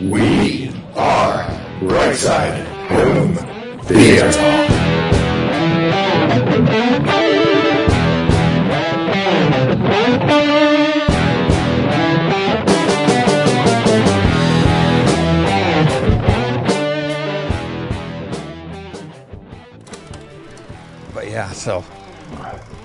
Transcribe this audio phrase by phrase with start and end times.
[0.00, 1.48] We are
[1.80, 3.36] Right Side Home
[3.84, 4.32] Theater.
[21.14, 21.84] But yeah, so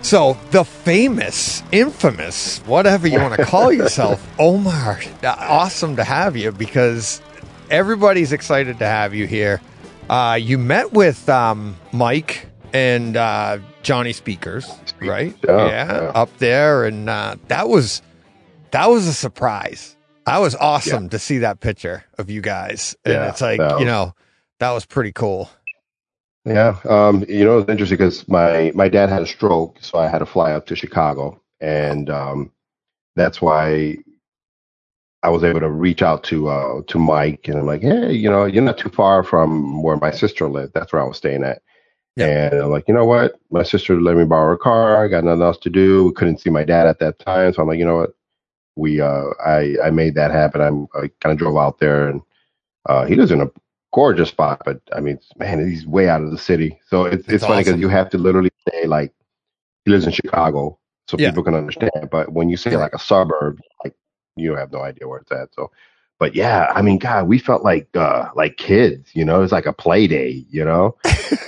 [0.09, 4.99] so the famous, infamous, whatever you want to call yourself, Omar.
[5.23, 7.21] Awesome to have you because
[7.69, 9.61] everybody's excited to have you here.
[10.09, 14.67] Uh, you met with um, Mike and uh, Johnny Speakers,
[14.99, 15.35] right?
[15.47, 16.11] Yeah, yeah.
[16.15, 18.01] up there, and uh, that was
[18.71, 19.95] that was a surprise.
[20.25, 23.85] That was awesome to see that picture of you guys, and Yeah, it's like you
[23.85, 24.15] know
[24.57, 25.51] that was pretty cool.
[26.49, 30.09] Yeah, um, you know, it's interesting because my my dad had a stroke, so I
[30.09, 32.51] had to fly up to Chicago, and um,
[33.15, 33.97] that's why
[35.23, 38.29] I was able to reach out to uh, to Mike, and I'm like, hey, you
[38.29, 40.73] know, you're not too far from where my sister lived.
[40.73, 41.61] That's where I was staying at.
[42.17, 42.27] Yeah.
[42.51, 43.39] And I'm like, you know what?
[43.51, 45.03] My sister let me borrow her car.
[45.03, 46.05] I got nothing else to do.
[46.05, 48.15] We couldn't see my dad at that time, so I'm like, you know what?
[48.77, 50.61] We uh, I I made that happen.
[50.61, 52.21] I'm I kind of drove out there, and
[52.87, 53.51] uh, he lives in a
[53.91, 56.79] gorgeous spot, but I mean, man, he's way out of the city.
[56.87, 57.81] So it's it's funny because awesome.
[57.81, 59.13] you have to literally say like
[59.85, 61.29] he lives in Chicago, so Yeah.
[61.29, 62.09] people can understand.
[62.11, 63.95] But when you say like a suburb, like
[64.35, 65.53] you have no idea where it's at.
[65.53, 65.71] So,
[66.19, 69.65] but yeah, I mean, God, we felt like uh like kids, you know, it's like
[69.65, 70.95] a play day, you know,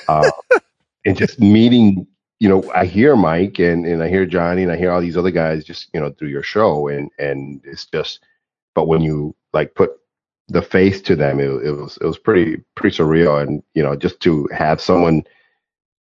[0.08, 0.32] uh,
[1.06, 2.08] and just meeting.
[2.40, 5.16] You know, I hear Mike and and I hear Johnny and I hear all these
[5.18, 8.20] other guys just you know through your show, and and it's just.
[8.74, 9.92] But when you like put
[10.50, 13.96] the face to them it, it was it was pretty pretty surreal and you know
[13.96, 15.24] just to have someone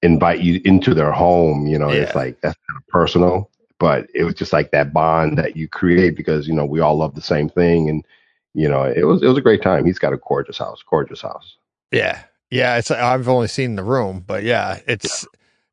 [0.03, 2.03] invite you into their home you know Yeah.
[2.03, 5.69] it's like that's kind of personal but it was just like that bond that you
[5.69, 8.05] create because you know we all love the same thing and
[8.55, 11.23] you know it was it was a great time he's got a gorgeous house gorgeous
[11.23, 11.56] house
[11.93, 12.23] Yeah.
[12.50, 12.77] Yeah.
[12.78, 15.27] It's, I've only seen the room, but yeah, it's,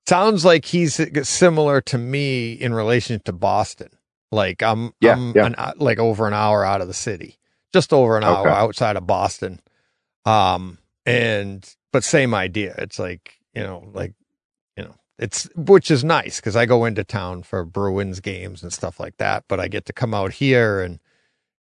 [0.08, 3.90] sounds like he's similar to me in relation to Boston.
[4.32, 5.46] Like I'm, Yeah, I'm yeah.
[5.46, 7.38] An, like over an hour out of the city,
[7.74, 9.60] just over an hour outside of Boston.
[10.26, 12.76] Um, and, but same idea.
[12.78, 14.14] It's like, you know, like,
[14.78, 18.72] you know, it's, which is nice because I go into town for Bruins games and
[18.72, 21.00] stuff like that, but I get to come out here and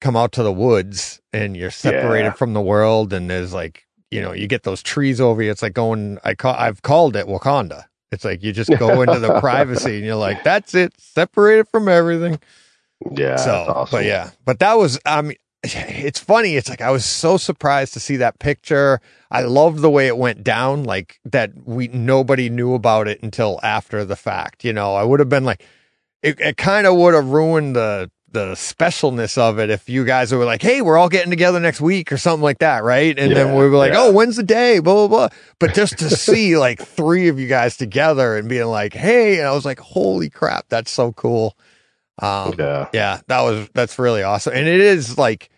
[0.01, 2.33] come out to the woods and you're separated Yeah.
[2.33, 5.62] from the world and there's like you know you get those trees over you it's
[5.62, 9.39] like going i call i've called it wakanda it's like you just go into the
[9.39, 12.39] privacy and you're like that's it separated from everything
[13.12, 13.97] yeah so awesome.
[13.97, 17.93] but yeah but that was i mean it's funny it's like i was so surprised
[17.93, 19.00] to see that picture
[19.31, 23.61] i love the way it went down like that we nobody knew about it until
[23.62, 25.65] after the fact you know i would have been like
[26.22, 30.33] it, it kind of would have ruined the the specialness of it if you guys
[30.33, 33.17] were like, "Hey, we're all getting together next week" or something like that, right?
[33.19, 34.05] And then we were like, yeah.
[34.05, 35.39] "Oh, when's the day?" Blah blah blah.
[35.59, 39.47] But just to see like three of you guys together and being like, "Hey," and
[39.47, 41.56] I was like, "Holy crap, that's so cool."
[42.21, 42.89] Um, yeah.
[42.93, 45.49] yeah, that was that's really awesome, and it is like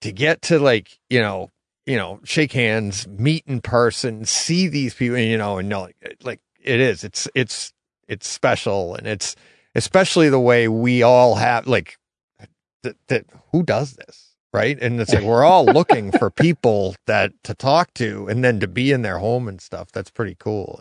[0.00, 1.50] to get to like you know
[1.86, 6.16] you know shake hands, meet in person, see these people, you know, and know like
[6.22, 7.04] like it is.
[7.04, 7.72] It's it's
[8.08, 9.36] it's special, and it's
[9.74, 11.98] especially the way we all have like
[12.82, 14.78] that, that who does this right?
[14.80, 18.66] And it's like we're all looking for people that to talk to and then to
[18.66, 19.92] be in their home and stuff.
[19.92, 20.80] That's pretty cool.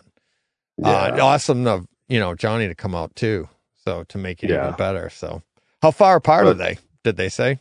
[0.78, 1.22] And uh, yeah.
[1.22, 3.50] awesome of you know johnny to come out too
[3.86, 4.64] so to make it Yeah.
[4.66, 5.42] even better so
[5.82, 7.60] how far apart are they did they say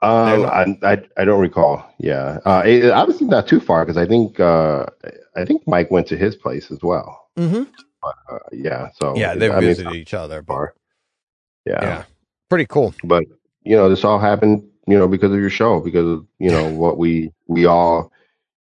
[0.00, 1.84] Um, I, I I don't recall.
[1.98, 4.86] Yeah, uh, it, obviously not too far because I think uh,
[5.34, 7.26] I think Mike went to his place as well.
[7.36, 7.64] mm-hmm.
[8.04, 10.68] Uh, yeah, so yeah they I visited not each other but.
[11.66, 11.82] Yeah.
[11.82, 12.02] yeah
[12.48, 13.24] pretty cool but
[13.64, 16.68] you know, this all happened, you know, because of your show, because of you know
[16.68, 18.12] what we we all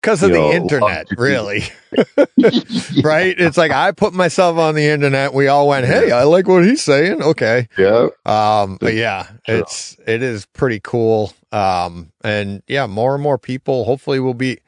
[0.07, 1.65] because of You the know, internet love to do- really.
[3.03, 3.35] Right?
[3.39, 5.35] It's like i put myself on the internet.
[5.35, 7.23] We all went hey i like what he's saying.
[7.23, 7.69] Okay.
[7.79, 11.33] Yeah, Um, but yeah, it's it is pretty cool.
[11.53, 14.59] Um, and yeah, more and more people hopefully will be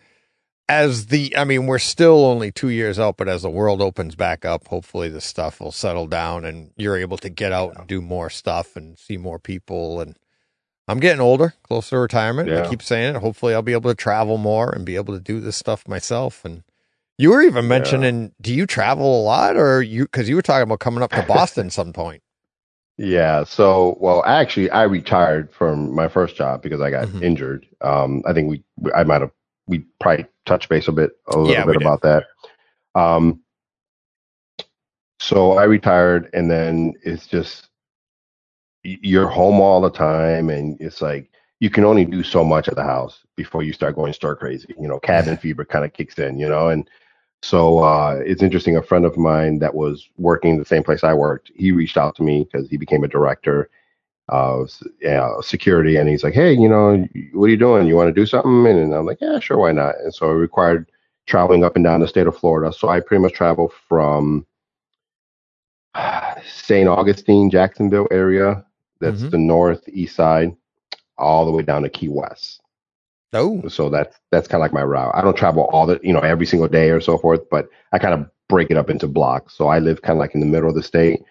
[0.69, 4.17] as the I mean, we're still only two years out, but as the world opens
[4.17, 7.87] back up, hopefully the stuff will settle down and you're able to get out and
[7.87, 10.01] do more stuff and see more people.
[10.01, 10.17] And
[10.89, 12.53] I'm getting older, closer to retirement.
[12.57, 13.21] I keep saying it.
[13.21, 16.45] Hopefully I'll be able to travel more and be able to do this stuff myself.
[16.45, 16.65] And
[17.19, 20.65] you were even mentioning, do you travel a lot or you, cause you were talking
[20.65, 22.23] about coming up to Boston some point.
[22.99, 23.45] yeah.
[23.45, 27.23] So, well, actually, I retired from my first job because I got Mhm.
[27.23, 27.67] injured.
[27.83, 28.65] Um, I think we
[28.95, 29.33] I might have
[29.69, 31.83] we probably touched base a bit a little Yeah, bit did.
[31.83, 32.25] about that.
[32.95, 33.43] Um,
[35.21, 37.69] so I retired, and then it's just
[38.83, 41.31] you're home all the time, and it's like
[41.61, 44.75] you can only do so much at the house before you start going stir crazy.
[44.81, 46.39] You know, cabin fever kind of kicks in.
[46.39, 46.89] You know, and
[47.43, 48.77] so uh, it's interesting.
[48.77, 52.17] A friend of mine that was working the same place I worked, he reached out
[52.17, 53.71] to me because he became a director
[54.29, 54.71] of
[55.09, 57.87] uh, security, and he's like, "Hey, you know, what are you doing?
[57.87, 60.35] You want to do something?" And I'm like, "Yeah, sure, why not?" And so it
[60.35, 60.91] required
[61.27, 62.73] traveling up and down the state of Florida.
[62.73, 64.47] So I pretty much travel from
[66.47, 66.89] St.
[66.89, 68.65] Augustine, Jacksonville area.
[69.01, 69.31] That's Mhm.
[69.31, 70.55] the northeast side,
[71.19, 72.61] all the way down to Key West.
[73.35, 75.15] Oh, So that's that's kind of like my route.
[75.15, 77.99] I don't travel all the you know every single day or so forth, but I
[77.99, 79.55] kind of break it up into blocks.
[79.55, 81.23] So I live kind of like in the middle of the state.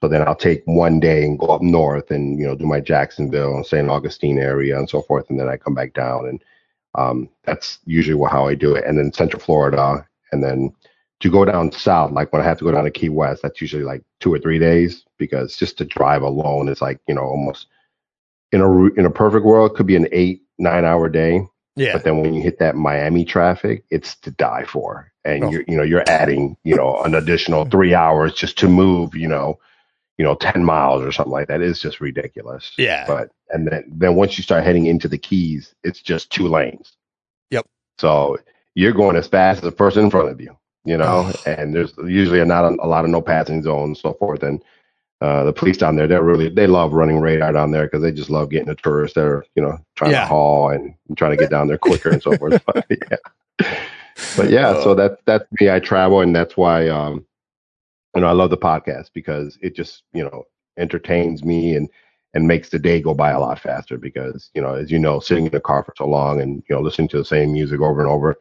[0.00, 2.80] So then I'll take one day and go up north and you know do my
[2.80, 3.88] Jacksonville and St.
[3.90, 6.42] Augustine area and so forth, and then I come back down and
[6.96, 8.84] um, that's usually how I do it.
[8.84, 10.72] And then Central Florida, and then
[11.20, 13.60] to go down south, like when I have to go down to Key West, that's
[13.60, 17.22] usually like two or three days because just to drive alone is like you know
[17.24, 17.66] almost
[18.52, 21.42] in a in a perfect world could be an eight nine hour day.
[21.76, 21.92] yeah.
[21.92, 25.12] But then when you hit that Miami traffic, it's to die for.
[25.24, 25.50] And Oh.
[25.50, 29.28] you're you know you're adding you know an additional three hours just to move you
[29.28, 29.58] know
[30.16, 31.60] you know ten miles or something like that.
[31.60, 32.72] It's just ridiculous.
[32.78, 33.04] Yeah.
[33.06, 36.92] But and then then once you start heading into the Keys, it's just two lanes.
[37.50, 37.66] Yep.
[37.98, 38.38] So
[38.74, 40.56] you're going as fast as the person in front of you.
[40.84, 41.32] You know, Oh.
[41.50, 44.42] and there's usually not a, a lot of no passing zones, and so forth.
[44.42, 44.62] And
[45.20, 48.10] uh, the police down there, they're really they love running radar down there because they
[48.12, 50.20] just love getting the tourists that are you know trying Yeah.
[50.20, 52.62] to haul and trying to get down there quicker and so forth.
[52.66, 53.16] But yeah,
[54.36, 55.70] but yeah, so that that's me.
[55.70, 57.24] I travel, and that's why um,
[58.14, 60.44] you know I love the podcast because it just you know
[60.78, 61.88] entertains me and
[62.32, 65.20] and makes the day go by a lot faster because you know as you know
[65.20, 67.80] sitting in the car for so long and you know listening to the same music
[67.80, 68.36] over and over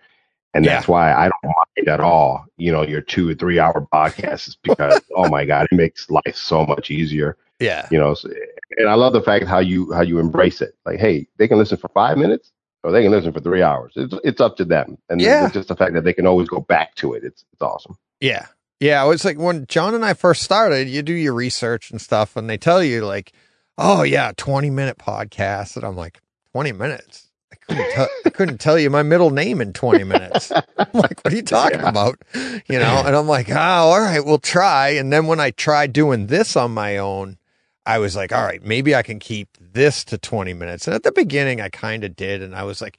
[0.54, 0.76] and Yeah.
[0.76, 4.56] that's why I don't mind at all you know your two or three hour podcasts
[4.64, 7.88] because oh my god it makes life so much easier yeah.
[7.92, 8.30] you know so-
[8.78, 11.58] and I love the fact how you how you embrace it like hey they can
[11.58, 12.52] listen for five minutes
[12.84, 15.50] or they can listen for three hours it's it's up to them and Yeah.
[15.50, 18.46] just the fact that they can always go back to it it's it's awesome Yeah.
[18.80, 19.10] Yeah.
[19.12, 22.50] It's like when John and I first started, you do your research and stuff, and
[22.50, 23.34] they tell you, like,
[23.78, 25.76] oh, yeah, 20 minute podcast.
[25.76, 26.22] And I'm like,
[26.54, 27.29] 20 minutes?
[27.70, 30.52] I couldn't, tell couldn't tell you my middle name in 20 minutes.
[30.78, 31.90] I'm like, what are you talking Yeah.
[31.90, 32.18] about?
[32.34, 34.90] You know, and I'm like, oh, all right, we'll try.
[34.90, 37.38] And then when I tried doing this on my own,
[37.86, 40.88] I was like, all right, maybe I can keep this to 20 minutes.
[40.88, 42.42] And at the beginning, I kind of did.
[42.44, 42.98] And I was like,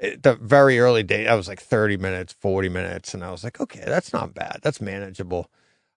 [0.00, 3.14] eh, the very early day, I was like 30 minutes, 40 minutes.
[3.14, 4.58] And I was like, okay, that's not bad.
[4.62, 5.50] That's manageable.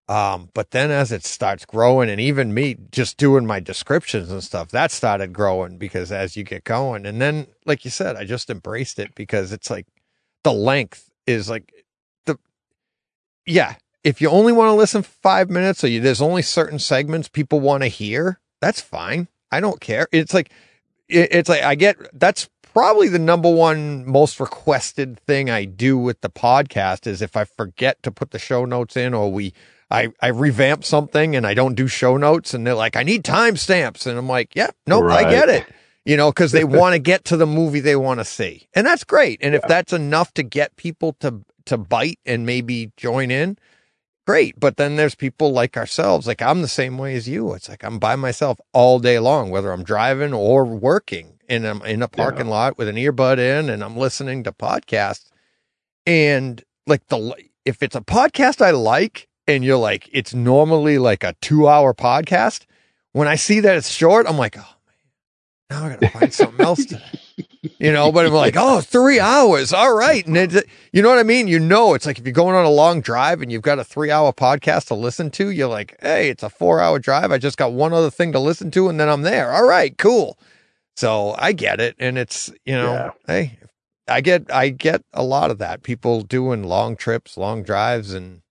[0.08, 4.44] Um, but then as it starts growing and even me just doing my descriptions and
[4.44, 8.24] stuff, that started growing because as you get going and then, like you said, I
[8.24, 9.88] just embraced it because it's like
[10.44, 11.74] the length is like
[12.26, 12.38] the,
[13.48, 17.28] yeah, if you only want to listen five minutes or you, there's only certain segments
[17.28, 19.28] people want to hear, that's fine.
[19.52, 20.08] I don't care.
[20.12, 20.52] It's like,
[21.10, 25.98] it, it's like I get that's probably the number one most requested thing I do
[25.98, 29.54] with the podcast is if I forget to put the show notes in or we
[29.92, 33.24] I, I revamp something and I don't do show notes and they're like, I need
[33.24, 34.08] timestamps.
[34.08, 35.30] And I'm like, yeah, no, I Right.
[35.30, 35.66] get it.
[36.06, 38.68] You know, cause they want to get to the movie they want to see.
[38.74, 39.40] And that's great.
[39.42, 43.58] And if that's enough to get people to, to bite and maybe join in,
[44.28, 44.60] great.
[44.60, 46.26] But then there's people like ourselves.
[46.28, 47.54] Like I'm the same way as you.
[47.54, 51.82] It's like I'm by myself all day long, whether I'm driving or working and I'm
[51.84, 55.30] in a parking lot with an earbud in and I'm listening to podcasts.
[56.08, 61.24] And like the, if it's a podcast I like and you're like, it's normally like
[61.24, 62.66] a two hour podcast.
[63.14, 66.34] When I see that it's short, I'm like, oh man, now I got to find
[66.34, 67.02] something else to,
[67.80, 69.72] you know, but I'm like, oh, three hours.
[69.72, 70.26] All right.
[70.26, 70.62] And it's,
[70.92, 71.48] you know what I mean?
[71.48, 73.84] You know, it's like if you're going on a long drive and you've got a
[73.84, 77.32] three hour podcast to listen to, you're like, hey, it's a four hour drive.
[77.32, 79.52] I just got one other thing to listen to and then I'm there.
[79.54, 80.38] All right, cool.
[80.98, 81.96] So I get it.
[82.00, 83.12] And it's, you know, Yeah.
[83.28, 83.60] hey,
[84.08, 85.84] I get, I get a lot of that.
[85.84, 88.42] People doing long trips, long drives and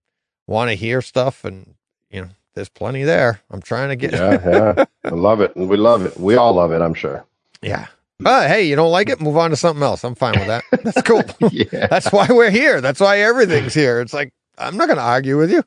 [0.47, 1.45] want to hear stuff.
[1.45, 1.75] And,
[2.11, 3.41] you know, there's plenty there.
[3.51, 4.41] I'm trying to get, yeah
[4.77, 7.25] yeah I love it we love it we all love it I'm sure
[7.63, 7.87] yeah.
[8.25, 9.21] Uh, hey, you don't like it?
[9.21, 10.05] Move on to something else.
[10.05, 10.65] I'm fine with that.
[10.85, 11.23] That's cool.
[11.51, 12.81] yeah That's why we're here.
[12.81, 14.01] That's why everything's here.
[14.01, 15.65] It's like I'm not going to argue with you.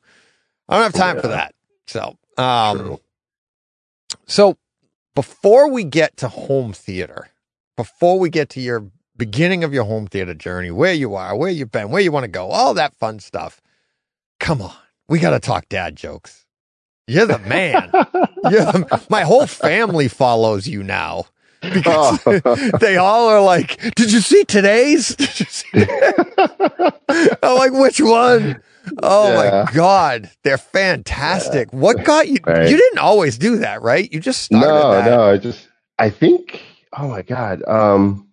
[0.69, 1.53] I don't have time for that.
[1.87, 2.99] So, um, True.
[4.27, 4.57] so
[5.15, 7.29] before we get to home theater,
[7.75, 8.85] before we get to your
[9.17, 12.23] beginning of your home theater journey, where you are, where you've been, where you want
[12.25, 13.61] to go, all that fun stuff.
[14.39, 14.73] Come on,
[15.09, 16.45] we got to talk dad jokes.
[17.07, 17.89] You're the man.
[18.51, 21.25] You're the, my whole family follows you now
[21.61, 22.55] because Oh.
[22.81, 25.85] they all are like, "Did you see today's?" Did you see
[27.41, 28.61] I'm like, which one?
[29.03, 29.65] Oh Yeah.
[29.65, 31.71] my god, they're fantastic.
[31.73, 32.37] What got you?
[32.45, 32.69] Right.
[32.69, 34.11] You didn't always do that, right?
[34.11, 35.05] You just started no that.
[35.09, 35.67] no I just
[35.97, 36.61] I think
[36.97, 37.63] oh my god.
[37.67, 38.27] Um,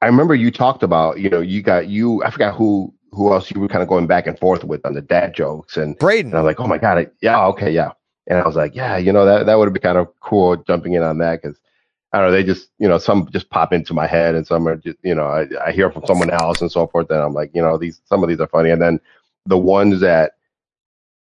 [0.00, 2.22] I remember you talked about, you know, you got you.
[2.24, 4.94] I forgot who who else you were kind of going back and forth with on
[4.94, 6.32] the dad jokes, and, Braden.
[6.32, 7.92] and I was like, oh my god, I, yeah, okay, yeah.
[8.26, 10.56] And I was like, yeah, you know, that that would have been kind of cool
[10.56, 11.58] jumping in on that because
[12.12, 14.66] I don't know, they just, you know, some just pop into my head, and some
[14.68, 17.34] are just, you know, I, I hear from someone else and so forth, and I'm
[17.34, 19.00] like, you know, these some of these are funny, and then
[19.46, 20.32] the ones that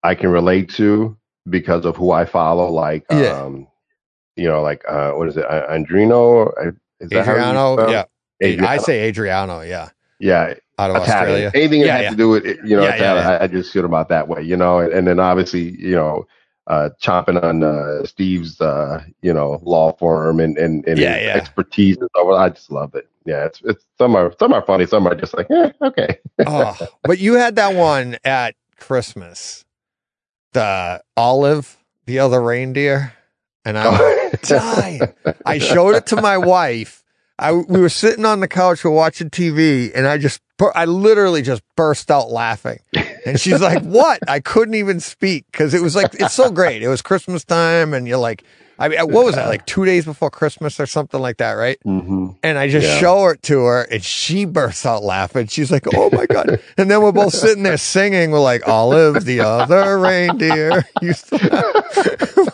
[0.04, 1.16] I can relate to
[1.50, 3.42] because of who I follow, like, Yeah.
[3.42, 3.68] um,
[4.36, 6.52] you know, like uh, what is it, Andrino?
[7.00, 7.90] Is that how you Adriano.
[7.90, 8.04] Yeah.
[8.44, 8.68] Adriano.
[8.68, 9.62] I say Adriano.
[9.62, 9.90] Yeah.
[10.20, 11.48] Yeah, Out of Italian.
[11.48, 11.52] Australia.
[11.56, 12.10] Anything that Yeah, has yeah.
[12.12, 14.28] to do with it, you know, Yeah, Italian, I, I just shoot them out that
[14.28, 16.28] way, you know, and, and then obviously, you know,
[16.68, 21.34] uh, chomping on uh, Steve's, uh, you know, law firm and and, and Yeah, yeah.
[21.36, 22.28] expertise and stuff.
[22.30, 23.08] I just love it.
[23.26, 26.20] Yeah, it's it's some are some are funny, some are just like, eh, okay.
[26.46, 29.66] oh, but you had that one at Christmas,
[30.54, 33.14] the olive, the other reindeer,
[33.66, 33.90] and I.
[35.46, 37.04] I showed it to my wife.
[37.40, 40.42] I we were sitting on the couch, we we're watching TV, and I just
[40.74, 42.80] I literally just burst out laughing.
[43.26, 46.82] And she's like, "What?" I couldn't even speak because it was like it's so great.
[46.82, 48.44] It was Christmas time, and you're like,
[48.80, 49.48] I mean, what was that?
[49.48, 51.78] Like two days before Christmas or something like that, right?
[51.84, 53.00] hmm And I just Yeah.
[53.00, 55.46] show it to her, and she bursts out laughing.
[55.48, 58.32] She's like, "Oh my god!" And then we're both sitting there singing.
[58.32, 61.74] We're like, "Olive, the other reindeer." used to-"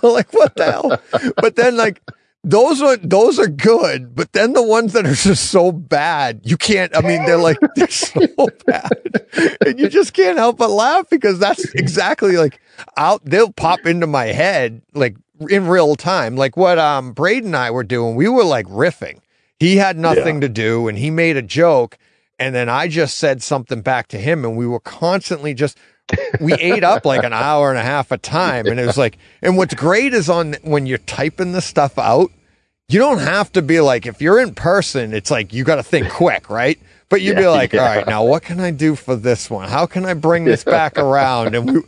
[0.02, 1.00] we're like, "What the hell?"
[1.40, 2.02] But then, like,
[2.44, 4.16] those are those are good.
[4.16, 6.96] But then the ones that are just so bad, you can't.
[6.96, 8.20] I mean, they're like they're so
[8.66, 9.28] bad,
[9.66, 12.60] and you just can't help but laugh because that's exactly like
[12.98, 13.24] out.
[13.24, 15.16] They'll pop into my head like
[15.50, 18.16] in real time, like what um Braden and I were doing.
[18.16, 19.20] We were like riffing.
[19.60, 21.98] He had nothing to do, and he made a joke,
[22.38, 25.78] and then I just said something back to him, and we were constantly just.
[26.39, 29.17] We ate up like an hour and a half of time and it was like
[29.41, 32.32] and what's great is on when you're typing the stuff out
[32.89, 35.84] you don't have to be like if you're in person it's like you got to
[35.84, 36.79] think quick right?
[37.10, 37.82] But you'd be Yeah, like yeah.
[37.82, 39.70] all right now what can i do for this one?
[39.70, 41.55] How can i bring this back around?
[41.55, 41.82] And we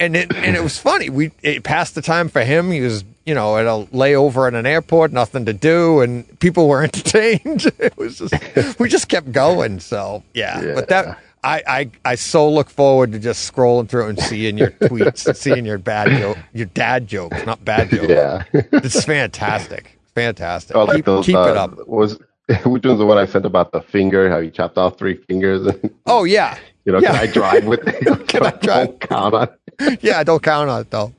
[0.00, 1.08] and it and it was funny.
[1.10, 2.70] We it passed the time for him.
[2.72, 6.66] He was you know at a layover at an airport nothing to do and people
[6.68, 7.70] were entertained.
[7.78, 12.48] It was just we just kept going so yeah, but that I, I I so
[12.50, 16.38] look forward to just scrolling through and seeing your tweets, and seeing your bad joke,
[16.52, 18.08] your dad jokes, not bad jokes.
[18.08, 18.44] Yeah.
[18.52, 20.76] It's fantastic, fantastic.
[20.76, 21.88] Oh, like keep those, keep uh, it up.
[21.88, 22.18] Was
[22.64, 24.28] which one's the one I sent about the finger?
[24.30, 25.66] How you chopped off three fingers?
[26.06, 27.12] Oh yeah, you know, Yeah.
[27.12, 28.28] can I drive with it?
[28.28, 28.86] Can I drive?
[28.86, 29.48] Don't count on.
[29.80, 29.98] it.
[30.02, 30.22] yeah.
[30.24, 31.12] Don't count on it though.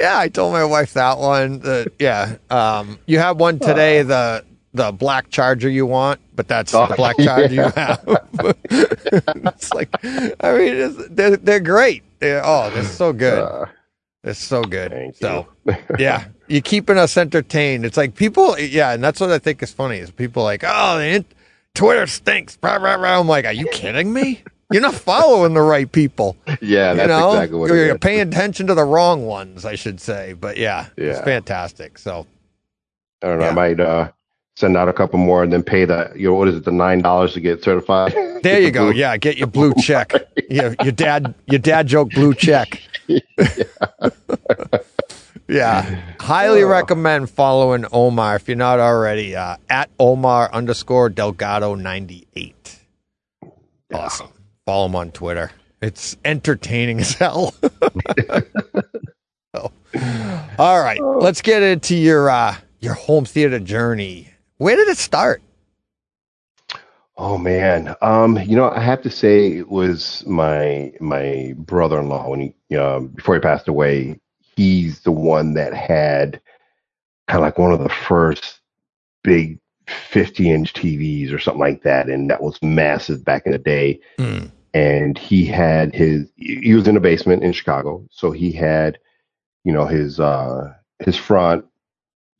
[0.00, 1.60] yeah, I told my wife that one.
[1.60, 4.02] That yeah, um, you have one today.
[4.02, 8.04] The the black charger you want, but that's Oh, the black charger you have.
[8.70, 12.02] it's like, I mean, it's, they're they're great.
[12.18, 13.38] They're, oh, they're so good.
[13.38, 13.66] Uh,
[14.24, 15.14] It's so good.
[15.16, 15.76] so you.
[15.98, 17.84] yeah, you're keeping us entertained.
[17.84, 20.98] It's like people, yeah, and that's what I think is funny is people like, oh,
[20.98, 21.24] in-
[21.74, 22.56] Twitter stinks.
[22.62, 23.18] Rah, rah, rah.
[23.20, 24.42] I'm like, are you kidding me?
[24.72, 26.36] You're not following the right people.
[26.60, 29.64] yeah, You that's know, exactly what you're, it you're paying attention to the wrong ones,
[29.64, 30.32] I should say.
[30.32, 31.98] But yeah, it's fantastic.
[31.98, 32.26] So
[33.22, 33.44] I don't know.
[33.44, 33.50] Yeah.
[33.50, 34.10] I might uh,
[34.56, 36.72] send out a couple more and then pay the you know what is it the
[36.72, 38.12] nine dollars to get certified.
[38.42, 38.90] there you go.
[38.90, 40.12] Yeah, get your blue check.
[40.50, 42.80] your, your dad, your dad joke blue check.
[45.48, 46.68] yeah, highly Oh.
[46.68, 49.36] recommend following Omar if you're not already.
[49.36, 52.78] Uh, at Omar underscore Delgado ninety eight.
[53.92, 54.28] Awesome.
[54.66, 55.50] Follow him on Twitter.
[55.82, 57.54] It's entertaining as hell.
[59.54, 59.70] So,
[60.58, 64.30] all right, let's get into your uh, your home theater journey.
[64.64, 65.42] Where did it start?
[67.18, 72.54] Oh man, um, you know, I have to say it was my my brother-in-law when
[72.70, 74.18] he um, before he passed away.
[74.56, 76.40] He's the one that had
[77.28, 78.60] kind of like one of the first
[79.22, 84.00] big 50-inch TVs or something like that, and that was massive back in the day.
[84.16, 84.46] Hmm.
[84.72, 88.98] And he had his he was in a basement in Chicago, so he had
[89.62, 91.66] you know his uh his front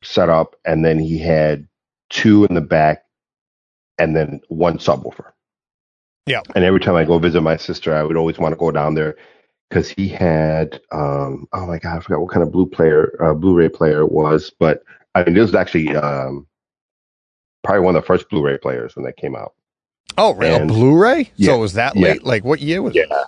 [0.01, 1.67] set up, and then he had
[2.09, 3.03] two in the back
[3.97, 5.31] and then one subwoofer.
[6.25, 6.41] Yeah.
[6.55, 8.95] And every time I go visit my sister, I would always want to go down
[8.95, 9.15] there
[9.69, 13.33] because he had um oh my god, I forgot what kind of blue player uh,
[13.33, 14.83] Blu-ray player it was, but
[15.13, 16.47] I mean this was actually um
[17.63, 19.53] probably one of the first Blu-ray players when that came out.
[20.17, 21.31] Oh, real And- Blu-ray?
[21.35, 21.53] Yeah.
[21.53, 22.09] So was that Yeah.
[22.09, 22.23] late?
[22.23, 23.03] Like what year was Yeah.
[23.03, 23.27] it?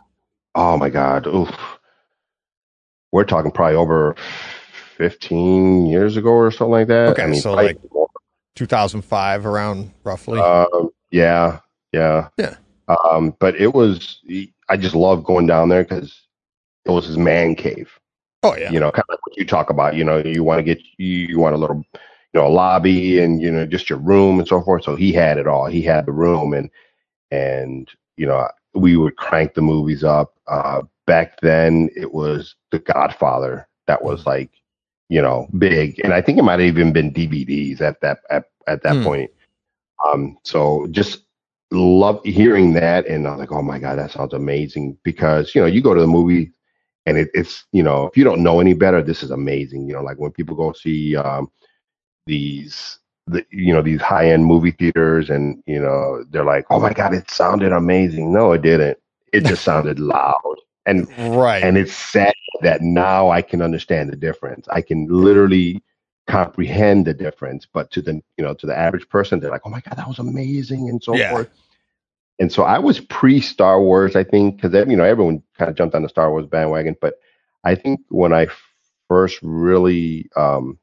[0.56, 1.28] Oh my god.
[1.28, 1.50] Oof.
[3.12, 4.16] We're talking probably over
[4.98, 7.10] 15 years ago or something like that.
[7.10, 7.78] Okay, I mean, so like-
[8.58, 10.40] 2005 around roughly.
[10.40, 11.60] Um, yeah,
[11.94, 12.56] yeah, Yeah.
[12.88, 14.22] Um, but it was.
[14.70, 16.22] I just love going down there because
[16.86, 17.90] it was his man cave.
[18.44, 18.72] oh yeah.
[18.72, 19.96] You know, kind of like what you talk about.
[19.96, 23.20] You know, you want to get you, you want a little, you know, a lobby
[23.20, 24.84] and you know just your room and so forth.
[24.84, 25.68] So he had it all.
[25.68, 26.70] He had the room and
[27.32, 30.34] and you know we would crank the movies up.
[30.48, 34.52] Uh, back then, it was The Godfather that was like
[35.10, 38.46] you know big, and I think it might have even been DVDs at that at,
[38.68, 39.04] at that Hmm.
[39.04, 39.32] point.
[40.08, 41.24] Um, so just
[41.72, 45.62] love hearing that, and I was like, oh my god, that sounds amazing because you
[45.62, 46.52] know you go to the movie.
[47.06, 49.88] And it, it's you know if you don't know any better, this is amazing.
[49.88, 51.50] You know, like when people go see um,
[52.26, 56.80] these the, you know these high end movie theaters and you know they're like oh
[56.80, 58.98] my god it sounded amazing no it didn't
[59.34, 60.56] it just sounded loud
[60.88, 61.64] and Right.
[61.64, 65.84] and it's sad that now i can understand the difference i can literally
[66.28, 69.70] comprehend the difference but to the you know to the average person they're like oh
[69.70, 71.30] my god that was amazing and so Yeah.
[71.30, 71.50] forth
[72.40, 75.78] and so i was pre star wars i think because you know everyone kind of
[75.78, 77.16] jumped on the star wars bandwagon but
[77.64, 78.48] i think when i
[79.08, 80.80] first really um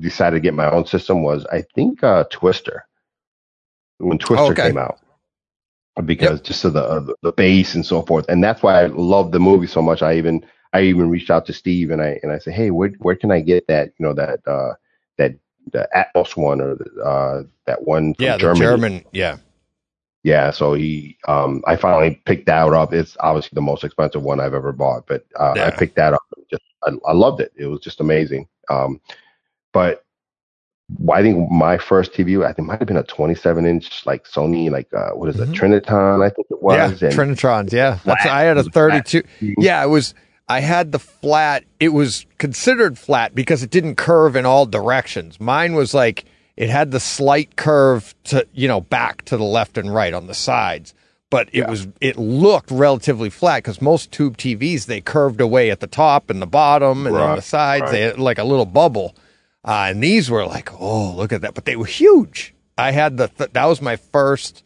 [0.00, 2.86] decided to get my own system was I think uh, Twister
[3.98, 4.68] when Twister okay.
[4.68, 4.98] came out
[6.04, 9.32] because just of the uh, the bass and so forth, and that's why I love
[9.32, 10.02] the movie so much.
[10.02, 12.90] I even I even reached out to Steve and I and I said, hey, where
[12.98, 14.74] where can I get that you know that uh,
[15.18, 15.34] that
[15.72, 19.04] the Atmos one or the, uh, that one from yeah, the German.
[19.12, 19.38] Yeah.
[20.22, 22.94] Yeah, so he, um, I finally picked that up.
[22.94, 26.22] It's obviously the most expensive one I've ever bought, but uh, I picked that up.
[26.50, 27.52] Just, I, I loved it.
[27.56, 28.48] It was just amazing.
[28.70, 29.02] Um,
[29.74, 30.03] but
[31.10, 34.70] I think my first TV, I think might have been a 27 inch, like Sony,
[34.70, 35.54] like uh, what is it, Mhm.
[35.54, 36.24] Trinitron?
[36.24, 37.00] I think it was.
[37.00, 37.08] yeah.
[37.08, 37.72] and Trinitrons.
[37.72, 37.98] Yeah.
[38.04, 38.34] That's, flat.
[38.34, 39.08] I had a It was flat.
[39.08, 39.22] 32.
[39.58, 39.82] Yeah.
[39.82, 40.14] It was,
[40.48, 41.64] I had the flat.
[41.80, 45.40] It was considered flat because it didn't curve in all directions.
[45.40, 46.26] Mine was like,
[46.56, 50.26] it had the slight curve to, you know, back to the left and right on
[50.26, 50.92] the sides.
[51.30, 51.70] But it Yeah.
[51.70, 56.28] was, it looked relatively flat because most tube TVs, they curved away at the top
[56.28, 57.82] and the bottom and on the sides.
[57.84, 57.90] right.
[57.90, 59.16] They had like a little bubble.
[59.64, 61.54] Uh, and these were like, oh, look at that.
[61.54, 62.54] But they were huge.
[62.76, 64.62] I had the, th- that was my first,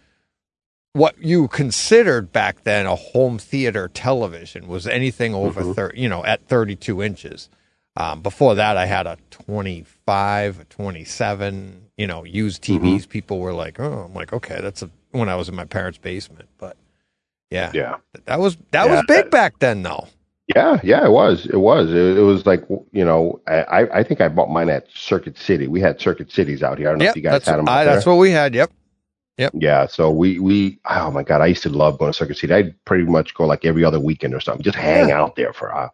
[0.92, 5.74] what you considered back then a home theater television was anything over Mhm.
[5.76, 7.48] 30, you know, at 32 inches.
[7.96, 13.08] Um, before that, I had a 25, a 27, you know, used TVs.
[13.08, 15.98] People were like, oh, I'm like, okay, that's a, when I was in my parents'
[15.98, 16.48] basement.
[16.58, 16.76] But
[17.50, 17.96] yeah, yeah.
[18.26, 20.08] that was, that Yeah, was big that- back then though.
[20.54, 21.44] Yeah, yeah, it was.
[21.46, 21.90] It was.
[21.90, 25.68] It, it was like you know, I I think I bought mine at Circuit City.
[25.68, 26.88] We had Circuit Cities out here.
[26.88, 27.68] I don't know if you guys had them.
[27.68, 28.54] I, that's what we had.
[28.54, 28.72] Yep.
[29.36, 29.52] Yep.
[29.56, 32.52] Yeah, so we we oh my god, I used to love going to Circuit City.
[32.52, 35.68] I'd pretty much go like every other weekend or something, just hang out there for
[35.68, 35.92] a,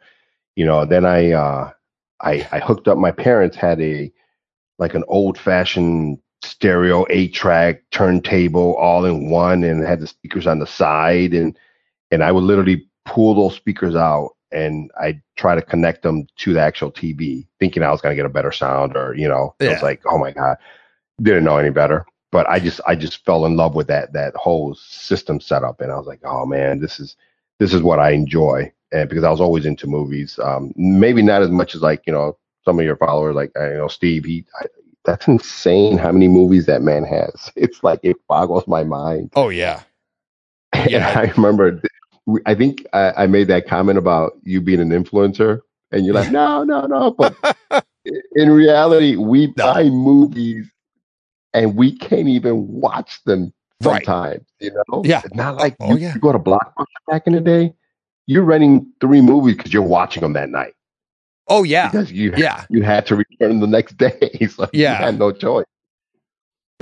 [0.56, 0.86] you know.
[0.86, 1.70] Then I uh
[2.20, 2.96] I I hooked up.
[2.96, 4.10] My parents had a
[4.78, 10.46] like an old fashioned stereo eight track turntable all in one, and had the speakers
[10.46, 11.58] on the side, and
[12.10, 16.54] and I would literally pull those speakers out and I try to connect them to
[16.54, 19.68] the actual TV, thinking I was gonna get a better sound, or you know, it
[19.68, 19.70] Yeah.
[19.70, 20.56] was like, oh my god,
[21.22, 24.34] didn't know any better but I just I just fell in love with that that
[24.36, 27.16] whole system setup, and I was like, oh man, this is
[27.60, 31.42] this is what I enjoy, and because I was always into movies, um, maybe not
[31.42, 34.44] as much as like you know some of your followers, like you know Steve, he
[34.60, 34.66] I,
[35.04, 37.52] that's insane how many movies that man has.
[37.56, 39.32] It's like it boggles my mind.
[39.36, 39.82] Oh yeah.
[40.72, 41.06] And Yeah.
[41.06, 41.80] I remember,
[42.26, 45.60] we- I think I, I made that comment about you being an influencer,
[45.92, 47.36] and you're like, no, no, no, but
[48.34, 49.52] in reality, we No.
[49.72, 50.70] buy movies
[51.52, 54.04] and we can't even watch them Right.
[54.04, 54.46] sometimes.
[54.60, 55.22] You know, Yeah.
[55.24, 56.14] It's not like Oh, you, yeah.
[56.14, 57.74] you go to Blockbuster back in the day.
[58.26, 60.74] You're renting three movies because you're watching them that night
[61.48, 61.90] Oh yeah.
[61.90, 62.64] because you Yeah.
[62.70, 64.98] you had to return the next day, so Yeah.
[64.98, 65.66] you had no choice.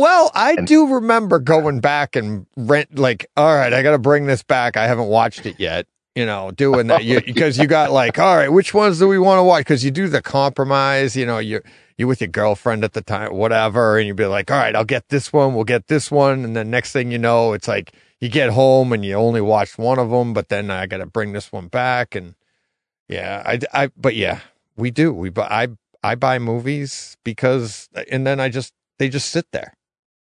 [0.02, 3.98] Well, I And- do remember going back and rent like, all right, I got to
[3.98, 4.76] bring this back.
[4.76, 5.86] I haven't watched it yet.
[6.16, 9.06] You know, doing that you, oh, because you got like, all right, which ones do
[9.06, 9.60] we want to watch?
[9.60, 11.14] Because you do the compromise.
[11.14, 11.62] You know, you
[11.96, 14.84] you with your girlfriend at the time, whatever, and you'd be like, all right, I'll
[14.84, 15.54] get this one.
[15.54, 18.92] We'll get this one, and then next thing you know, it's like you get home
[18.92, 21.68] and you only watched one of them, but then I got to bring this one
[21.68, 22.34] back, and
[23.08, 24.40] yeah, I, I, but yeah,
[24.76, 25.12] we do.
[25.12, 25.68] We buy, I
[26.02, 29.74] I buy movies because, and then I just they just sit there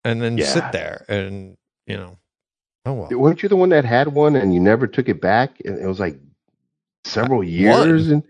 [0.08, 0.46] and then Yeah.
[0.46, 2.17] sit there and you know
[2.86, 5.52] oh well Weren't you the one that had one and you never took it back?
[5.65, 6.17] And it was like
[7.04, 8.10] several years.
[8.10, 8.24] And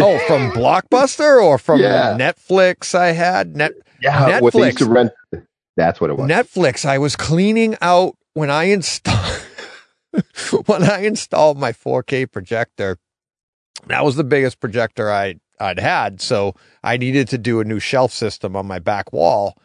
[0.00, 2.16] oh from blockbuster or from Yeah.
[2.18, 4.88] netflix i had net yeah, used to Netflix.
[4.94, 5.12] rent.
[5.76, 6.28] That's what it was.
[6.28, 9.40] netflix i was cleaning out when i installed
[10.66, 12.98] when i installed my 4k projector
[13.86, 17.78] that was the biggest projector i i'd had so i needed to do a new
[17.78, 19.56] shelf system on my back wall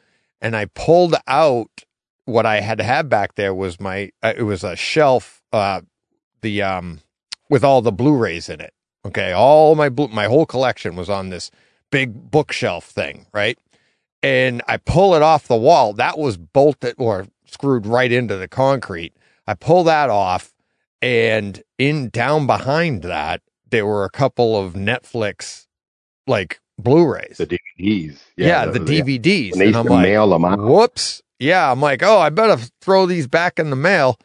[0.42, 1.84] and i pulled out
[2.26, 5.82] what i had had back there was my uh, it was a shelf uh
[6.42, 7.00] the um
[7.50, 8.74] with all the blu-rays in it
[9.06, 11.50] okay all my blue my whole collection was on this
[11.92, 13.58] big bookshelf thing right
[14.22, 15.94] and I pull it off the wall.
[15.94, 19.14] That was bolted or screwed right into the concrete.
[19.48, 20.54] I pull that off,
[21.02, 25.68] and in down behind that, there were a couple of Netflix
[26.28, 27.38] like Blu-rays.
[27.38, 28.20] The DVDs.
[28.38, 29.52] yeah, the, DVDs.
[29.54, 30.60] And they And I'm to like, mail them out.
[30.60, 31.22] whoops.
[31.40, 34.18] Yeah, I'm like, oh, I better throw these back in the mail.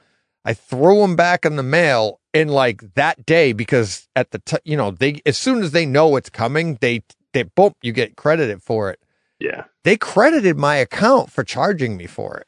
[0.45, 4.57] I threw them back in the mail in like that day because at the t-
[4.65, 8.17] you know they as soon as they know it's coming, they they boom, you get
[8.17, 8.99] credited for it.
[9.39, 9.65] Yeah.
[9.85, 12.47] They credited my account for charging me for it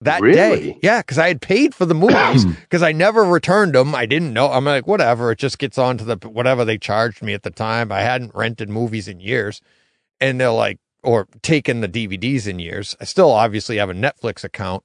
[0.00, 0.36] that Really?
[0.72, 0.78] day.
[0.82, 3.94] Yeah, because I had paid for the movies because I never returned them.
[3.94, 4.50] I didn't know.
[4.50, 5.32] I'm like, whatever.
[5.32, 7.90] It just gets on to the whatever they charged me at the time.
[7.90, 9.60] I hadn't rented movies in years,
[10.20, 12.96] and they're like, or taken the DVDs in years.
[13.00, 14.84] I still obviously have a Netflix account,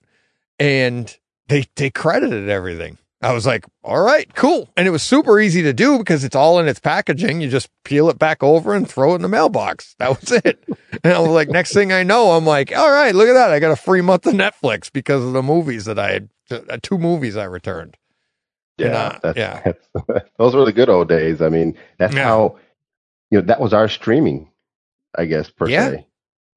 [0.60, 1.16] and
[1.48, 2.98] they they credited everything.
[3.24, 4.70] I was like, all right, cool.
[4.76, 7.42] And it was super easy to do because it's all in its packaging.
[7.42, 9.96] You just peel it back over and throw it in the mailbox.
[10.00, 10.64] That was it.
[11.04, 13.52] And I was like, next thing I know, I'm like, all right, look at that.
[13.52, 16.78] I got a free month of Netflix because of the movies that I had, uh,
[16.82, 17.96] two movies I returned.
[18.78, 19.16] Yeah.
[19.16, 19.62] And, uh, yeah.
[19.64, 21.42] that's- those were the good old days.
[21.42, 22.24] I mean, that's Yeah.
[22.26, 22.58] how,
[23.32, 24.52] you know, that was our streaming,
[25.18, 25.90] I guess, per Yeah.
[25.92, 26.08] se,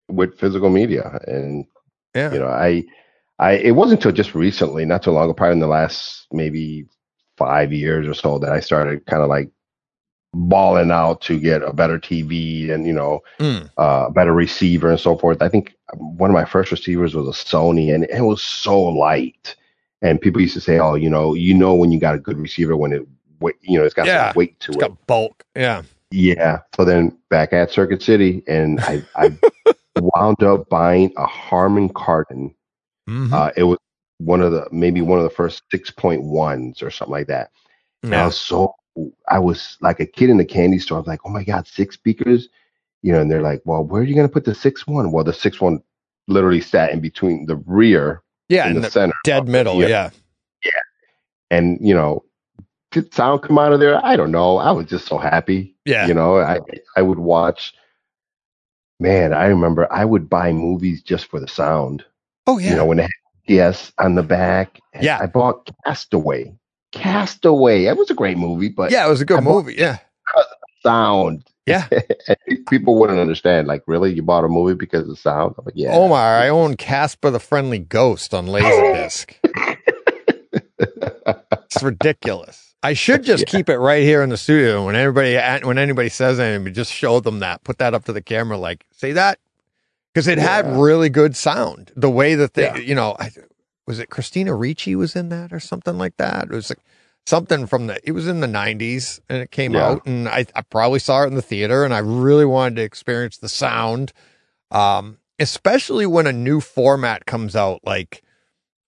[0.08, 1.20] with physical media.
[1.26, 1.66] And,
[2.14, 2.32] Yeah.
[2.32, 2.84] you know, I,
[3.38, 6.86] I, it wasn't until just recently, not too long ago, probably in the last maybe
[7.36, 9.50] five years or so that I started kind of like
[10.32, 13.70] balling out to get a better TV and, you know, Mm.
[13.78, 15.40] uh, better receiver and so forth.
[15.42, 19.54] I think one of my first receivers was a Sony, and it was so light.
[20.02, 22.38] And people used to say, "Oh, you know, you know when you got a good
[22.38, 23.06] receiver when it,
[23.62, 24.30] you know, it's got Yeah.
[24.32, 25.44] some weight to It's it." got bulk.
[25.54, 25.82] Yeah.
[26.10, 26.58] Yeah.
[26.74, 29.32] So then back at Circuit City, and I, I
[30.00, 32.54] wound up buying a Harman Kardon.
[33.08, 33.32] Mhm.
[33.32, 33.78] Uh, it was
[34.18, 37.50] one of the maybe one of the first six point ones or something like that.
[38.02, 38.74] And I was so
[39.28, 40.96] I was like a kid in the candy store.
[40.98, 42.48] I was like, oh my god, six speakers,
[43.02, 43.20] you know.
[43.20, 45.12] And they're like, well, where are you gonna put the six one?
[45.12, 45.82] Well, the six one
[46.28, 48.66] literally sat in between the rear Yeah.
[48.66, 49.80] and In the, the center, dead middle.
[49.80, 50.10] yeah.
[50.64, 50.70] Yeah.
[51.50, 52.24] and you know,
[52.90, 54.04] did sound come out of there?
[54.04, 54.56] I don't know.
[54.56, 55.76] I was just so happy.
[55.84, 56.06] Yeah.
[56.06, 56.58] You know, I
[56.96, 57.74] I would watch.
[58.98, 62.04] Man, I remember I would buy movies just for the sound.
[62.46, 62.70] Oh, yeah.
[62.70, 63.08] You know, when
[63.48, 64.80] yes on the back.
[65.00, 65.18] Yeah.
[65.20, 66.52] I bought Castaway.
[66.92, 67.84] Castaway.
[67.84, 69.06] It was a great movie, but yeah.
[69.06, 69.74] It was a good I movie.
[69.76, 69.98] Yeah.
[70.82, 71.44] sound.
[71.66, 71.88] Yeah.
[72.68, 73.66] People wouldn't understand.
[73.66, 75.56] Like, really, you bought a movie because of the sound?
[75.58, 75.92] I'm like, yeah.
[75.92, 79.34] Omar, I own Casper the Friendly Ghost on Laserdisc.
[80.78, 82.74] it's ridiculous.
[82.84, 83.50] I should just Yeah.
[83.58, 84.86] keep it right here in the studio.
[84.86, 87.64] When anybody when anybody says anything, just show them that.
[87.64, 89.40] Put that up to the camera, like say that
[90.16, 91.92] because it had really good sound.
[91.94, 92.76] The way that they, Yeah.
[92.78, 93.30] you know, I,
[93.86, 96.44] was it Christina Ricci was in that or something like that?
[96.44, 96.78] It was like
[97.26, 98.00] something from the.
[98.02, 99.86] It was in the '90s and it came Yeah.
[99.88, 102.82] out, and I, I probably saw it in the theater, and I really wanted to
[102.82, 104.14] experience the sound.
[104.70, 108.22] Um, especially when a new format comes out, like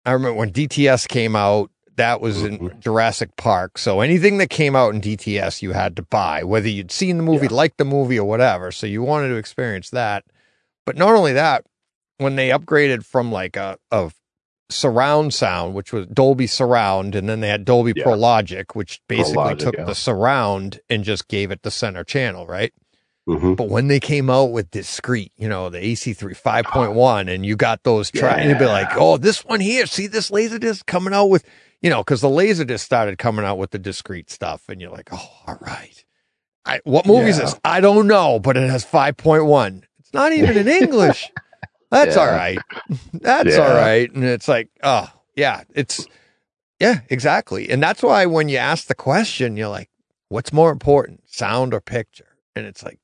[0.07, 2.81] I remember when DTS came out, that was in Mhm.
[2.81, 3.77] Jurassic Park.
[3.77, 7.23] So anything that came out in DTS, you had to buy, whether you'd seen the
[7.23, 7.55] movie, Yeah.
[7.57, 8.73] liked the movie, or whatever.
[8.73, 10.25] So you wanted to experience that.
[10.89, 11.67] But not only that,
[12.17, 14.11] when they upgraded from like a, a
[14.71, 18.05] surround sound, which was Dolby Surround, and then they had Dolby Yeah.
[18.05, 19.85] Pro Logic, which basically Logic, took yeah.
[19.85, 22.73] the surround and just gave it the center channel, right?
[23.29, 23.55] Mhm.
[23.55, 27.83] But when they came out with discrete, you know, the AC3 5.1, and you got
[27.83, 31.13] those trying and you'd be like, oh, this one here, see this laser Laserdisc coming
[31.13, 31.45] out with,
[31.83, 34.91] you know, because the laser Laserdisc started coming out with the discrete stuff, and you're
[34.91, 36.03] like, oh, all right.
[36.65, 37.55] I, what movie is this?
[37.63, 39.83] I don't know, but it has 5.1.
[40.09, 41.33] It's not even in English.
[41.91, 42.23] That's Yeah.
[42.23, 42.65] all right.
[43.15, 43.61] That's Yeah.
[43.61, 44.13] all right.
[44.13, 46.09] And it's like, oh, yeah, it's,
[46.81, 47.71] yeah, exactly.
[47.71, 49.91] And that's why when you ask the question, you're like,
[50.29, 52.37] what's more important, sound or picture?
[52.57, 52.99] And it's like,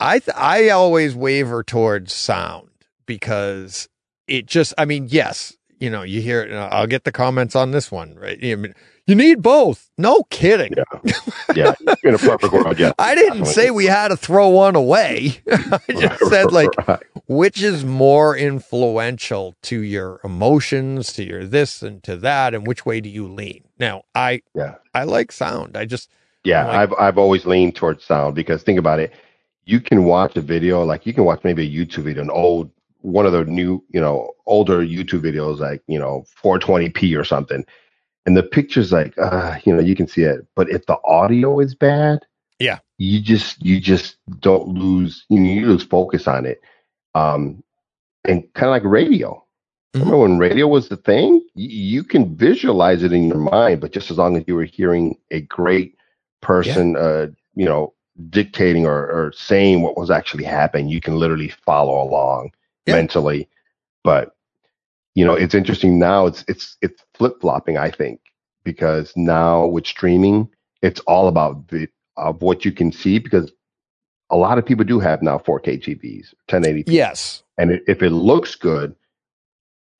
[0.00, 2.68] I th- I always waver towards sound
[3.06, 3.88] because
[4.28, 7.56] it just I mean yes you know you hear it and I'll get the comments
[7.56, 8.74] on this one right I mean,
[9.06, 11.12] you need both no kidding Yeah.
[11.54, 11.74] Yeah.
[12.04, 12.92] In a perfect world, yeah.
[12.98, 17.02] I didn't say we had to throw one away I just said like Right.
[17.26, 22.84] which is more influential to your emotions to your this and to that and which
[22.86, 24.76] way do you lean now I Yeah.
[24.94, 26.10] I like sound I just
[26.44, 29.12] Yeah, Like- I've I've always leaned towards sound because think about it.
[29.64, 32.70] You can watch a video, like you can watch maybe a YouTube video, an old
[33.00, 37.64] one of the new, you know, older YouTube videos, like you know, 420p or something,
[38.26, 40.46] and the picture's like, uh, you know, you can see it.
[40.54, 42.20] But if the audio is bad,
[42.58, 42.78] Yeah.
[42.98, 46.60] you just you just don't lose, you know, you lose focus on it.
[47.14, 47.62] Um,
[48.24, 49.42] and kind of like radio.
[49.94, 50.00] Mhm.
[50.00, 51.40] Remember when radio was the thing?
[51.54, 54.64] You, you can visualize it in your mind, but just as long as you were
[54.64, 55.96] hearing a great
[56.42, 57.94] person, uh, you know,
[58.30, 60.88] dictating or, or saying what was actually happening.
[60.88, 62.50] You can literally follow along
[62.86, 62.94] Yeah.
[62.96, 63.48] mentally.
[64.04, 64.35] But
[65.16, 66.26] you know, it's interesting now.
[66.26, 67.76] It's it's it's flip flopping.
[67.78, 68.20] I think
[68.64, 70.48] because now with streaming,
[70.82, 73.50] it's all about the of what you can see because
[74.30, 77.42] a lot of people do have now 4K TVs, 1080p, Yes.
[77.58, 78.94] and it, if it looks good,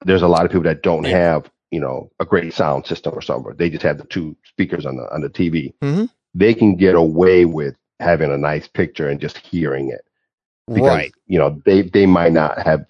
[0.05, 3.23] there's a lot of people that don't have you know a great sound system or
[3.23, 3.55] something.
[3.57, 5.73] They just have the two speakers on the on the TV.
[5.83, 6.11] Mhm.
[6.35, 10.03] They can get away with having a nice picture and just hearing it
[10.69, 11.13] because Right.
[11.27, 12.85] you know they they might not have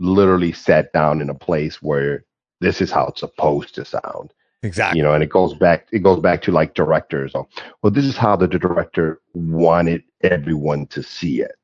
[0.00, 2.24] literally sat down in a place where
[2.60, 4.32] this is how it's supposed to sound
[4.62, 4.98] Exactly.
[4.98, 7.46] you know and it goes back it goes back to like directors oh,
[7.82, 11.54] well this is how the director wanted everyone to see it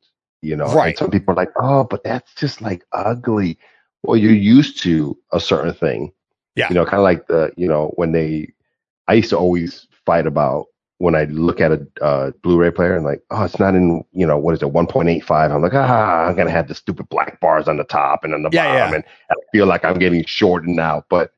[0.43, 0.89] you know Right.
[0.89, 3.59] and some people are like oh but that's just like ugly
[4.03, 6.13] well you're used to a certain thing
[6.55, 6.69] Yeah.
[6.69, 8.53] you know kind of like the you know when they
[9.09, 10.67] i used to always fight about
[11.03, 14.27] when i look at a uh, blu-ray player and like oh it's not in you
[14.27, 17.69] know what is it 1.85 i'm like ah i'm gonna have the stupid black bars
[17.69, 18.97] on the top and on the Yeah, bottom yeah.
[18.97, 21.33] and i feel like i'm getting shortened out but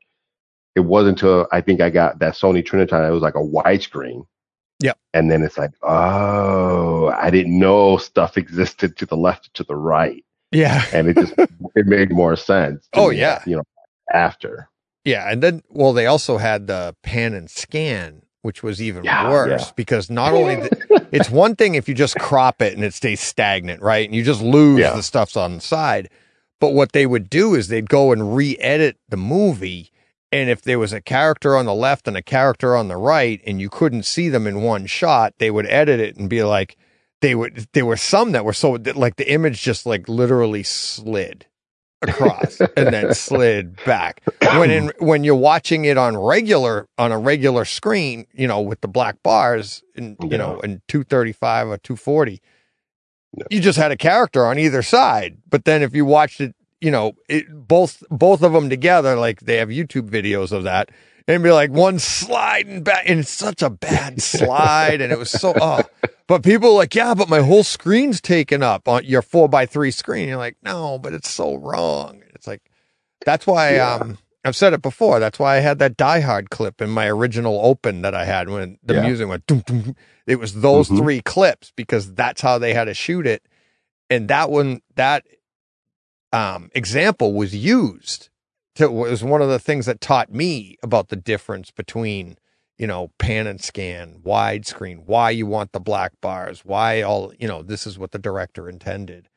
[0.77, 3.09] it wasn't until I think I got that Sony Trinitron.
[3.09, 4.27] It was like a widescreen.
[4.81, 4.94] Yeah.
[5.12, 9.77] And then it's like, oh, I didn't know stuff existed to the left, to the
[9.77, 10.85] right, Yeah.
[10.92, 12.88] and it just it made more sense.
[12.94, 13.42] Oh, me, yeah.
[13.46, 13.62] You know,
[14.12, 14.68] after.
[15.05, 19.30] Yeah, and then well, they also had the pan and scan, which was even Yeah,
[19.30, 19.70] worse yeah.
[19.74, 23.20] because not only the, it's one thing if you just crop it and it stays
[23.20, 24.94] stagnant, right, and you just lose Yeah.
[24.94, 26.11] the stuffs on the side,
[26.61, 29.90] but what they would do is they'd go and re-edit the movie,
[30.30, 33.40] and if there was a character on the left and a character on the right,
[33.46, 36.76] and you couldn't see them in one shot, they would edit it and be like,
[37.22, 37.66] they would.
[37.72, 41.46] There were some that were so like the image just like literally slid
[42.04, 44.22] across and then slid back
[44.56, 48.80] when in when you're watching it on regular on a regular screen, you know, with
[48.80, 50.36] the black bars and you Yeah.
[50.38, 52.40] know, in 235 or 240,
[53.36, 53.44] Yeah.
[53.50, 55.38] you just had a character on either side.
[55.48, 59.40] But then if you watched it, you know, it both both of them together, like
[59.40, 60.90] they have YouTube videos of that,
[61.26, 65.30] and be like one sliding back, and it's such a bad slide, and it was
[65.30, 65.82] so oh.
[66.26, 69.66] But people are like, yeah, but my whole screen's taken up on your four by
[69.66, 70.28] three screen.
[70.28, 72.22] You're like, no, but it's so wrong.
[72.34, 72.62] It's like
[73.26, 73.94] that's why Yeah.
[73.94, 75.20] um I've said it before.
[75.20, 78.50] That's why I had that Die Hard clip in my original open that I had
[78.50, 79.02] when the Yeah.
[79.02, 79.50] music went.
[80.26, 80.98] It was those Mhm.
[80.98, 83.42] three clips because that's how they had to shoot it,
[84.10, 85.24] and that one that
[86.32, 88.28] um example was used
[88.76, 92.37] to was one of the things that taught me about the difference between
[92.78, 97.46] you know pan and scan widescreen why you want the black bars why all you
[97.48, 99.28] know this is what the director intended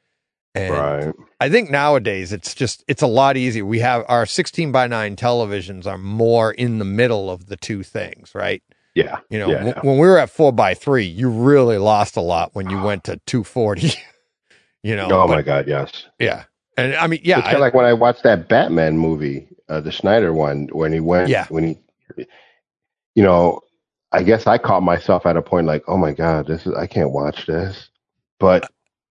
[0.56, 1.14] and Right.
[1.40, 3.64] I think nowadays it's just it's a lot easier.
[3.64, 7.84] We have our 16 by 9 televisions are more in the middle of the two
[7.84, 8.64] things, right?
[8.96, 9.20] Yeah.
[9.30, 9.82] You know, Yeah, w- yeah.
[9.84, 13.04] when we were at 4 by 3, you really lost a lot when you went
[13.04, 13.92] to 240.
[14.84, 15.06] you know.
[15.12, 15.68] oh but- my God.
[15.68, 16.08] Yes.
[16.18, 16.46] Yeah.
[16.78, 19.82] And I mean, yeah, it's kind of like when I watched that Batman movie, uh,
[19.82, 21.48] the Snyder one, when he went, Yeah.
[21.50, 21.80] when he,
[23.16, 23.62] you know,
[24.12, 26.88] I guess I caught myself at a point like, oh my God, this is, I
[26.88, 27.90] can't watch this.
[28.40, 28.70] But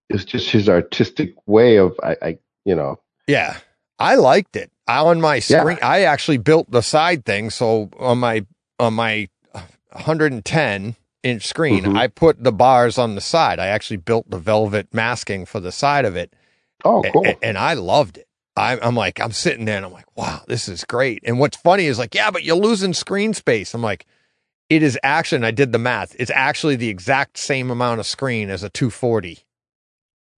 [0.09, 3.57] it's just his artistic way of, I, I you know, Yeah,
[3.99, 4.71] I liked it.
[4.87, 5.41] I, on my Yeah.
[5.41, 7.49] screen, I actually built the side thing.
[7.49, 8.45] So on my
[8.79, 9.27] on my
[9.93, 11.97] 110 inch screen, Mhm.
[11.97, 13.59] I put the bars on the side.
[13.59, 16.33] I actually built the velvet masking for the side of it,
[16.87, 17.25] oh, cool.
[17.25, 18.27] a- and I loved it.
[18.55, 21.21] I, I'm like, I'm sitting there and I'm like, wow, this is great.
[21.23, 23.73] And what's funny is like, yeah, but you're losing screen space.
[23.75, 24.07] I'm like,
[24.69, 26.15] it is actually, and I did the math.
[26.17, 29.39] It's actually the exact same amount of screen as a 240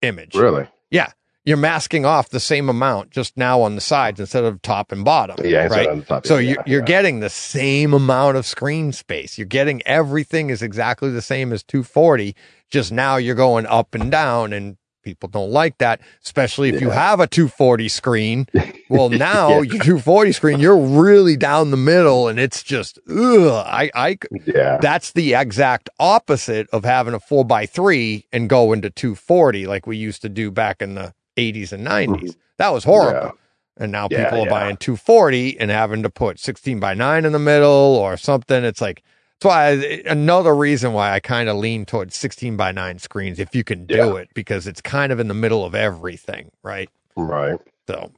[0.01, 0.35] image.
[0.35, 0.67] really?
[0.91, 1.11] Yeah.
[1.45, 5.03] You're masking off the same amount just now on the sides instead of top and
[5.05, 5.37] bottom.
[5.43, 5.67] Yeah.
[5.67, 6.05] right.
[6.05, 6.85] top, So yeah, you, you're yeah.
[6.85, 9.37] getting the same amount of screen space.
[9.37, 12.35] You're getting everything is exactly the same as 240.
[12.69, 14.77] Just now you're going up and down, and
[15.09, 18.47] people don't like that, especially if you have a 240 screen.
[18.91, 19.73] Well, now Yeah.
[19.73, 23.63] your 240 screen, you're really down the middle, and it's just ugh.
[23.67, 24.17] I, I
[24.47, 24.79] Yeah.
[24.81, 29.85] that's the exact opposite of having a four by three and go into 240 like
[29.85, 32.13] we used to do back in the 80s and mm-hmm.
[32.15, 32.35] 90s.
[32.57, 33.27] That was horrible.
[33.27, 33.83] Yeah.
[33.83, 34.49] And now Yeah, people are yeah.
[34.49, 38.63] buying 240 and having to put 16 by 9 in the middle or something.
[38.63, 39.03] It's like,
[39.41, 43.39] that's why I, another reason why I kind of lean towards 16 by 9 screens
[43.39, 44.21] if you can do Yeah.
[44.21, 46.89] it because it's kind of in the middle of everything, right?
[47.15, 47.59] Right.
[47.87, 48.11] So,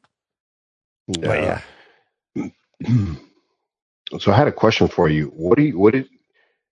[1.08, 1.62] but yeah.
[4.20, 5.28] so I had a question for you.
[5.36, 6.10] What do you what did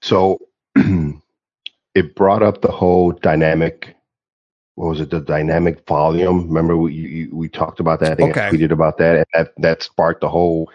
[0.03, 0.39] so
[1.95, 3.97] it brought up the whole dynamic
[4.77, 8.31] what was it the dynamic volume remember we you, we talked about that I think
[8.37, 8.51] I Okay.
[8.51, 10.71] tweeted about that and that that sparked the whole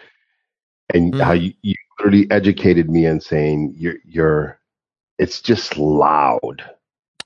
[0.93, 1.21] and Mhm.
[1.21, 4.59] how you, you literally educated me in saying you're you're
[5.17, 6.63] it's just loud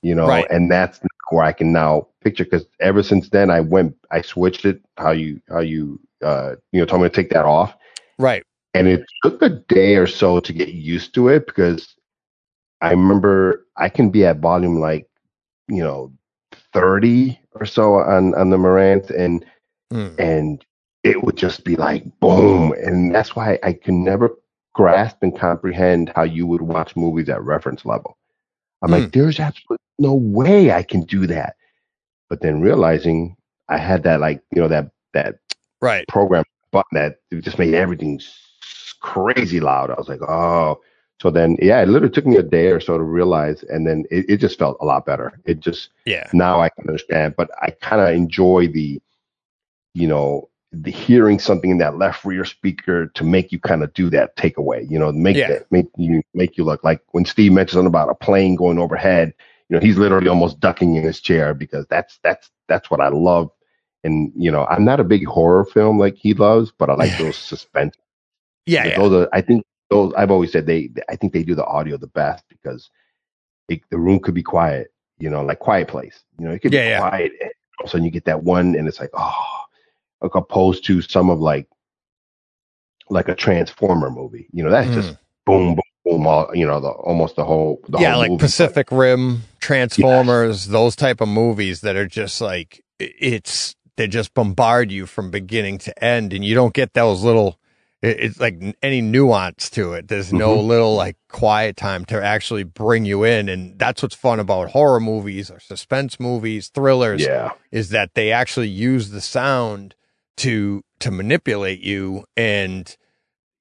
[0.02, 0.50] you know, Right.
[0.50, 4.64] and that's where I can now picture because ever since then I went, I switched
[4.64, 7.74] it how you how you uh you know told me to take that off,
[8.18, 8.44] Right.
[8.74, 11.94] and it took a day or so to get used to it because
[12.80, 15.08] I remember I can be at volume like
[15.68, 16.12] you know
[16.72, 19.44] thirty or so on on the Marantz and
[19.92, 20.18] Mm.
[20.18, 20.64] and
[21.04, 24.30] it would just be like boom and that's why i can never
[24.74, 28.16] grasp and comprehend how you would watch movies at reference level
[28.82, 28.92] i'm Hmm.
[28.92, 31.56] like there's absolutely no way i can do that
[32.28, 33.36] but then realizing
[33.68, 35.36] i had that like you know that that
[35.80, 36.06] Right.
[36.08, 38.20] program button that just made everything
[39.00, 40.80] crazy loud i was like oh
[41.20, 44.04] so then yeah it literally took me a day or so to realize and then
[44.10, 46.28] it, it just felt a lot better it just Yeah.
[46.32, 49.00] now I can understand, but I kind of enjoy the,
[49.94, 53.92] you know, the hearing something in that left rear speaker to make you kind of
[53.94, 55.48] do that takeaway, you know, make Yeah.
[55.48, 58.78] that make you make you look like when Steve mentioned something about a plane going
[58.78, 59.34] overhead,
[59.68, 63.08] you know, he's literally almost ducking in his chair because that's that's that's what I
[63.08, 63.50] love.
[64.04, 67.16] And you know, I'm not a big horror film like he loves, but I like
[67.18, 67.96] those suspense.
[68.66, 68.84] Yeah.
[68.84, 68.96] Yeah.
[68.96, 71.98] Those are, I think those I've always said they I think they do the audio
[71.98, 72.90] the best because
[73.68, 76.24] it, the room could be quiet, you know, like quiet place.
[76.38, 78.44] You know, it could Yeah, be quiet and all of a sudden you get that
[78.44, 79.61] one and it's like, oh
[80.22, 81.66] like opposed to some of like
[83.10, 84.48] like a transformer movie.
[84.52, 87.98] You know, that's just boom, boom, boom, all you know, the almost the whole the
[87.98, 88.40] yeah, whole like movie.
[88.42, 94.90] Pacific Rim, Transformers, those type of movies that are just like it's they just bombard
[94.90, 97.58] you from beginning to end, and you don't get those little.
[98.04, 100.08] It's like any nuance to it.
[100.08, 100.66] There's no Mhm.
[100.66, 104.98] little like quiet time to actually bring you in, and that's what's fun about horror
[104.98, 107.52] movies or suspense movies, thrillers, Yeah.
[107.70, 109.94] is that they actually use the sound
[110.42, 112.96] to to manipulate you and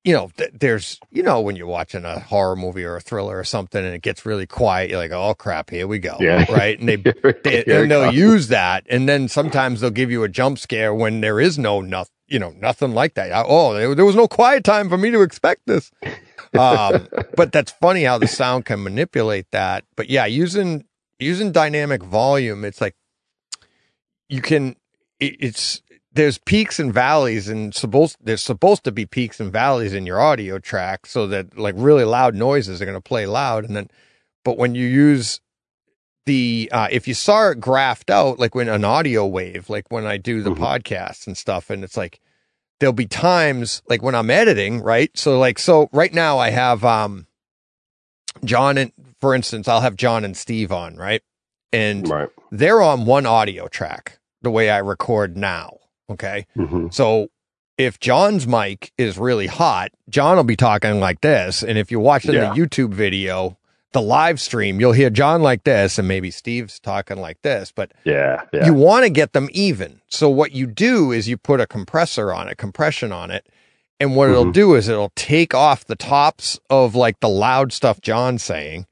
[0.04, 3.38] you know th- there's you know when you're watching a horror movie or a thriller
[3.38, 6.52] or something and it gets really quiet you're like oh crap here we go Yeah.
[6.52, 6.80] right?
[6.80, 6.96] And they,
[7.44, 8.18] they and they'll comes.
[8.18, 8.86] use that.
[8.90, 12.40] And then sometimes they'll give you a jump scare when there is no nothing you
[12.40, 13.30] know nothing like that.
[13.48, 15.92] Oh there, there was no quiet time for me to expect this.
[16.58, 19.84] Um but that's funny how the sound can manipulate that.
[19.96, 20.86] But yeah using
[21.20, 22.96] using dynamic volume it's like
[24.30, 24.76] you can
[25.20, 25.82] it, it's
[26.14, 30.20] there's peaks and valleys and supposed there's supposed to be peaks and valleys in your
[30.20, 33.90] audio track so that like really loud noises are going to play loud and then
[34.44, 35.40] but when you use
[36.26, 40.06] the uh if you saw it graphed out like when an audio wave like when
[40.06, 40.58] I do the Mhm.
[40.58, 42.20] podcasts and stuff and it's like
[42.80, 46.84] there'll be times like when I'm editing right so like so right now I have
[46.86, 47.26] um
[48.44, 51.22] John and for instance I'll have John and Steve on right
[51.74, 52.30] and right.
[52.52, 55.78] they're on one audio track the way I record now.
[56.12, 56.46] Okay.
[56.56, 57.28] hmm So
[57.78, 61.64] if John's mic is really hot, John will be talking like this.
[61.64, 62.54] And if you're watching Yeah.
[62.54, 63.58] the YouTube video,
[63.94, 67.72] the live stream, you'll hear John like this and maybe Steve's talking like this.
[67.76, 68.44] But Yeah.
[68.54, 68.66] Yeah.
[68.66, 70.02] you want to get them even.
[70.08, 73.48] So what you do is you put a compressor on it, compression on it.
[74.00, 74.54] And what it'll Mhm.
[74.54, 78.86] do is it'll take off the tops of like the loud stuff John's saying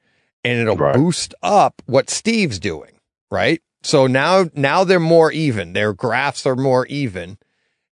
[0.44, 0.96] and it'll Right.
[0.96, 2.92] boost up what Steve's doing,
[3.32, 3.62] right?
[3.84, 5.74] So now now they're more even.
[5.74, 7.38] Their graphs are more even.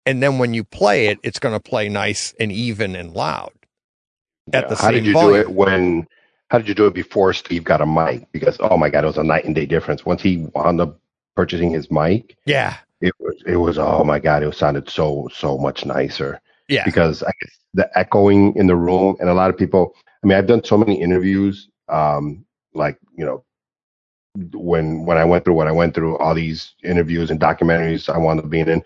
[0.05, 3.51] And then when you play it, it's going to play nice and even and loud.
[4.53, 5.33] at the how same did you volume.
[5.33, 6.07] do it when?
[6.49, 8.29] How did you do it before Steve got a mic?
[8.31, 10.05] Because oh my god, it was a night and day difference.
[10.05, 10.99] Once he wound up
[11.35, 12.77] purchasing his mic, Yeah.
[12.99, 16.39] it was it was oh my god, it sounded so so much nicer.
[16.67, 16.83] Yeah.
[16.85, 19.95] because I guess the echoing in the room and a lot of people.
[20.23, 23.43] I mean, I've done so many interviews, um, like you know,
[24.35, 28.17] when when I went through what I went through, all these interviews and documentaries I
[28.17, 28.83] wound up being in.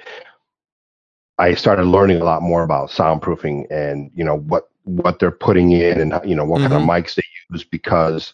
[1.38, 5.72] I started learning a lot more about soundproofing and you know what what they're putting
[5.72, 6.90] in and you know what kind of mm-hmm.
[6.92, 8.34] mics they use because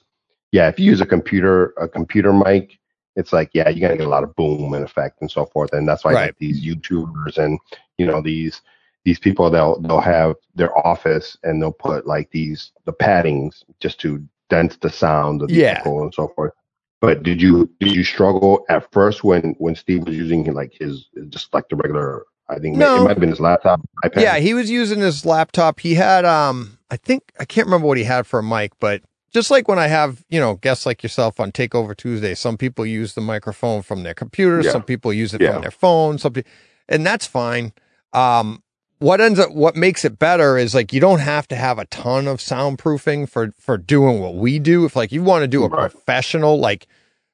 [0.52, 2.78] yeah, if you use a computer a computer mic,
[3.16, 5.74] it's like yeah, you're gonna get a lot of boom and effect and so forth,
[5.74, 6.36] and that's why Right.
[6.40, 7.60] these YouTubers and
[7.98, 8.62] you know these
[9.04, 14.00] these people they'll they'll have their office and they'll put like these the paddings just
[14.02, 15.78] to dense the sound of the Yeah.
[15.80, 16.54] echo and so forth.
[17.02, 21.08] But did you did you struggle at first when when Steve was using like his
[21.30, 22.24] just like the regular?
[22.48, 22.98] I think No.
[22.98, 24.22] it might have been his laptop, iPad.
[24.22, 25.80] Yeah, he was using his laptop.
[25.80, 29.02] He had um I think I can't remember what he had for a mic, but
[29.34, 32.86] just like when I have, you know, guests like yourself on Takeover Tuesday, some people
[32.86, 34.72] use the microphone from their computer, Yeah.
[34.72, 35.54] some people use it Yeah.
[35.54, 36.44] from their phone, some pe-
[36.90, 37.72] and that's fine.
[38.14, 38.62] Um
[39.02, 41.86] what ends up what makes it better is like you don't have to have a
[41.86, 44.86] ton of soundproofing for for doing what we do.
[44.86, 45.90] If like you want to do a Right.
[45.92, 46.88] professional like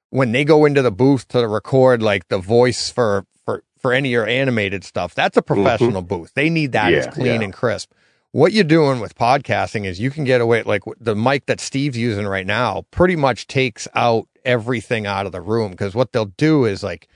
[0.09, 4.09] when they go into the booth to record like the voice for for for any
[4.09, 6.31] of your animated stuff, that's a professional booth.
[6.33, 6.93] They need that.
[6.93, 7.21] it's Mm-hmm.
[7.21, 7.45] Clean yeah.
[7.45, 7.91] and crisp.
[8.31, 11.97] What you're doing with podcasting is you can get away like the mic that Steve's
[11.97, 16.25] using right now pretty much takes out everything out of the room because what they'll
[16.37, 17.07] do is like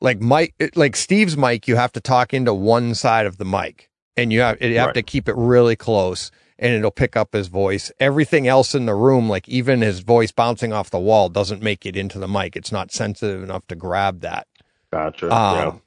[0.00, 3.89] like Mike like Steve's mic you have to talk into one side of the mic
[4.20, 4.94] and you have you have Right.
[4.94, 7.90] to keep it really close and it'll pick up his voice.
[7.98, 11.86] Everything else in the room like even his voice bouncing off the wall doesn't make
[11.86, 12.54] it into the mic.
[12.56, 14.46] It's not sensitive enough to grab that.
[14.92, 15.34] Gotcha.
[15.34, 15.82] Um,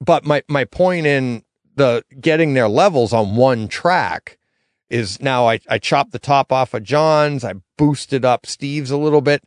[0.00, 1.42] But my my point in
[1.76, 4.38] the getting their levels on one track
[4.88, 7.44] is now I I chopped the top off of John's.
[7.44, 9.42] I boosted up Steve's a little bit.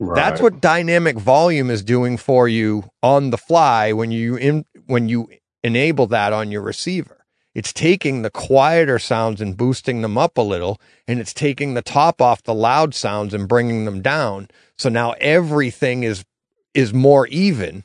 [0.00, 0.08] yeah.
[0.14, 5.08] That's what dynamic volume is doing for you on the fly when you in when
[5.08, 5.28] you
[5.62, 7.15] enable that on your receiver.
[7.56, 10.78] It's taking the quieter sounds and boosting them up a little,
[11.08, 14.48] and it's taking the top off the loud sounds and bringing them down.
[14.76, 16.22] So now everything is
[16.74, 17.84] is more even,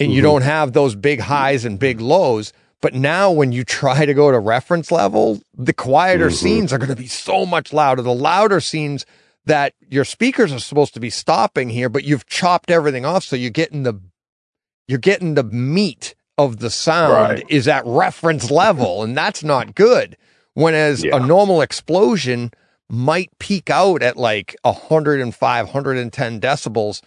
[0.00, 0.24] and you Mhm.
[0.24, 2.52] don't have those big highs and big lows.
[2.82, 6.34] But now, when you try to go to reference level, the quieter Mhm.
[6.34, 8.02] scenes are going to be so much louder.
[8.02, 9.06] The louder scenes
[9.46, 13.36] that your speakers are supposed to be stopping here, but you've chopped everything off, so
[13.36, 14.00] you're getting the
[14.88, 17.44] you're getting the meat of the sound Right.
[17.48, 20.16] is at reference level, and that's not good.
[20.54, 21.16] Whereas Yeah.
[21.16, 22.52] a normal explosion
[22.88, 27.02] might peak out at like 105, 110 decibels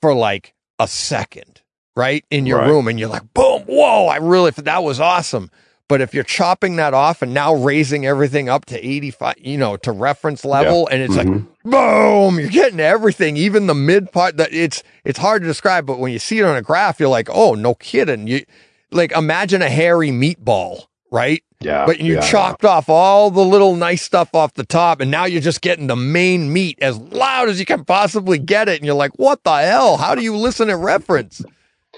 [0.00, 1.60] for like a second,
[1.96, 2.24] right?
[2.30, 2.68] In your Right.
[2.68, 5.50] room, and you're like, boom, whoa, I really, that was awesome.
[5.88, 9.76] But if you're chopping that off and now raising everything up to 85, you know,
[9.78, 11.46] to reference level, and it's like, Mhm.
[11.64, 15.98] boom, you're getting everything, even the mid part that it's, it's hard to describe, but
[15.98, 18.26] when you see it on a graph, you're like, oh, no kidding.
[18.26, 18.44] You
[18.90, 21.42] like imagine a hairy meatball, right?
[21.60, 21.86] yeah.
[21.86, 25.24] But you yeah, chopped off all the little nice stuff off the top, and now
[25.24, 28.76] you're just getting the main meat as loud as you can possibly get it.
[28.76, 29.96] And you're like, what the hell?
[29.96, 31.42] How do you listen at reference?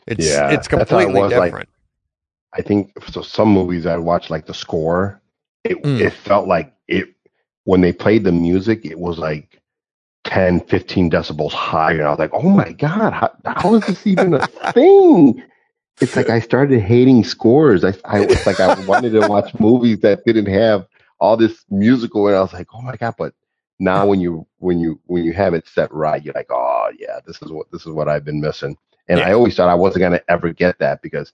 [0.07, 1.69] It's Yeah, it's how it completely was, like, different.
[2.55, 3.23] I think so.
[3.23, 5.21] Some movies I watched, like the score,
[5.65, 6.01] it Mm.
[6.01, 7.09] it felt like it
[7.65, 9.61] when they played the music, it was like
[10.25, 11.99] 10, 15 decibels higher.
[11.99, 15.43] And I was like, oh my god, how, how is this even a thing?
[16.01, 17.85] It's like I started hating scores.
[17.85, 20.87] I, I it's like I wanted to watch movies that didn't have
[21.19, 23.15] all this musical, and I was like, oh my god.
[23.19, 23.35] But
[23.79, 27.21] now when you when you when you have it set right, you're like, oh yeah,
[27.27, 28.77] this is what this is what I've been missing.
[29.09, 31.33] And I always thought I wasn't gonna ever get that because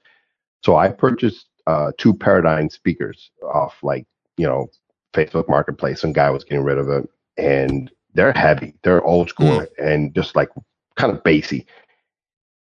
[0.64, 4.68] so I purchased uh, two Paradigm speakers off like you know
[5.14, 6.00] Facebook Marketplace.
[6.00, 8.74] Some guy was getting rid of it, and they're heavy.
[8.82, 10.48] They're old school and just like
[10.96, 11.66] kind of bassy.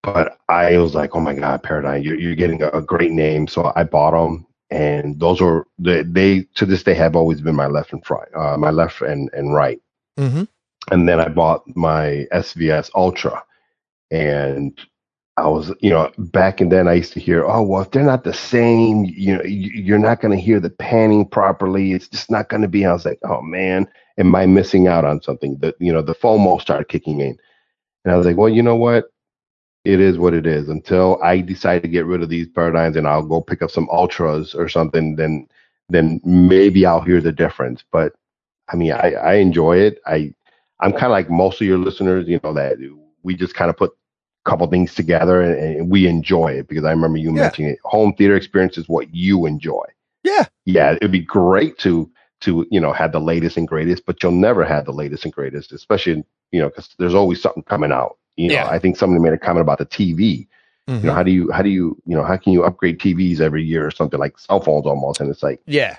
[0.05, 3.47] But I was like, oh my god, Paradigm, you're, you're getting a, a great name.
[3.47, 7.55] So I bought them, and those were they, they to this day have always been
[7.55, 9.79] my left and right, uh, my left and and right
[10.19, 10.43] Mm-hmm.
[10.91, 13.43] and then I bought my SVS Ultra,
[14.11, 14.79] and
[15.37, 18.03] I was, you know, back and then I used to hear, oh well, if they're
[18.03, 21.93] not the same, you know, you- you're not going to hear the panning properly.
[21.93, 22.85] It's just not going to be.
[22.85, 23.87] I was like, oh man,
[24.19, 25.57] am I missing out on something?
[25.61, 27.37] That you know, the FOMO started kicking in,
[28.05, 29.05] and I was like, well, you know what?
[29.85, 30.69] It is what it is.
[30.69, 33.87] Until I decide to get rid of these paradigms and I'll go pick up some
[33.91, 35.47] ultras or something, then
[35.89, 37.83] then maybe I'll hear the difference.
[37.91, 38.13] But
[38.69, 39.99] I mean, I, I enjoy it.
[40.07, 40.33] I
[40.79, 42.77] I'm kind of like most of your listeners, you know, that
[43.23, 46.83] we just kind of put a couple things together and, and we enjoy it because
[46.83, 47.43] I remember you Yeah.
[47.43, 47.79] mentioning it.
[47.85, 49.85] Home theater experience is what you enjoy.
[50.23, 50.45] Yeah.
[50.65, 52.11] Yeah, it'd be great to
[52.41, 55.33] to you know have the latest and greatest, but you'll never have the latest and
[55.33, 58.17] greatest, especially you know because there's always something coming out.
[58.37, 58.67] You know, Yeah.
[58.67, 60.47] I think somebody made a comment about the TV.
[60.87, 61.09] You know, mm-hmm.
[61.09, 63.87] how do you how do you you know how can you upgrade TVs every year
[63.87, 65.19] or something like cell phones almost?
[65.19, 65.97] And it's like, Yeah.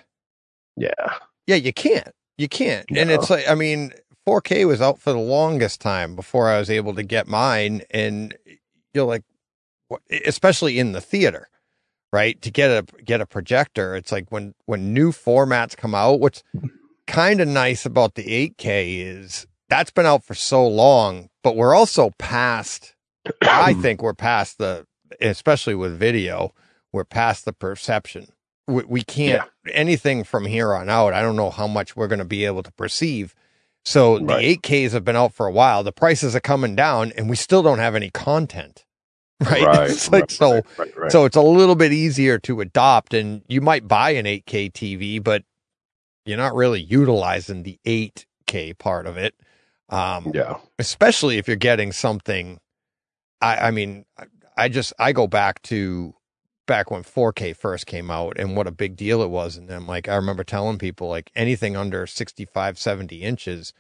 [0.77, 1.15] yeah,
[1.47, 2.13] Yeah, you can't.
[2.39, 2.87] You can't.
[2.95, 3.93] And it's like, I mean,
[4.29, 7.83] 4K was out for the longest time before I was able to get mine.
[7.91, 8.37] And
[8.93, 9.23] you're like,
[9.89, 11.49] what, especially in the theater,
[12.13, 12.41] right?
[12.43, 13.97] To get a, get a projector.
[13.97, 16.43] It's like when, when new formats come out, what's
[17.07, 21.77] kind of nice about the 8K is that's been out for so long, but we're
[21.77, 22.97] also past,
[23.43, 24.85] I think we're past the,
[25.21, 26.53] especially with video,
[26.93, 28.27] we're past the perception.
[28.67, 31.15] We, we can't anything from here on out.
[31.15, 33.33] I don't know how much we're going to be able to perceive.
[33.85, 34.27] So Right.
[34.27, 35.85] the 8Ks have been out for a while.
[35.85, 38.85] The prices are coming down, and we still don't have any content.
[39.41, 39.89] Right?
[39.89, 40.53] it's like right, so.
[40.55, 41.13] right, right, right.
[41.13, 45.23] So it's a little bit easier to adopt, and you might buy an 8K TV,
[45.23, 45.45] but
[46.25, 49.37] you're not really utilizing the 8K part of it.
[49.89, 52.59] Um, yeah, especially if you're getting something.
[53.41, 54.05] I, I mean,
[54.57, 56.15] I- just I go back to
[56.67, 59.87] back when 4K first came out and what a big deal it was, and then
[59.87, 63.73] like I remember telling people like anything under 65, 70 inches,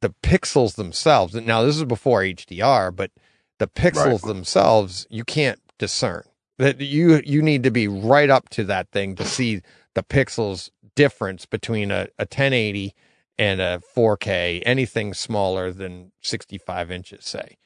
[0.00, 1.34] the pixels themselves.
[1.34, 3.10] Now this is before HDR, but
[3.58, 6.22] the pixels themselves you can't discern.
[6.58, 9.62] That you you need to be right up to that thing to see
[9.94, 12.94] the pixels difference between a, a 1080
[13.42, 17.56] and a 4K, anything smaller than 65 inches, say.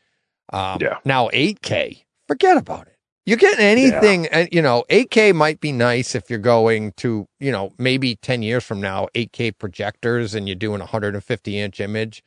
[0.53, 0.99] Um, Yeah.
[1.05, 2.95] Now 8K, forget about it.
[3.27, 7.51] You're getting anything, and you know, 8K might be nice if you're going to, you
[7.53, 12.23] know, maybe 10 years from now, 8K projectors and you're doing 150 inch image.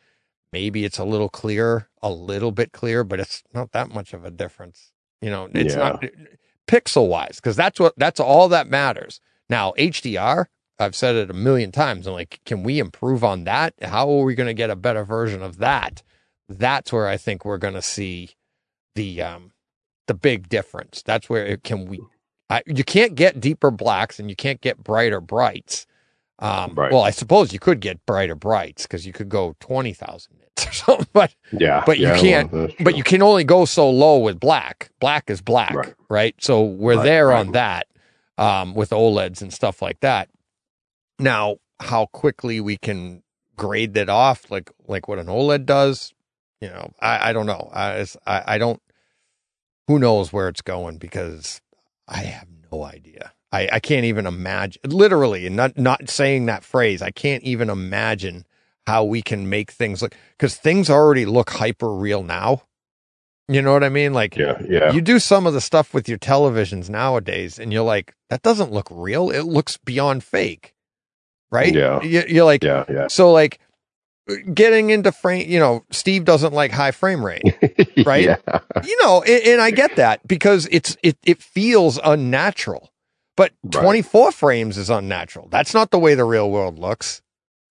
[0.52, 4.26] Maybe it's a little clearer, a little bit clear, but it's not that much of
[4.26, 4.92] a difference.
[5.22, 5.80] You know, it's Yeah.
[5.80, 6.04] not
[6.68, 9.22] pixel wise, because that's what that's all that matters.
[9.50, 10.48] Now, HDR,
[10.80, 12.08] I've said it a million times.
[12.08, 13.74] I'm like, can we improve on that?
[13.82, 16.02] How are we going to get a better version of that?
[16.48, 18.30] That's where I think we're going to see
[18.96, 19.52] the um
[20.08, 21.04] the big difference.
[21.04, 22.02] That's where it can we.
[22.50, 25.86] I, you can't get deeper blacks and you can't get brighter brights.
[26.40, 26.92] Um, Right.
[26.92, 30.66] Well, I suppose you could get brighter brights because you could go twenty thousand nits
[30.68, 31.84] or something, but Yeah.
[31.86, 34.90] But you can't- well, but you can only go so low with black.
[35.00, 35.94] Black is black, right?
[36.10, 36.36] Right.
[36.40, 37.88] So we're Right, there on that
[38.40, 40.30] um, with OLEDs and stuff like that.
[41.20, 43.24] Now, how quickly we can
[43.58, 46.14] grade that off, like like what an OLED does,
[46.62, 47.70] you know, I, I don't know.
[47.74, 48.82] I, I I don't.
[49.88, 51.62] Who knows where it's going because
[52.08, 53.34] I have no idea.
[53.52, 54.82] I, I can't even imagine.
[54.86, 57.02] Literally, and not not saying that phrase.
[57.02, 58.46] I can't even imagine
[58.86, 62.64] how we can make things look because things already look hyper real now.
[63.48, 64.14] You know what I mean?
[64.14, 64.62] Like Yeah.
[64.68, 64.92] Yeah.
[64.92, 68.72] you do some of the stuff with your televisions nowadays, and you're like, that doesn't
[68.72, 69.32] look real.
[69.32, 70.76] It looks beyond fake,
[71.52, 71.74] right?
[71.74, 72.02] Yeah.
[72.02, 72.86] You- You're like, yeah.
[72.90, 73.08] Yeah.
[73.08, 73.60] so like
[74.54, 75.50] getting into frame.
[75.50, 77.44] You know, Steve doesn't like high frame rate
[78.06, 78.26] Right?
[78.26, 78.38] Yeah.
[78.84, 82.92] you know, and, and I get that because it's it it feels unnatural.
[83.38, 83.82] But Right.
[83.84, 85.48] 24 frames is unnatural.
[85.50, 87.22] That's not the way the real world looks,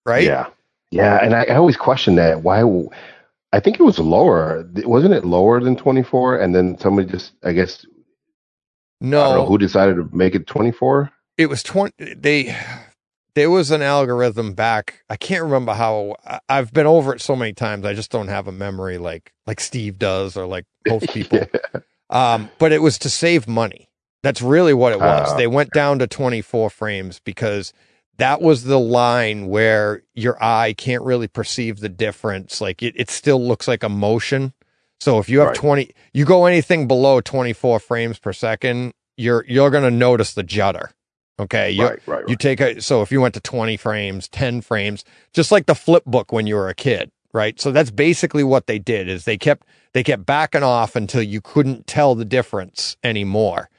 [0.05, 0.23] right?
[0.23, 0.47] Yeah.
[0.91, 1.19] Yeah.
[1.21, 2.41] And I, I always question that.
[2.41, 2.63] Why?
[3.53, 4.67] I think it was lower.
[4.77, 6.39] Wasn't it lower than 24?
[6.39, 11.11] And then somebody just, I guess, I No, who decided to make it 24.
[11.37, 12.55] it was 20 they
[13.39, 15.01] there was an algorithm back.
[15.09, 16.17] I can't remember how
[16.49, 17.85] I've been over it so many times.
[17.85, 21.39] I just don't have a memory like like Steve does or like most people.
[21.39, 21.79] Yeah.
[22.09, 23.87] Um, but it was to save money.
[24.23, 25.29] That's really what it was.
[25.31, 27.71] Ah, they went down to 24 frames because
[28.17, 32.59] that was the line where your eye can't really perceive the difference.
[32.59, 34.51] Like it, it still looks like a motion.
[34.99, 35.55] So if you have Right.
[35.55, 40.43] 20, you go anything below 24 frames per second, you're, you're going to notice the
[40.43, 40.91] judder.
[41.39, 41.71] Okay.
[41.71, 41.99] You, Right.
[42.05, 42.23] Right.
[42.27, 45.75] you take a, so if you went to 20 frames, 10 frames, just like the
[45.75, 47.59] flip book when you were a kid, right?
[47.59, 51.41] So that's basically what they did is they kept, they kept backing off until you
[51.41, 53.69] couldn't tell the difference anymore.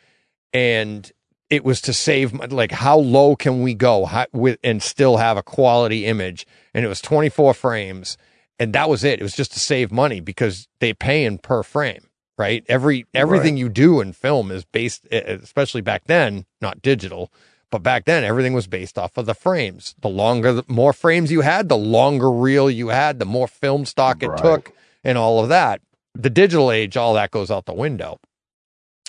[0.53, 1.11] And
[1.51, 5.37] it was to save, like, how low can we go how, with, and still have
[5.37, 6.47] a quality image?
[6.73, 8.17] And it was 24 frames.
[8.59, 9.21] And that was it.
[9.21, 12.07] It was just to save money because they pay in per frame,
[12.39, 12.65] right?
[12.69, 17.33] Every, everything you do in film is based, especially back then, not digital,
[17.71, 19.95] but back then everything was based off of the frames.
[20.01, 23.85] The longer, the more frames you had, the longer reel you had, the more film
[23.85, 24.41] stock it Right.
[24.41, 24.73] took
[25.05, 25.81] and all of that.
[26.15, 28.19] The digital age, all that goes out the window.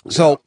[0.08, 0.40] So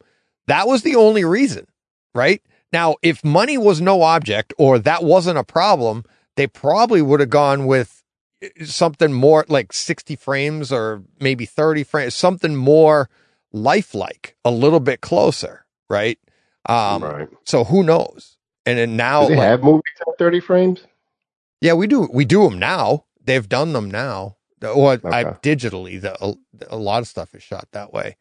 [0.48, 1.68] that was the only reason,
[2.14, 2.42] right?
[2.74, 6.04] Now, if money was no object or that wasn't a problem,
[6.36, 8.04] they probably would have gone with
[8.42, 13.10] eh, something more like 60 frames or maybe 30 frames, something more
[13.54, 16.20] lifelike, a little bit closer, right?
[16.68, 17.30] Um, right.
[17.44, 18.38] So who knows?
[18.66, 20.84] And then now, Do they like- have movies at 30 frames?
[21.62, 22.10] yeah, we do.
[22.12, 23.06] We do them now.
[23.24, 24.38] They've done them now.
[24.64, 25.56] Or I Okay.
[25.56, 26.34] digitally, the, a,
[26.70, 28.18] a lot of stuff is shot that way.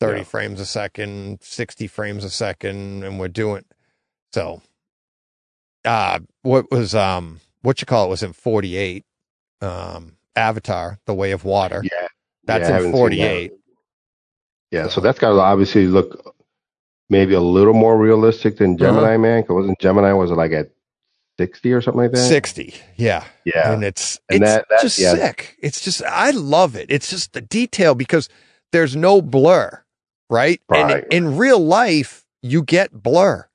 [0.00, 0.24] 30 Yeah.
[0.24, 3.64] frames a second, 60 frames a second, and we're doing
[4.32, 4.62] so.
[5.84, 9.04] Uh, what was, um, what you call it was in 48.
[9.60, 11.82] Um, Avatar, The Way of Water.
[11.84, 12.08] Yeah.
[12.44, 12.98] That's Yeah, in haven't seen that.
[12.98, 13.52] 48.
[14.70, 14.88] Yeah.
[14.88, 16.34] So that's got to obviously look
[17.12, 18.86] maybe a little more realistic than Uh-huh.
[18.86, 19.42] Gemini Man.
[19.44, 20.70] Cause wasn't Gemini, was it like at
[21.38, 22.18] 60 or something like that?
[22.18, 22.74] 60.
[22.96, 23.24] Yeah.
[23.44, 23.72] Yeah.
[23.72, 25.14] and it's And it's that- that- just yeah.
[25.14, 25.56] sick.
[25.62, 26.86] It's just I love it.
[26.90, 28.28] It's just the detail because
[28.72, 29.82] there's no blur,
[30.30, 30.60] right?
[30.68, 31.04] Right.
[31.04, 33.46] And in real life, you get blur.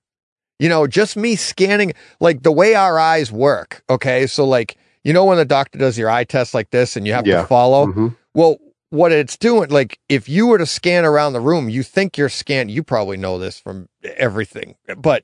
[0.59, 3.83] You know, just me scanning like the way our eyes work.
[3.89, 7.05] Okay, so like you know when the doctor does your eye test like this and
[7.05, 7.41] you have Yeah.
[7.41, 7.85] to follow.
[7.87, 8.15] Mhm.
[8.33, 8.57] Well,
[8.89, 12.29] what it's doing, like if you were to scan around the room, you think you're
[12.29, 12.73] scanning.
[12.73, 15.23] You probably know this from everything, but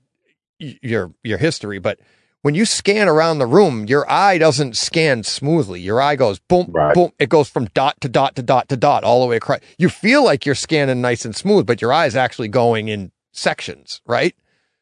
[0.59, 1.79] your your history.
[1.79, 1.99] But
[2.41, 5.79] when you scan around the room, your eye doesn't scan smoothly.
[5.79, 6.93] Your eye goes boom, Right.
[6.93, 7.11] boom.
[7.19, 9.59] It goes from dot to dot to dot to dot all the way across.
[9.77, 13.11] You feel like you're scanning nice and smooth, but your eye is actually going in
[13.31, 14.35] sections, right?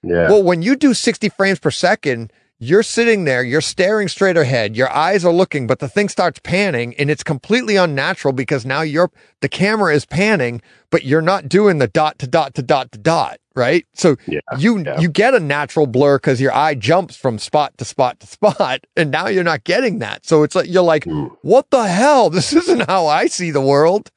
[0.03, 0.29] Yeah.
[0.29, 4.75] Well, when you do 60 frames per second, you're sitting there, you're staring straight ahead,
[4.77, 8.81] your eyes are looking, but the thing starts panning and it's completely unnatural because now
[8.81, 9.09] you're
[9.41, 12.99] the camera is panning, but you're not doing the dot to dot to dot to
[12.99, 13.87] dot, right?
[13.95, 14.99] So Yeah, you yeah.
[14.99, 18.85] you get a natural blur because your eye jumps from spot to spot to spot,
[18.95, 20.27] and now you're not getting that.
[20.27, 21.35] So it's like you're like, Mm.
[21.41, 22.29] what the hell?
[22.41, 24.11] This isn't how I see the world.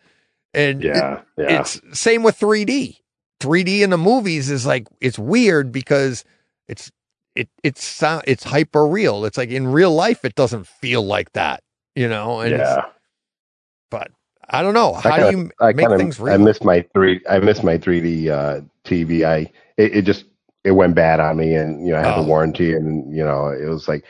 [0.53, 2.99] And Yeah, yeah, it's same with 3D.
[3.41, 6.25] 3D in the movies is like it's weird because
[6.69, 6.93] it's
[7.35, 9.25] it it's it's hyper real.
[9.25, 11.63] It's like in real life it doesn't feel like that,
[11.95, 12.41] you know.
[12.41, 12.85] And yeah.
[13.91, 14.11] but
[14.51, 14.93] I don't know.
[14.95, 16.35] How kinda- do you I make kind things real?
[16.35, 17.21] I missed my three.
[17.29, 19.25] I missed my 3D uh, TV.
[19.25, 20.27] I it, it just
[20.65, 22.23] it went bad on me, and you know I had Oh.
[22.23, 24.05] the warranty, and you know it was like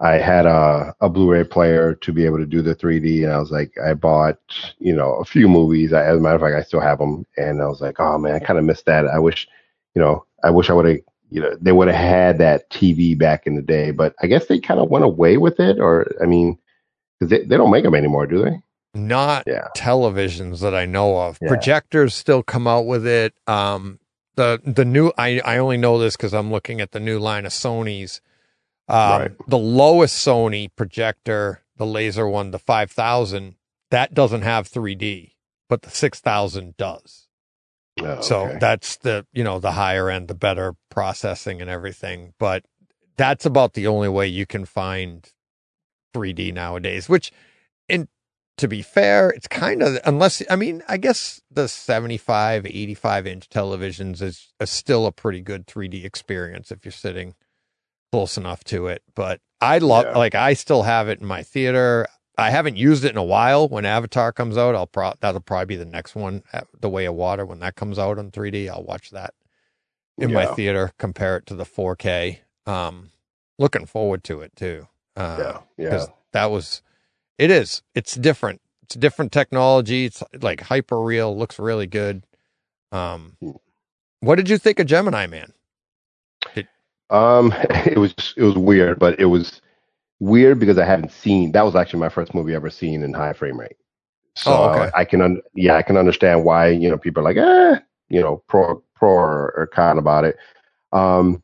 [0.00, 3.38] I had a a Blu-ray player to be able to do the 3D, and I
[3.38, 4.38] was like I bought
[4.78, 5.92] you know a few movies.
[5.92, 8.18] I, as a matter of fact, I still have them, and I was like, oh
[8.18, 9.06] man, I kind of missed that.
[9.06, 9.48] I wish
[9.94, 10.98] you know I wish I would have.
[11.34, 14.46] You know, they would have had that TV back in the day, but I guess
[14.46, 16.56] they kind of went away with it, or I mean,
[17.18, 18.56] because they, they don't make them anymore, do they?
[18.94, 19.66] Not Yeah.
[19.76, 21.38] televisions that I know of.
[21.42, 21.48] Yeah.
[21.48, 23.34] Projectors still come out with it.
[23.48, 23.98] Um,
[24.36, 27.46] the the new I I only know this because I'm looking at the new line
[27.46, 28.20] of Sony's.
[28.88, 29.30] Um, Right.
[29.48, 33.56] The lowest Sony projector, the laser one, the five thousand,
[33.90, 35.32] that doesn't have 3D,
[35.68, 37.23] but the six thousand does.
[38.02, 42.34] Oh, So that's the you know the higher end, the better processing and everything.
[42.38, 42.64] But
[43.16, 45.28] that's about the only way you can find
[46.14, 47.08] 3D nowadays.
[47.08, 47.30] Which,
[47.88, 48.08] and
[48.58, 53.48] to be fair, it's kind of unless I mean I guess the 75, 85 inch
[53.48, 57.34] televisions is, is still a pretty good 3D experience if you're sitting
[58.12, 59.02] close enough to it.
[59.14, 60.18] But I love Yeah.
[60.18, 62.06] like I still have it in my theater.
[62.38, 63.68] I haven't used it in a while.
[63.68, 66.42] When Avatar comes out, I'll pro that'll probably be the next one.
[66.52, 69.34] uh, The Way of Water when that comes out on 3D, I'll watch that
[70.18, 70.92] in my theater.
[70.98, 72.40] Compare it to the 4K.
[72.66, 73.10] Um,
[73.58, 74.88] looking forward to it too.
[75.16, 76.06] Uh, yeah, yeah.
[76.32, 76.82] that was
[77.38, 82.24] it is it's different it's different technology it's like hyper real looks really good
[82.92, 83.50] um Hmm.
[84.20, 85.52] what did you think of gemini man
[87.10, 87.52] Um,
[87.86, 89.60] it was it was weird, but it was
[90.24, 91.52] weird because I haven't seen.
[91.52, 93.76] That was actually my first movie ever seen in high frame rate.
[94.36, 94.90] So Oh, okay.
[94.94, 98.20] I can, un, yeah, I can understand why you know people are like, eh, you
[98.20, 100.36] know, pro pro or, con about it.
[100.92, 101.42] Um,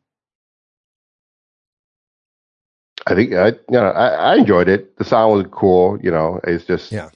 [3.06, 4.96] I think I, you know, I, I enjoyed it.
[4.96, 5.98] The sound was cool.
[6.02, 7.10] You know, it's just, Yeah.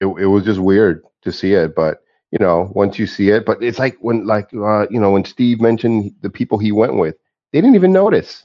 [0.00, 3.46] it it was just weird to see it, but you know, once you see it,
[3.46, 6.96] but it's like when, like, uh, you know, when Steve mentioned the people he went
[6.96, 7.14] with,
[7.52, 8.44] they didn't even notice.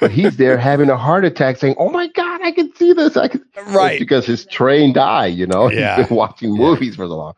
[0.00, 3.16] But he's there having a heart attack, saying, "Oh my God, I can see this!
[3.16, 5.96] I can." It's right because his trained eye, you know, Yeah.
[5.98, 6.62] he's been watching Yeah.
[6.62, 7.34] movies for so long.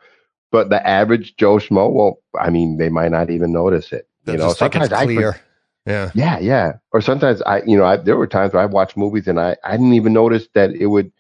[0.53, 4.09] But the average Joe Schmo, well, I mean, they might not even notice it.
[4.25, 5.41] They'll you know, just think it's sometimes I, clear
[5.87, 6.73] yeah yeah, yeah.
[6.93, 9.57] Or sometimes I, you know, I, there were times where I watched movies and I,
[9.65, 11.13] I didn't even notice that it would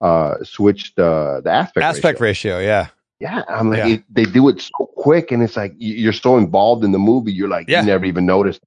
[0.00, 2.56] uh switch the the aspect aspect ratio.
[2.56, 2.88] ratio yeah
[3.20, 3.86] Yeah, I'm like, Yeah.
[3.94, 6.98] It, they do it so quick, and it's like you- you're so involved in the
[6.98, 7.80] movie, you're like, Yeah.
[7.80, 8.60] you never even noticed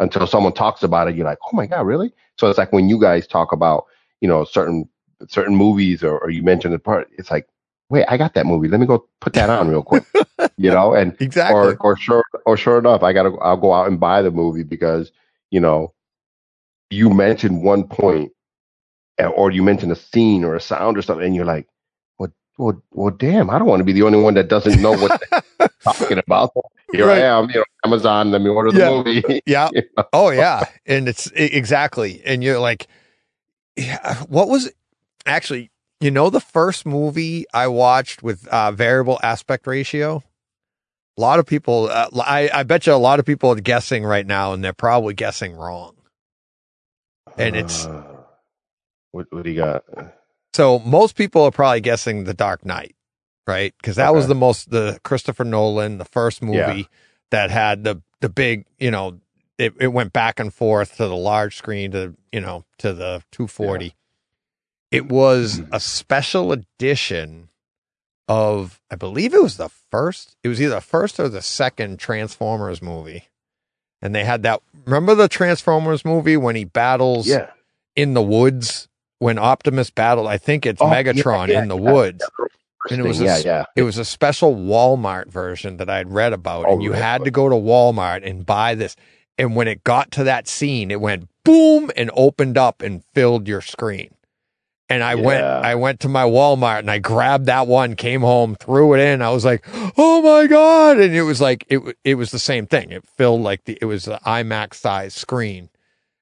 [0.00, 1.14] until someone talks about it.
[1.14, 2.12] You're like, oh my god, really?
[2.36, 3.84] So it's like when you guys talk about,
[4.20, 4.88] you know, certain
[5.28, 7.46] certain movies, or, or you mentioned the part, it's like,
[7.90, 8.68] wait, I got that movie.
[8.68, 10.04] Let me go put that on real quick,
[10.56, 13.88] you know, and exactly or or sure or sure enough, I gotta I'll go out
[13.88, 15.12] and buy the movie because
[15.50, 15.92] you know
[16.90, 18.32] you mentioned one point,
[19.36, 21.68] or you mentioned a scene or a sound or something, and you're like,
[22.60, 25.12] well, well, damn, I don't want to be the only one that doesn't know what
[25.58, 26.52] they're talking about.
[26.92, 27.22] Here Right.
[27.22, 28.30] I am, you know, Amazon.
[28.30, 28.90] Let me order the Yeah.
[28.90, 29.42] movie.
[29.46, 30.04] yeah You know?
[30.12, 32.86] oh yeah and it's exactly and you're like
[33.76, 34.70] yeah, what was
[35.26, 40.22] actually you know the first movie i watched with uh variable aspect ratio
[41.16, 44.04] a lot of people uh, i i bet you a lot of people are guessing
[44.04, 45.94] right now and they're probably guessing wrong
[47.38, 48.02] And it's- Uh,
[49.12, 49.84] what, what do you got?
[50.54, 52.94] So most people are probably guessing the dark knight
[53.46, 53.74] right?
[53.80, 56.82] Because that was the most the christopher nolan the first movie Yeah.
[57.30, 59.18] that had the the big you know
[59.58, 63.22] it, it went back and forth to the large screen to you know to the
[63.32, 63.94] 240
[64.90, 65.68] it was Mhm.
[65.72, 67.48] a special edition
[68.28, 71.98] of i believe it was the first it was either the first or the second
[71.98, 73.24] transformers movie.
[74.02, 77.50] And they had that remember the transformers movie when he battles Yeah,
[77.96, 78.88] in the woods
[79.20, 81.92] when optimus battled i think it's Oh, megatron yeah, in the yeah.
[81.92, 82.24] woods
[82.90, 86.68] And it was a yeah, it was a special Walmart version that I'd read about,
[86.68, 87.02] Oh, and you really?
[87.02, 88.96] had to go to Walmart and buy this.
[89.38, 93.48] And when it got to that scene, it went boom and opened up and filled
[93.48, 94.14] your screen.
[94.90, 98.56] And I went, I went to my Walmart and I grabbed that one, came home,
[98.56, 99.22] threw it in.
[99.22, 99.64] I was like,
[99.98, 102.92] "Oh my god!" And it was like it, it was the same thing.
[102.92, 105.69] It filled like the, it was an IMAX size screen,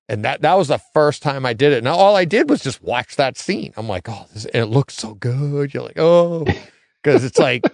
[0.09, 1.85] and that that was the first time I did it.
[1.85, 3.73] Now all I did was just watch that scene.
[3.77, 6.45] I'm like, "Oh, this, it looks so good." You're like, "Oh,"
[7.03, 7.65] because it's like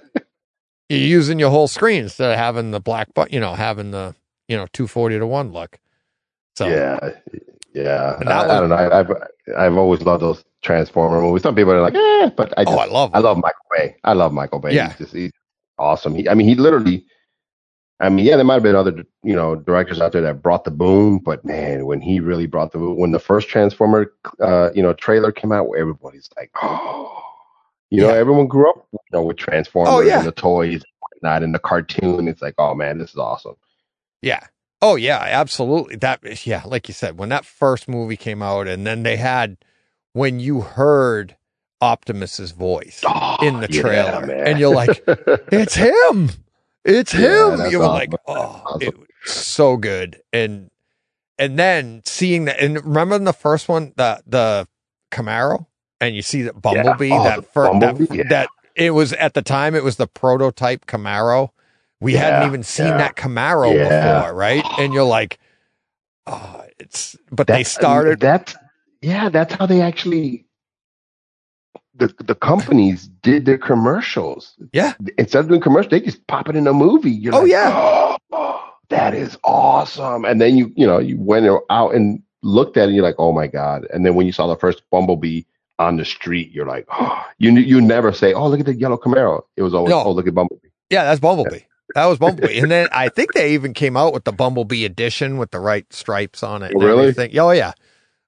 [0.88, 4.14] you're using your whole screen instead of having the black but you know having the
[4.48, 5.78] you know 240 to 1 look
[6.56, 6.98] so Yeah,
[7.74, 8.76] Yeah, I, that I don't know.
[8.76, 9.10] I, I've
[9.56, 11.42] I've always loved those Transformer movies.
[11.42, 13.96] Some people are like, eh, but I just Oh, I love I love Michael Bay.
[14.04, 14.74] I love Michael Bay.
[14.74, 14.88] Yeah.
[14.88, 15.32] He's just he's
[15.78, 16.14] awesome.
[16.14, 17.04] He, I mean, he literally.
[18.04, 20.64] I mean, yeah, there might have been other, you know, directors out there that brought
[20.64, 24.70] the boom, but man, when he really brought the boom, when the first Transformer, uh,
[24.74, 27.10] you know, trailer came out, everybody's like, oh,
[27.90, 30.18] you know, everyone grew up, you know, with Transformers Oh, yeah.
[30.18, 30.82] and the toys,
[31.22, 32.28] not in the cartoon.
[32.28, 33.54] It's like, oh man, this is awesome.
[34.22, 34.40] Yeah.
[34.82, 35.96] Oh yeah, absolutely.
[35.96, 39.56] That yeah, like you said, when that first movie came out, and then they had
[40.12, 41.36] when you heard
[41.80, 44.46] Optimus's voice Oh, in the trailer, man.
[44.46, 46.30] and you're like, it's him,
[46.84, 47.70] it's Yeah, him.
[47.70, 47.94] You were awesome.
[47.94, 48.82] like, oh, Awesome.
[48.82, 50.70] it was so good, and
[51.38, 54.68] and then seeing that, and remember in the first one, the the
[55.10, 55.66] Camaro,
[56.00, 58.22] and you see that Bumblebee, Oh, that the fir- Bumblebee, that yeah.
[58.28, 61.50] that it was at the time, it was the prototype Camaro.
[62.00, 62.98] We hadn't even seen yeah.
[62.98, 64.20] that Camaro Yeah.
[64.20, 64.64] before, right?
[64.78, 65.38] And you're like,
[66.26, 67.16] oh, it's.
[67.30, 68.20] But they started.
[68.20, 68.54] That's
[69.00, 69.28] yeah.
[69.30, 70.44] That's how they actually.
[71.96, 74.54] The the companies did their commercials.
[74.72, 74.94] Yeah.
[75.18, 77.10] Instead of doing commercials, they just pop it in a movie.
[77.10, 78.16] You're Oh, like, yeah.
[78.32, 80.24] "Oh, that is awesome.
[80.24, 82.86] And then you you know you went out and looked at it.
[82.86, 83.86] and You're like, oh my god.
[83.92, 85.42] And then when you saw the first Bumblebee
[85.78, 88.96] on the street, you're like, oh, you you never say, oh look at the yellow
[88.96, 89.42] Camaro.
[89.56, 90.02] It was always, No.
[90.04, 90.68] oh look at Bumblebee.
[90.90, 91.60] Yeah, that's Bumblebee.
[91.94, 92.58] That was Bumblebee.
[92.58, 95.90] and then I think they even came out with the Bumblebee edition with the right
[95.92, 96.72] stripes on it.
[96.72, 97.02] and Oh, really?
[97.08, 97.38] everything.
[97.38, 97.72] Oh, yeah.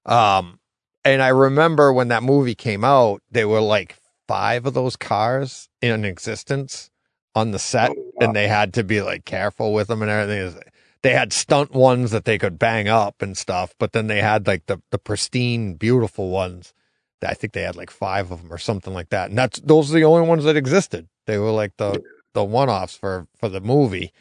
[0.05, 0.56] Um,
[1.07, 3.97] and I remember when that movie came out, there were like
[4.27, 6.89] five of those cars in existence
[7.35, 8.11] on the set, Oh, wow.
[8.27, 10.61] and they had to be like careful with them and everything.
[11.03, 14.47] They had stunt ones that they could bang up and stuff, but then they had
[14.47, 16.73] like the the pristine, beautiful ones.
[17.25, 19.91] I think they had like five of them or something like that, and that's those
[19.91, 21.07] are the only ones that existed.
[21.27, 22.01] They were like the
[22.33, 24.11] the one offs for for the movie,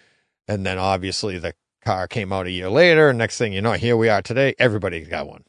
[0.47, 3.09] and then obviously the car came out a year later.
[3.09, 4.55] And next thing you know, here we are today.
[4.59, 5.45] Everybody's got one.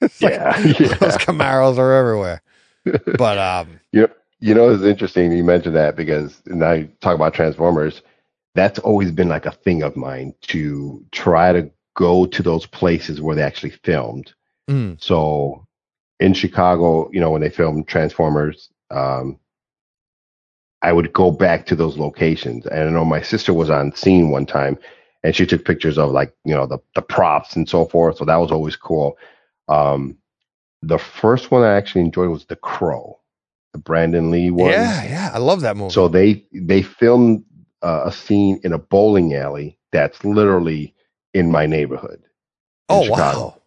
[0.00, 0.56] It's like, Yeah,
[1.00, 1.18] those yeah.
[1.18, 2.42] Camaros are everywhere.
[3.16, 4.08] But um, You
[4.40, 8.02] you know, it's interesting you mentioned that because now you talk about Transformers.
[8.54, 13.20] That's always been like a thing of mine to try to go to those places
[13.20, 14.32] where they actually filmed.
[14.68, 15.66] mm, So
[16.18, 19.38] in Chicago, you know, when they filmed Transformers, um,
[20.82, 22.66] I would go back to those locations.
[22.66, 24.78] And I know my sister was on scene one time
[25.22, 28.16] and she took pictures of like, you know, the, the props and so forth.
[28.16, 29.18] So that was always cool.
[29.70, 30.18] Um,
[30.82, 33.18] the first one I actually enjoyed was The Crow,
[33.72, 34.70] the Brandon Lee one.
[34.72, 35.92] yeah, yeah, I love that movie.
[35.92, 37.44] So they they filmed
[37.82, 40.94] uh, a scene in a bowling alley that's literally
[41.34, 42.20] in my neighborhood.
[42.90, 43.62] in oh Chicago wow,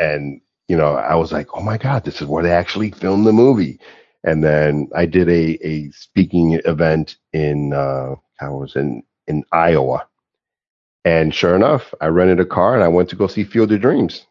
[0.00, 3.26] and you know i was like oh my god this is where they actually filmed
[3.26, 3.80] the movie
[4.24, 10.06] and then i did a a speaking event in uh i was in in iowa
[11.04, 13.80] and sure enough i rented a car and i went to go see field of
[13.80, 14.26] dreams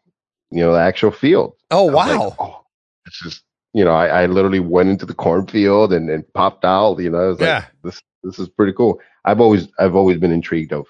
[0.50, 1.54] you know the actual field.
[1.70, 2.64] Oh was like, wow, oh
[3.04, 3.42] this is
[3.74, 7.18] you know i, I literally went into the cornfield and, and popped out you know
[7.18, 7.64] I was like Yeah.
[7.84, 9.00] this this is pretty cool.
[9.24, 10.86] I've always i've always been intrigued of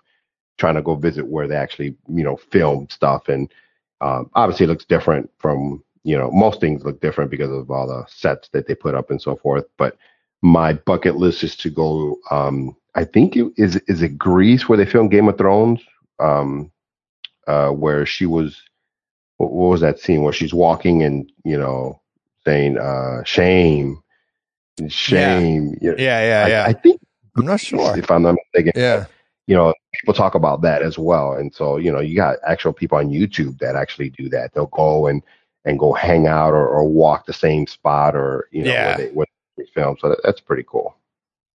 [0.58, 3.52] trying to go visit where they actually you know filmed stuff and
[4.00, 7.86] um, obviously it looks different from you know most things look different because of all
[7.86, 9.96] the sets that they put up and so forth but
[10.42, 14.78] my bucket list is to go um i think it is is it greece where
[14.78, 15.80] they filmed game of thrones?
[16.20, 16.70] Um
[17.46, 18.62] uh where she was
[19.38, 22.00] what, what was that scene where she's walking and you know
[22.44, 24.00] saying uh shame
[24.88, 26.64] shame yeah, yeah, yeah, I, yeah.
[26.68, 27.00] I think
[27.36, 27.96] I'm not sure.
[27.98, 29.06] if i'm not mistaken Yeah,
[29.46, 31.32] you know, people talk about that as well.
[31.32, 34.52] And so, you know, you got actual people on YouTube that actually do that.
[34.52, 35.22] They'll go and
[35.64, 38.86] and go hang out or, or walk the same spot or you know Yeah.
[38.88, 39.26] where they where
[39.56, 39.96] they film.
[40.00, 40.96] So that, that's pretty cool.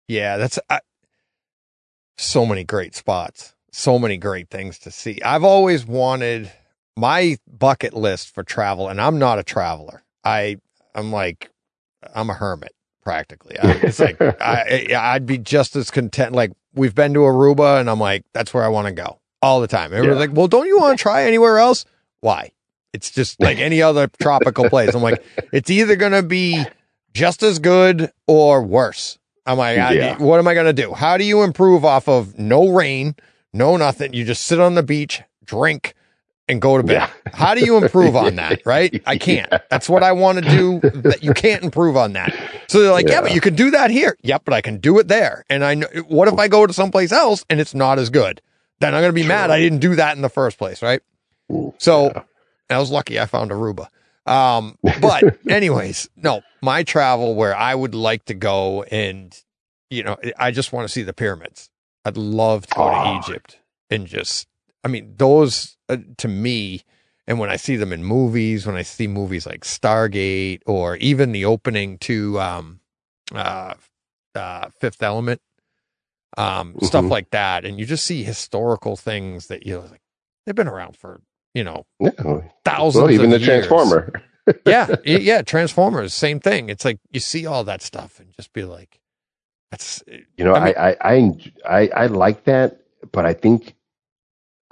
[0.09, 0.39] yeah.
[0.39, 0.81] That's I,
[2.17, 5.21] so many great spots, so many great things to see.
[5.23, 6.51] I've always wanted
[6.97, 10.03] my bucket list for travel, and I'm not a traveler.
[10.25, 10.57] I
[10.95, 11.51] I'm like
[12.15, 12.73] I'm a hermit
[13.03, 13.59] practically.
[13.59, 16.33] I, it's like I I'd be just as content.
[16.33, 19.61] Like we've been to Aruba, and I'm like that's where I want to go all
[19.61, 19.93] the time.
[19.93, 20.27] Everyone's Yeah.
[20.29, 21.85] like, well, don't you want to try anywhere else?
[22.21, 22.53] Why?
[22.93, 24.95] It's just like any other tropical place.
[24.95, 26.63] I'm like, it's either gonna be
[27.15, 29.19] just as good or worse.
[29.47, 30.19] I'm like, I- Yeah.
[30.19, 30.93] what am I gonna do?
[30.93, 33.17] How do you improve off of no rain,
[33.53, 34.13] no nothing?
[34.13, 35.95] You just sit on the beach, drink,
[36.49, 36.95] and go to bed.
[36.95, 37.33] Yeah.
[37.33, 38.63] How do you improve on that?
[38.67, 39.03] Right?
[39.07, 39.49] I can't.
[39.51, 39.59] Yeah.
[39.71, 40.81] That's what I want to do.
[41.03, 42.35] That you can't improve on that.
[42.69, 43.15] So they're like, yeah.
[43.15, 43.21] Yeah.
[43.23, 44.17] but you can do that here.
[44.23, 45.45] Yep, but I can do it there.
[45.49, 45.87] And I know.
[46.09, 48.41] What if I go to someplace else and it's not as good?
[48.81, 49.51] Then I'm gonna be mad.
[49.51, 51.01] I didn't do that in the first place, right?
[51.53, 52.25] Ooh, So.
[52.71, 53.89] I was lucky I found Aruba.
[54.25, 59.37] Um, but anyways, no, my travel where I would like to go and,
[59.91, 61.69] you know, I just want to see the pyramids.
[62.07, 63.05] I'd love to go Oh.
[63.05, 63.59] to Egypt
[63.91, 64.47] and just,
[64.85, 66.83] I mean, those uh, to me,
[67.29, 71.31] And when I see them in movies, when I see movies like Stargate or even
[71.31, 72.81] the opening to um,
[73.33, 73.75] uh,
[74.35, 75.41] uh, Fifth Element,
[76.37, 77.11] um, stuff Mhm.
[77.11, 80.01] like that, and you just see historical things that you know, like
[80.45, 81.21] they've been around for
[81.55, 82.11] you know Yeah.
[82.65, 83.03] thousands.
[83.05, 83.67] Well, even the years.
[83.69, 84.23] Transformer.
[84.67, 86.69] yeah, yeah, Transformers, same thing.
[86.69, 89.01] It's like you see all that stuff and just be like,
[89.71, 90.03] that's
[90.37, 92.81] You know, I mean- I, I, I, I, I like that,
[93.13, 93.75] but I think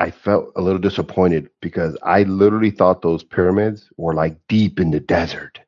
[0.01, 4.93] I felt a little disappointed because I literally thought those pyramids were like deep in
[4.93, 5.61] the desert.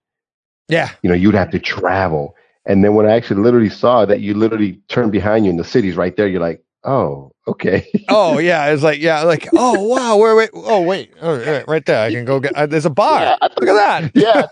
[0.68, 2.34] yeah, You know, you'd have to travel.
[2.64, 5.64] And then when I actually literally saw that you literally turn behind you and the
[5.64, 7.86] city's right there, you're like, oh, okay.
[8.08, 11.84] oh yeah, it's like yeah, like oh wow, where wait, oh wait, oh, right, right
[11.84, 12.54] there, I can go get.
[12.54, 13.20] Uh, there's a bar.
[13.20, 14.12] Yeah, I Look at that.
[14.14, 14.46] yeah,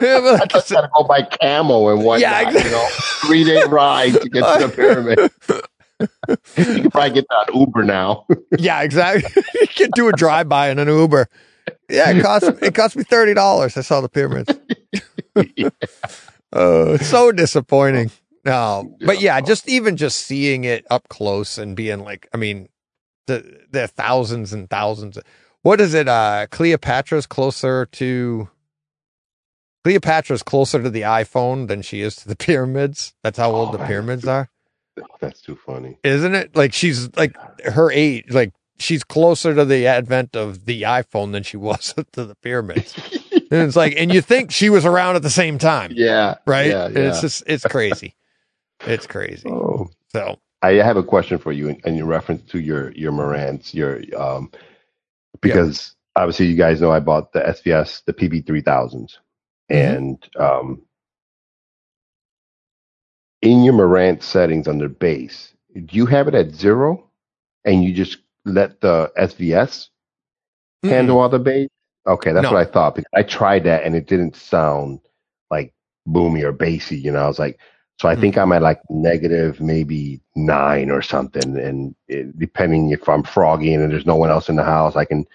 [0.00, 2.20] Yeah, but I like, just gotta go by camel and whatnot.
[2.20, 2.70] Yeah, exactly.
[2.70, 2.88] You know,
[3.26, 5.30] three day ride to get to the pyramid.
[6.00, 6.06] You
[6.56, 8.26] can probably get that Uber now.
[8.58, 9.42] yeah, exactly.
[9.60, 11.28] you can do a drive by in an Uber.
[11.88, 13.76] Yeah, it cost it cost me thirty dollars.
[13.76, 14.52] I saw the pyramids.
[16.50, 18.10] Oh, it's so disappointing.
[18.44, 22.70] No, but yeah, just even just seeing it up close and being like, I mean,
[23.26, 25.18] the are thousands and thousands.
[25.62, 26.08] What is it?
[26.08, 28.48] Uh, Cleopatra's closer to
[29.84, 33.14] Cleopatra's closer to the iPhone than she is to the pyramids.
[33.22, 34.48] That's how old Oh, the pyramids are,
[35.20, 35.98] That's too funny.
[36.04, 36.56] isn't it?
[36.56, 41.42] Like she's like her age, like she's closer to the advent of the iPhone than
[41.42, 42.94] she was to the pyramids.
[43.50, 46.34] And it's like, and you think she was around at the same time, yeah.
[46.46, 46.66] right?
[46.66, 48.14] Yeah, And It's just, it's crazy.
[48.80, 49.48] It's crazy.
[49.48, 49.88] Oh.
[50.12, 54.02] So, I have a question for you in, in reference to your your Marantz, your
[54.20, 54.50] um,
[55.40, 59.18] because obviously you guys know I bought the SVS, the PB three thousands,
[59.70, 59.96] Mhm.
[59.96, 60.82] and um,
[63.42, 67.08] in your Marantz settings under bass, do you have it at zero,
[67.64, 69.88] and you just let the SVS
[70.84, 71.68] handle all the bass?
[72.06, 72.52] Okay, that's No.
[72.52, 72.94] what I thought.
[72.94, 75.00] Because I tried that and it didn't sound
[75.50, 75.72] like
[76.08, 76.96] boomy or bassy.
[76.96, 77.58] You know, I was like,
[78.00, 78.20] so I Hmm.
[78.22, 81.58] think I'm at like negative maybe nine or something.
[81.58, 85.04] And it, depending if I'm froggy and there's no one else in the house, I
[85.04, 85.26] can,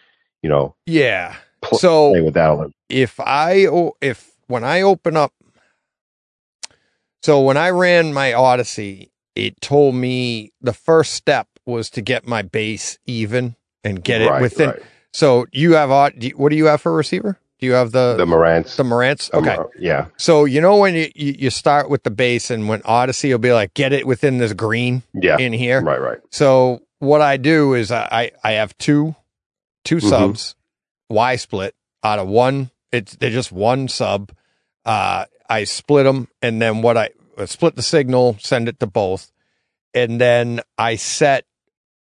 [0.41, 1.35] you know, yeah.
[1.61, 5.33] pl- So play with that if I if when I open up
[7.23, 12.27] so when I ran my Audyssey, it told me the first step was to get
[12.27, 14.69] my bass even and get Right, it within.
[14.71, 14.81] right.
[15.13, 17.39] So you have au- do you- what do you have for receiver?
[17.59, 18.75] Do you have the the Marantz.
[18.75, 19.33] the Marantz?
[19.33, 19.57] um, Okay.
[19.79, 20.07] yeah.
[20.17, 23.53] So you know when you, you start with the bass and when Audyssey will be
[23.53, 25.37] like get it within this green Yeah.
[25.37, 25.81] in here.
[25.81, 26.17] Right, right.
[26.31, 29.15] So what I do is I I, have two
[29.85, 30.09] two Mhm.
[30.09, 30.55] subs
[31.09, 32.69] Y split out of one.
[32.91, 34.31] It's they're just one sub.
[34.85, 38.87] Uh, I split them and then what I uh, split the signal, send it to
[38.87, 39.31] both,
[39.93, 41.45] and then I set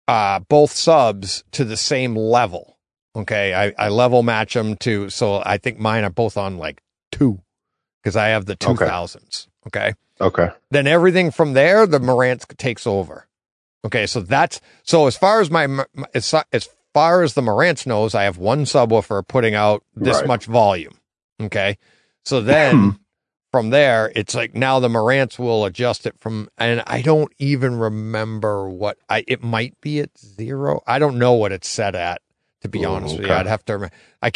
[0.09, 2.79] uh both subs to the same level.
[3.15, 6.83] Okay, I I level match them to so I think mine are both on like
[7.13, 7.41] two
[8.03, 8.85] because I have the two Okay.
[9.67, 10.49] okay Okay.
[10.71, 13.27] then everything from there, the Marantz takes over.
[13.85, 17.87] Okay, so that's so as far as my my- as as far as the Marantz
[17.87, 20.27] knows, I have one subwoofer putting out this Right.
[20.27, 20.99] much volume.
[21.41, 21.77] Okay,
[22.27, 22.99] so then
[23.53, 27.79] from there, it's like now the Marantz will adjust it from, and I don't even
[27.79, 29.25] remember what I.
[29.27, 30.83] It might be at zero.
[30.87, 32.21] I don't know what it's set at.
[32.63, 33.33] To be Ooh, honest with you.
[33.33, 33.91] I'd have to.
[34.21, 34.33] I.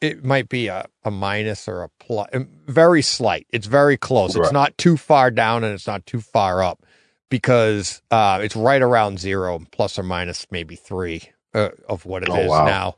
[0.00, 2.28] It might be a, a minus or a plus,
[2.66, 3.46] very slight.
[3.50, 4.34] It's very close.
[4.34, 6.82] It's not too far down and it's not too far up
[7.28, 12.30] because uh, it's right around zero, plus or minus maybe three uh, of what it
[12.30, 12.64] is Oh, wow.
[12.64, 12.96] now.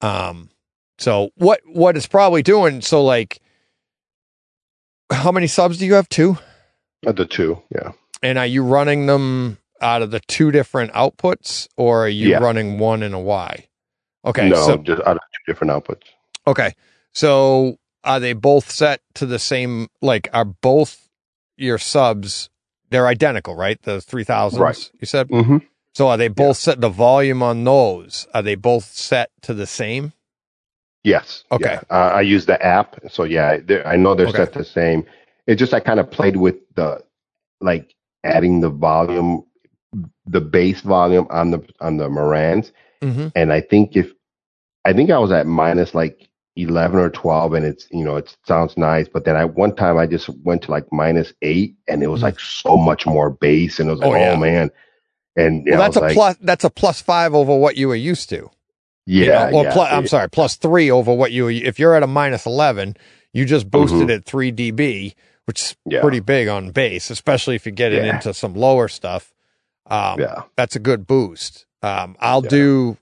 [0.00, 0.50] Um,
[0.98, 2.80] so what what it's probably doing?
[2.80, 3.40] So like,
[5.12, 6.08] how many subs do you have?
[6.08, 6.38] Two,
[7.06, 7.62] Uh, the two.
[7.74, 7.92] Yeah.
[8.22, 12.38] and are you running them out of the two different outputs, or are you Yeah.
[12.38, 13.66] running one and a Y?
[14.24, 16.02] Okay, no, so just out of two different outputs.
[16.46, 16.74] Okay.
[17.12, 21.08] So are they both set to the same like are both
[21.56, 22.48] your subs
[22.90, 23.82] they're identical, right?
[23.82, 24.90] The 3000s Right.
[25.00, 25.28] you said.
[25.28, 25.56] Mm-hmm.
[25.92, 28.28] So are they both set the volume on those?
[28.32, 30.12] Are they both set to the same?
[31.06, 31.44] Yes.
[31.52, 31.74] Okay.
[31.74, 31.82] Yeah.
[31.88, 34.38] Uh, I use the app, so yeah, I know they're Okay.
[34.38, 35.06] set the same.
[35.46, 37.02] It just I kind of played with the
[37.60, 37.94] like
[38.24, 39.44] adding the volume,
[40.26, 43.28] the bass volume on the on the Marantz, Mm-hmm.
[43.36, 44.12] and I think if
[44.84, 48.36] I think I was at minus like eleven or twelve, and it's you know it
[48.44, 52.02] sounds nice, but then I one time I just went to like minus eight, and
[52.02, 52.24] it was Mhm.
[52.24, 54.70] like so much more bass, and it was like Oh, oh, man,
[55.36, 57.94] and Well, I that's a like, plus that's a plus 5 over what you were
[57.94, 58.50] used to.
[59.06, 59.56] Yeah, you know?
[59.56, 62.46] Well, yeah, plu- I'm sorry, plus 3 over what you if you're at a minus
[62.46, 62.96] 11,
[63.32, 64.10] you just boosted Mhm.
[64.10, 65.14] it 3 dB,
[65.46, 66.00] which is Yeah.
[66.02, 68.14] pretty big on bass, especially if you get it Yeah.
[68.16, 69.32] into some lower stuff.
[69.86, 71.66] Um, yeah, that's a good boost.
[71.82, 72.50] Um, I'll Yeah.
[72.50, 72.96] do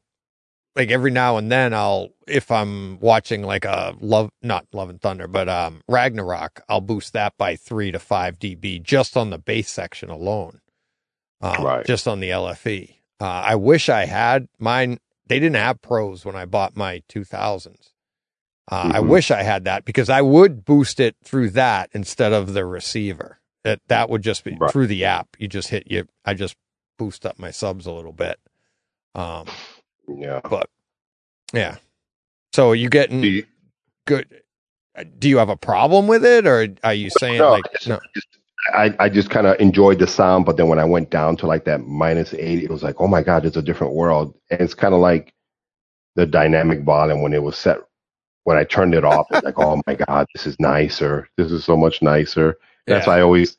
[0.77, 5.01] like every now and then I'll if I'm watching like a love not Love and
[5.01, 9.39] Thunder, but um Ragnarok, I'll boost that by three to five dB just on the
[9.39, 10.61] bass section alone.
[11.41, 11.87] Um, Right.
[11.87, 12.97] just on the LFE.
[13.21, 14.99] Uh, I wish I had mine.
[15.27, 17.93] They didn't have pros when I bought my 2000s.
[18.71, 19.09] Uh, I Mhm.
[19.09, 23.41] wish I had that because I would boost it through that instead of the receiver.
[23.63, 24.71] That that would just be Right.
[24.71, 25.29] through the app.
[25.39, 26.07] You just hit you.
[26.25, 26.57] I just
[26.99, 28.39] boost up my subs a little bit.
[29.15, 29.47] Um,
[30.09, 30.41] Yeah.
[30.49, 30.69] But
[31.53, 31.77] yeah.
[32.53, 33.47] So are you getting Do you,
[34.07, 34.43] good?
[34.95, 38.01] uh, Do you have a problem with it, or are you saying No, like no?
[38.73, 41.47] I, I just kind of enjoyed the sound, but then when I went down to
[41.47, 44.35] like that minus 80, it was like, oh my God, it's a different world.
[44.51, 45.35] And it's kind of like
[46.17, 47.79] the dynamic volume when it was set.
[48.45, 51.29] When I turned it off, it's like, oh my God, this is nicer.
[51.37, 52.57] This is so much nicer.
[52.87, 53.57] That's why I always,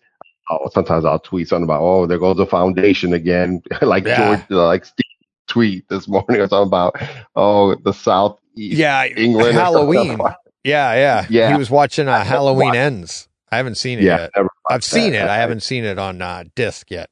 [0.50, 3.62] I'll, sometimes I'll tweet something about, oh, there goes the foundation again.
[3.82, 4.36] like Yeah.
[4.38, 5.04] George, uh, like Steve
[5.48, 6.96] tweet this morning or something about,
[7.36, 8.40] oh, the Southeast
[8.78, 9.54] Yeah, England.
[9.56, 10.20] Halloween.
[10.64, 11.52] Yeah, yeah, Yeah.
[11.52, 13.28] He was watching uh, Halloween watched- Ends.
[13.56, 14.28] I haven't seen it Yeah.
[14.36, 14.46] yet.
[14.70, 15.26] I've seen that.
[15.26, 15.30] it.
[15.30, 17.10] I haven't seen it on uh, disc yet.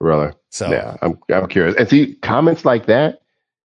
[0.00, 0.32] Really?
[0.50, 1.76] So Yeah, I'm I'm curious.
[1.76, 3.20] And see, comments like that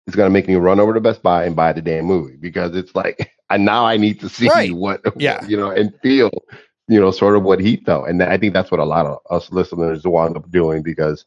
[0.06, 2.76] is gonna make me run over to Best Buy and buy the damn movie because
[2.76, 4.72] it's like, and now I need to see Right.
[4.84, 5.44] what, Yeah.
[5.46, 6.30] you know, and feel,
[6.86, 8.08] you know, sort of what he felt.
[8.08, 11.24] And I think that's what a lot of us listeners wound up doing because,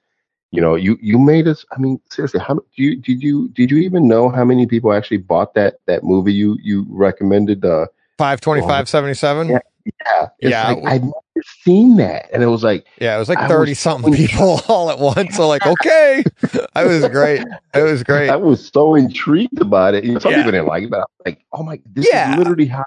[0.51, 1.65] you know, you you made us.
[1.71, 4.91] I mean, seriously, how do you did you did you even know how many people
[4.93, 7.63] actually bought that that movie you you recommended?
[7.65, 7.87] Uh,
[8.21, 9.49] five twenty five seventy seven.
[9.49, 9.59] Yeah.
[10.03, 10.67] yeah, Yeah.
[10.73, 12.85] like, I've never seen that, and it was like.
[12.99, 15.35] Yeah, it was like was thirty something so people all at once.
[15.35, 17.43] So like, okay, that was great.
[17.73, 18.29] It was great.
[18.29, 20.03] I was so intrigued about it.
[20.03, 20.37] You know, some Yeah.
[20.39, 22.31] people didn't like it, but I was like, oh my, this Yeah.
[22.33, 22.83] is literally how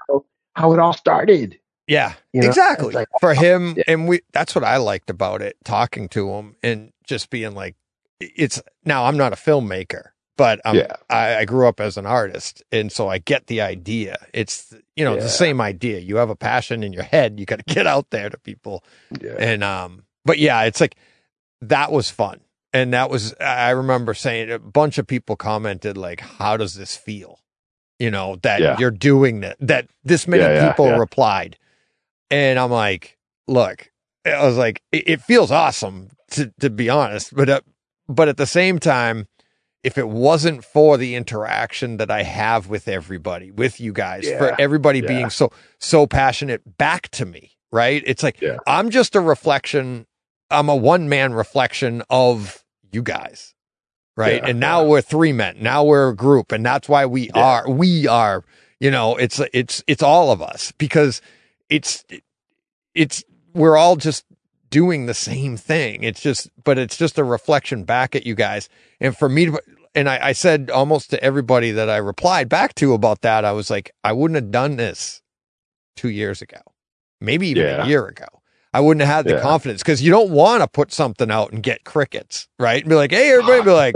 [0.55, 1.59] how it all started.
[1.87, 2.93] Yeah, You know, exactly.
[3.19, 3.83] For oh, him, Yeah.
[3.89, 7.75] and we that's what I liked about it, talking to him and just being like
[8.21, 10.05] it's now I'm not a filmmaker,
[10.37, 13.61] but I'm, yeah, I, I grew up as an artist, and so I get the
[13.61, 14.17] idea.
[14.33, 15.21] It's you know Yeah.
[15.23, 15.99] the same idea.
[15.99, 18.83] You have a passion in your head, you got to get out there to people,
[19.21, 20.95] yeah, and um, but yeah, it's like
[21.61, 22.41] that was fun,
[22.73, 26.95] and that was I remember saying a bunch of people commented like, "How does this
[26.97, 27.39] feel?"
[27.99, 28.77] You know that Yeah.
[28.77, 29.55] you're doing that.
[29.61, 31.57] That this many people replied,
[32.29, 33.17] and I'm like,
[33.47, 33.89] look,
[34.25, 37.61] I was like, it, it feels awesome to to be honest, but uh,
[38.09, 39.27] but at the same time,
[39.85, 44.39] if it wasn't for the interaction that I have with everybody, with you guys, Yeah,
[44.39, 45.07] for everybody yeah.
[45.07, 48.01] being so so passionate back to me, right?
[48.05, 48.57] It's like Yeah.
[48.65, 50.07] I'm just a reflection.
[50.49, 53.53] I'm a one man reflection of you guys,
[54.17, 54.41] right?
[54.43, 55.57] And now we're three men.
[55.61, 57.69] Now we're a group, and that's why we are.
[57.69, 58.43] We are.
[58.79, 61.21] You know, it's it's it's all of us because
[61.69, 62.03] it's
[62.95, 63.23] it's
[63.53, 64.25] we're all just
[64.69, 66.03] doing the same thing.
[66.03, 68.69] It's just, but it's just a reflection back at you guys.
[68.99, 69.61] And for me to,
[69.93, 73.51] and I, I said almost to everybody that I replied back to about that, I
[73.53, 75.21] was like, I wouldn't have done this
[75.95, 76.59] two years ago,
[77.21, 77.83] maybe even Yeah.
[77.83, 78.25] a year ago.
[78.73, 79.41] I wouldn't have had the Yeah.
[79.41, 82.81] confidence because you don't want to put something out and get crickets, right?
[82.81, 83.95] And be like, hey, everybody, be like,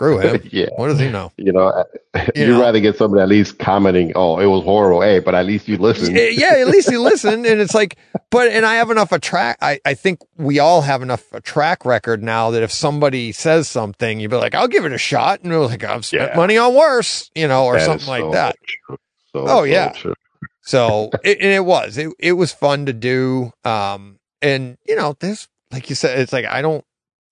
[0.00, 0.40] screw him.
[0.50, 0.66] yeah.
[0.76, 1.30] What does he know?
[1.36, 1.84] You know,
[2.34, 2.60] You you'd know?
[2.60, 5.76] rather get somebody at least commenting, "Oh, it was horrible," hey, but at least you
[5.76, 6.16] listened.
[6.16, 7.46] Yeah, at least you listen.
[7.46, 7.96] And it's like,
[8.30, 9.58] but, and I have enough a track.
[9.62, 13.68] I, I think we all have enough a track record now that if somebody says
[13.68, 15.40] something, you'd be like, I'll give it a shot.
[15.42, 16.36] And we're like, I've spent Yeah.
[16.36, 18.56] money on worse, you know, or That something like that.
[18.88, 18.98] So,
[19.34, 19.90] Oh, so yeah.
[19.92, 20.14] true.
[20.62, 23.52] So, it, and it was, it, it was fun to do.
[23.64, 26.84] Um, and you know, there's, like you said, it's like, I don't,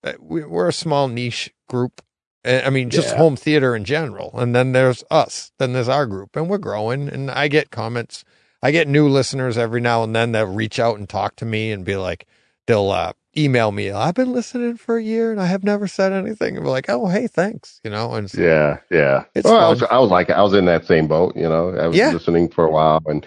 [0.05, 2.01] uh, we, we're a small niche group.
[2.49, 3.19] Uh, I mean, just Yeah.
[3.19, 4.31] home theater in general.
[4.39, 8.25] And then there's us, then there's our group and we're growing and I get comments.
[8.63, 11.71] I get new listeners every now and then that reach out and talk to me
[11.71, 12.27] and be like,
[12.67, 13.91] they'll, uh, email me.
[13.93, 16.57] I've been listening for a year and I have never said anything.
[16.57, 17.81] And we're like, oh, hey, thanks.
[17.85, 19.25] You know, and it's- Yeah, yeah.
[19.35, 19.83] It's well, I was.
[19.85, 21.37] I was like, I was in that same boat.
[21.37, 22.11] You know, I was Yeah.
[22.11, 23.25] listening for a while, and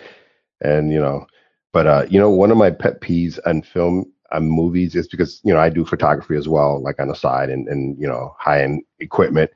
[0.59, 1.25] and you know,
[1.71, 5.53] but uh, you know, one of my pet peeves on film movies is because you
[5.53, 8.63] know I do photography as well, like on the side, and and you know, high
[8.63, 9.51] end equipment.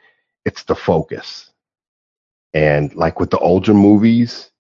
[0.46, 1.52] It's the focus,
[2.54, 4.52] and like with the older movies,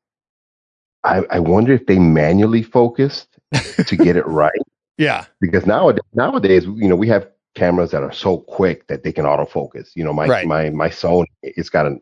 [1.04, 3.38] I I wonder if they manually focused
[3.86, 4.52] to get it right
[4.98, 9.12] yeah, because nowadays, nowadays, you know, we have cameras that are so quick that they
[9.12, 9.96] can autofocus.
[9.96, 10.46] You know, my Right.
[10.46, 12.02] my my Sony, it's got an,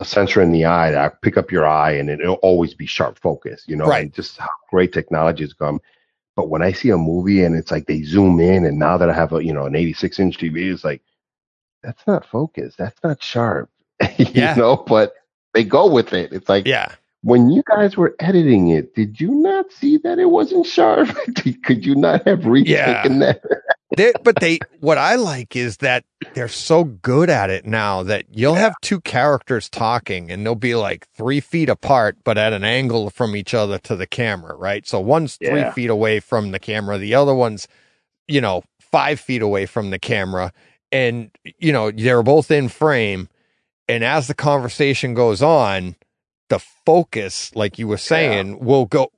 [0.00, 2.86] a sensor in the eye that I pick up your eye and it'll always be
[2.86, 3.64] sharp focus.
[3.68, 4.02] You know, Right.
[4.04, 5.80] and just how great technology has come.
[6.36, 9.10] But when I see a movie and it's like they zoom in, and now that
[9.10, 11.02] I have a you know an 86 inch TV, it's like
[11.82, 13.70] that's not focused, that's not sharp.
[14.18, 14.54] you Yeah.
[14.54, 15.14] know, but
[15.54, 16.32] they go with it.
[16.32, 16.94] It's like yeah.
[17.22, 21.08] when you guys were editing it, did you not see that it wasn't sharp?
[21.64, 23.42] Could you not have retaken that?
[23.96, 28.24] They, but they, what I like is that they're so good at it now that
[28.30, 32.64] you'll have two characters talking and they'll be like three feet apart, but at an
[32.64, 34.86] angle from each other to the camera, right?
[34.86, 35.72] So one's three Yeah.
[35.72, 37.68] feet away from the camera, the other one's,
[38.28, 40.52] you know, five feet away from the camera.
[40.90, 43.28] And, you know, they're both in frame.
[43.88, 45.96] And as the conversation goes on,
[46.48, 49.10] the focus, like you were saying, will go,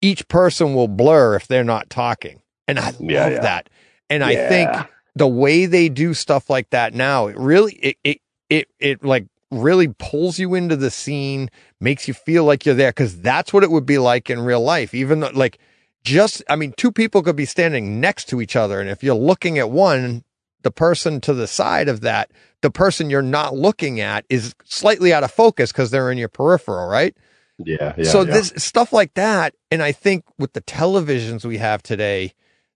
[0.00, 2.42] each person will blur if they're not talking.
[2.68, 3.40] And I love Yeah, yeah.
[3.40, 3.68] that.
[4.08, 4.70] And I think
[5.14, 9.26] the way they do stuff like that now, it really it it it it like
[9.50, 11.50] really pulls you into the scene,
[11.80, 14.60] makes you feel like you're there because that's what it would be like in real
[14.60, 14.94] life.
[14.94, 15.58] Even though like
[16.04, 19.14] just I mean, two people could be standing next to each other, and if you're
[19.14, 20.24] looking at one,
[20.62, 22.30] the person to the side of that,
[22.60, 26.28] the person you're not looking at is slightly out of focus because they're in your
[26.28, 27.16] peripheral, right?
[27.58, 27.94] Yeah.
[27.96, 28.32] yeah so yeah.
[28.32, 32.34] this stuff like that, and I think with the televisions we have today,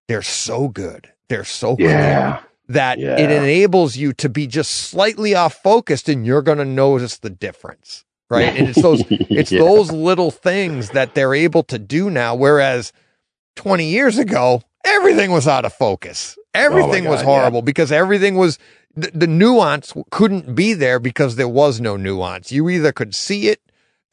[0.09, 1.13] they're so good.
[1.31, 2.41] They're so clear Yeah.
[2.69, 3.19] that Yeah.
[3.19, 7.31] it enables you to be just slightly off focused, and you're going to notice the
[7.31, 8.55] difference, right?
[8.55, 9.61] And it's those it's Yeah.
[9.61, 12.93] those little things that they're able to do now, whereas
[13.57, 16.37] 20 years ago, everything was out of focus.
[16.53, 17.39] Everything oh was Oh God, yeah.
[17.39, 18.59] horrible because everything was
[18.97, 22.51] the, the nuance couldn't be there because there was no nuance.
[22.51, 23.61] You either could see it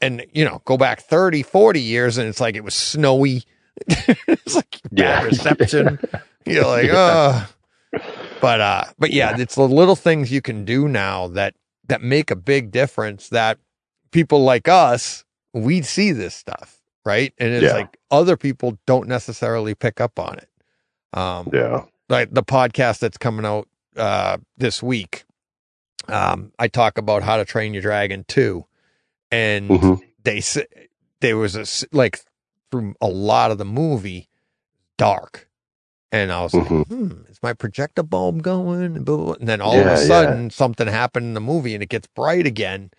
[0.01, 3.43] and, you know, go back 30, 40 years and it's like it was snowy.
[3.87, 5.23] it's like bad Yeah.
[5.23, 5.99] reception.
[6.47, 7.47] You're like, oh.
[8.41, 11.55] But uh but yeah, it's the little things you can do now that
[11.87, 13.57] that make a big difference that
[14.11, 15.23] people like us,
[15.53, 17.33] we see this stuff, right?
[17.37, 17.73] And it's Yeah.
[17.73, 20.49] like other people don't necessarily pick up on it.
[21.17, 21.85] Um Yeah.
[22.09, 25.23] like the podcast that's coming out uh this week.
[26.07, 28.65] Um I talk about how to train your dragon too.
[29.31, 30.01] And Mhm.
[30.23, 30.57] they s-
[31.21, 32.19] there was a like
[32.69, 34.29] through a lot of the movie
[34.97, 35.46] dark
[36.11, 36.87] and i was like Mhm.
[36.87, 38.95] hmm is my projector bulb going?
[38.95, 39.05] And,
[39.47, 40.07] then all Yeah, of a yeah.
[40.07, 42.89] sudden something happened in the movie and it gets bright again.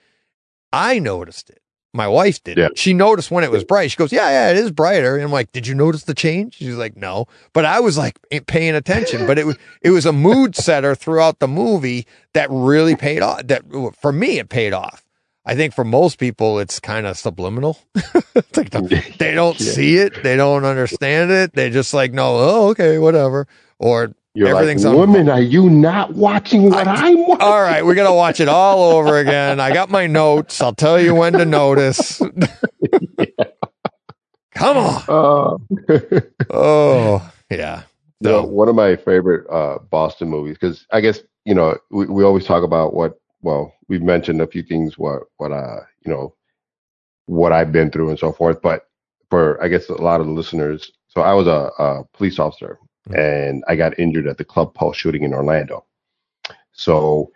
[0.72, 1.60] I noticed it.
[1.94, 2.68] My wife did Yeah.
[2.76, 3.90] she noticed when it was bright.
[3.90, 5.14] She goes yeah yeah it is brighter.
[5.16, 6.54] And i'm like did you notice the change?
[6.56, 7.26] She's like no.
[7.54, 9.26] But i was like paying attention.
[9.26, 13.46] But it was it was a mood setter throughout the movie that really paid off
[13.46, 13.62] that
[14.00, 15.02] for me it paid off
[15.48, 17.78] I think for most people, it's kind of subliminal.
[18.56, 19.72] Like the- they don't Yeah.
[19.72, 21.54] see it, they don't understand it.
[21.54, 23.46] They just like, no, oh, okay, whatever.
[23.78, 27.42] Or You're Everything's like, on- woman, are you not watching what I, am watching?
[27.42, 29.60] all right, we're gonna watch it all over again.
[29.60, 30.60] I got my notes.
[30.60, 32.20] I'll tell you when to notice.
[34.54, 35.02] Come on.
[35.08, 35.56] Uh,
[36.50, 37.82] Oh, yeah.
[38.20, 42.06] No, So, one of my favorite uh, Boston movies because I guess you know we,
[42.06, 46.12] we always talk about what well we've mentioned a few things what what uh you
[46.12, 46.34] know
[47.26, 48.82] what I've been through and so forth but
[49.30, 52.78] for I guess a lot of the listeners so I was a, a police officer
[53.08, 53.18] Mhm.
[53.18, 55.84] and I got injured at the club Pulse shooting in Orlando.
[56.72, 57.30] So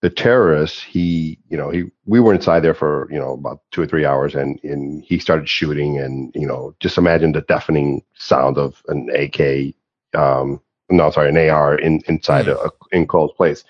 [0.00, 3.82] the terrorist he you know he we were inside there for you know about two
[3.82, 8.02] or three hours and and he started shooting and you know just imagine the deafening
[8.14, 9.74] sound of an AK
[10.14, 13.64] um no sorry an AR in inside a, a enclosed place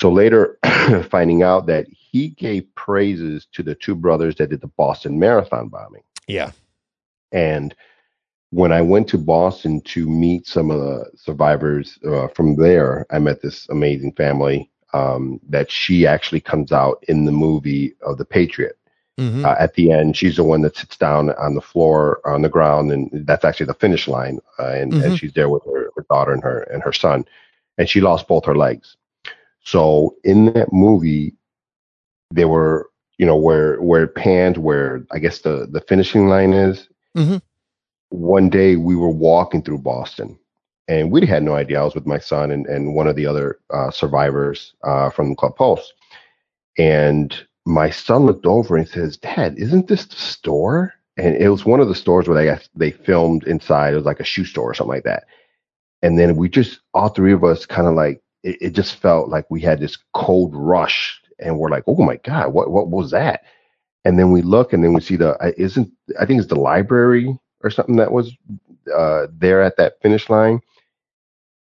[0.00, 0.58] so later
[1.10, 5.68] finding out that he gave praises to the two brothers that did the Boston Marathon
[5.68, 6.50] bombing yeah.
[7.32, 7.74] and
[8.50, 13.20] when I went to Boston to meet some of the survivors uh, from there, I
[13.20, 18.24] met this amazing family um, that she actually comes out in the movie of The
[18.24, 18.76] Patriot.
[19.18, 19.44] Mhm.
[19.44, 22.48] Uh, at the end, she's the one that sits down on the floor on the
[22.48, 24.40] ground, and that's actually the finish line.
[24.58, 25.18] Uh, and, and Mhm.
[25.18, 27.24] she's there with her, her daughter and her and her son,
[27.78, 28.96] and she lost both her legs.
[29.64, 31.34] So in that movie,
[32.30, 36.52] there were you know where where it panned where I guess the the finishing line
[36.52, 36.88] is.
[37.16, 37.42] Mhm.
[38.10, 40.38] One day we were walking through Boston,
[40.88, 41.80] and we had no idea.
[41.80, 45.36] I was with my son and and one of the other uh, survivors uh, from
[45.36, 45.92] Club Pulse,
[46.78, 47.34] and
[47.66, 51.80] my son looked over and says, "Dad, isn't this the store?" And it was one
[51.80, 53.92] of the stores where they got, they filmed inside.
[53.92, 55.24] It was like a shoe store or something like that.
[56.02, 59.28] And then we just all three of us kind of like it, it just felt
[59.28, 63.10] like we had this cold rush, and we're like, "Oh my god, what what was
[63.10, 63.42] that?"
[64.04, 67.36] And then we look, and then we see the isn't I think it's the library
[67.62, 68.32] or something that was
[68.94, 70.60] uh, there at that finish line,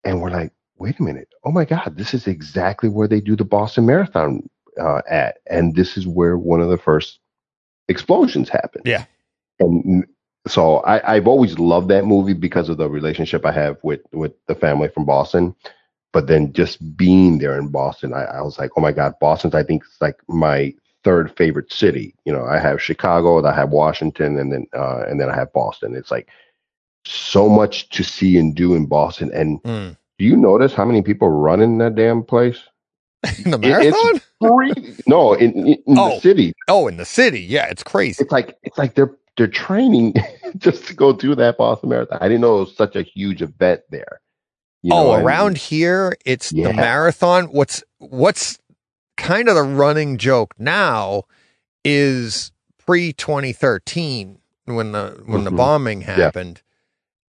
[0.03, 1.29] and we're like, "Wait a minute!
[1.43, 4.49] Oh my god, this is exactly where they do the Boston Marathon
[4.79, 7.19] uh, at, and this is where one of the first
[7.87, 9.05] explosions happened." Yeah.
[9.59, 10.05] and
[10.47, 14.33] so I, I've always loved that movie because of the relationship I have with with
[14.47, 15.55] the family from Boston.
[16.13, 19.55] But then just being there in Boston, I, I was like, oh my God, Boston's
[19.55, 20.73] I think it's like my
[21.03, 22.13] third favorite city.
[22.25, 25.53] You know, I have Chicago, I have Washington, and then uh, and then I have
[25.53, 25.95] Boston.
[25.95, 26.27] It's like
[27.05, 29.97] so much to see and do in Boston, and Mm.
[30.19, 32.59] Do you notice how many people run in that damn place?
[33.43, 34.21] in the It- marathon?
[34.39, 34.95] Free.
[35.07, 36.15] No, in, in, in Oh.
[36.15, 37.39] the city, oh, in the city.
[37.41, 38.21] Yeah, it's crazy.
[38.21, 40.13] it's like it's like they're they're training
[40.57, 42.17] just to go do that Boston Marathon.
[42.21, 44.19] I didn't know it was such a huge event there.
[44.83, 46.67] You oh, and- around here, it's Yeah.
[46.69, 47.45] the marathon.
[47.45, 48.57] What's what's
[49.17, 51.23] kind of the running joke now
[51.85, 52.51] is
[52.85, 55.57] pre 2013 when the when the Mhm.
[55.57, 56.61] bombing happened.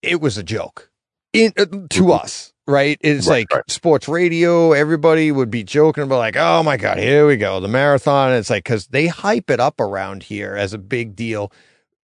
[0.02, 0.90] It was a joke
[1.34, 2.20] in uh, to Mhm.
[2.24, 2.98] us, right?
[3.02, 3.70] It's Right, like right.
[3.72, 4.72] sports radio.
[4.72, 8.32] Everybody would be joking about like, oh my god, here we go, the marathon.
[8.34, 11.52] It's like because they hype it up around here as a big deal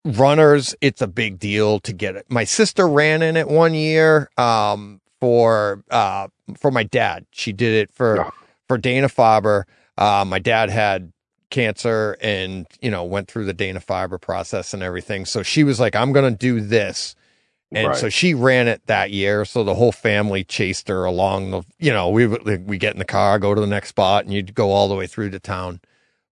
[0.05, 4.29] runners it's a big deal to get it my sister ran in it one year
[4.37, 6.27] um for uh
[6.59, 7.25] for my dad.
[7.31, 8.31] She did it for Yeah.
[8.67, 9.63] for dana farber
[9.97, 11.13] uh my dad had
[11.49, 15.25] cancer and you know went through the dana farber process and everything.
[15.25, 17.15] So she was like i'm gonna do this.
[17.71, 17.97] And Right.
[17.97, 19.45] so she ran it that year.
[19.45, 23.05] So the whole family chased her along the you know we we get in the
[23.05, 25.81] car go to the next spot and you'd go all the way through to town.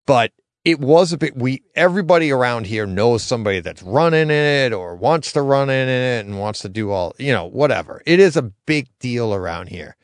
[0.04, 0.32] But
[0.64, 4.94] it was a bit we everybody around here knows somebody that's running in it or
[4.94, 8.36] wants to run in it and wants to do all you know whatever it is
[8.36, 9.96] a big deal around here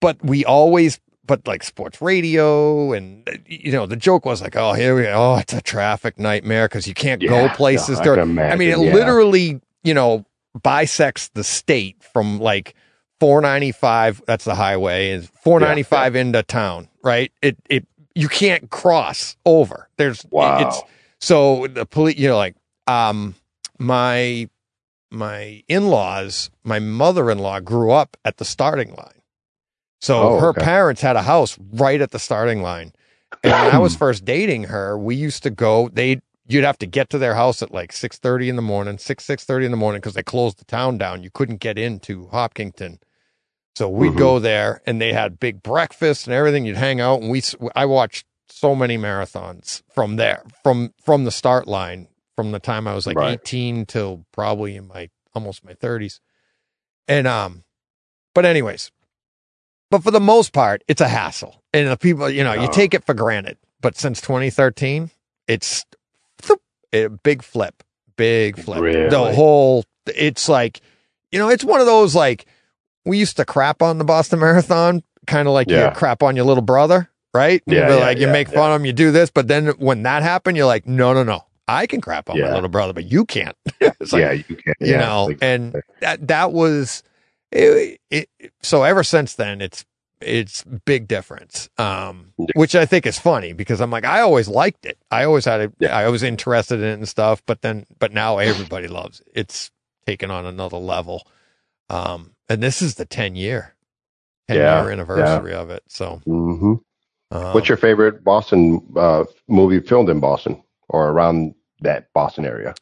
[0.00, 4.72] but we always but like sports radio and you know the joke was like oh
[4.72, 8.04] here we go oh it's a traffic nightmare because you can't go Yeah, places I
[8.04, 8.92] during can I mean, it yeah.
[8.92, 10.26] literally, you know,
[10.60, 12.74] bisects the state from like
[13.20, 14.22] 495.
[14.26, 17.32] That's the highway is 495 into town, right?
[17.40, 19.88] It, it, you can't cross over.
[19.98, 20.58] There's, Wow.
[20.58, 20.84] it's
[21.20, 22.56] so the police, you know, like,
[22.86, 23.34] um,
[23.78, 24.48] my,
[25.10, 29.22] my in-laws, my mother-in-law grew up at the starting line.
[30.00, 30.62] So Oh, her okay.
[30.62, 32.92] parents had a house right at the starting line.
[33.44, 36.86] And when I was first dating her, we used to go, they you'd have to
[36.86, 40.00] get to their house at like 6:30 in the morning, 6 6:30 in the morning
[40.00, 41.22] because they closed the town down.
[41.22, 42.98] You couldn't get into Hopkinton.
[43.74, 44.18] So we'd Mhm.
[44.18, 46.66] go there and they had big breakfast and everything.
[46.66, 47.42] You'd hang out and we
[47.74, 52.86] I watched so many marathons from there from from the start line from the time
[52.86, 53.40] I was like Right.
[53.40, 56.20] 18 till probably in my almost my 30s.
[57.08, 57.64] And um
[58.34, 58.90] but anyways,
[59.90, 61.62] but for the most part, it's a hassle.
[61.74, 62.72] And the people, you know, you Oh.
[62.72, 63.58] take it for granted.
[63.80, 65.10] But since 2013,
[65.48, 65.84] it's
[66.94, 67.82] a big flip,
[68.16, 68.80] big flip.
[69.10, 70.80] The whole, it's like,
[71.30, 72.44] you know, it's one of those like,
[73.04, 76.44] we used to crap on the Boston Marathon, kind of like you crap on your
[76.44, 77.62] little brother, right?
[77.66, 79.30] Yeah, yeah, like, you yeah, make fun of him, you do this.
[79.30, 81.44] But then when that happened, you're like, no, no, no.
[81.68, 83.56] I can crap on my little brother, but you can't.
[83.80, 84.74] like, yeah, you can.
[84.80, 87.02] you yeah, know like- and that that was
[87.52, 88.28] it, it,
[88.62, 89.84] so ever since then it's
[90.20, 94.86] it's big difference um which i think is funny because i'm like i always liked
[94.86, 95.96] it i always had it Yeah.
[95.96, 99.70] i was interested in it and stuff but then but now everybody loves it it's
[100.06, 101.26] taken on another level
[101.90, 103.74] um and this is the 10 year
[104.48, 106.80] 10 Yeah, year anniversary of it so Mhm.
[107.30, 112.74] um, What's your favorite Boston uh, movie filmed in Boston or around that Boston area?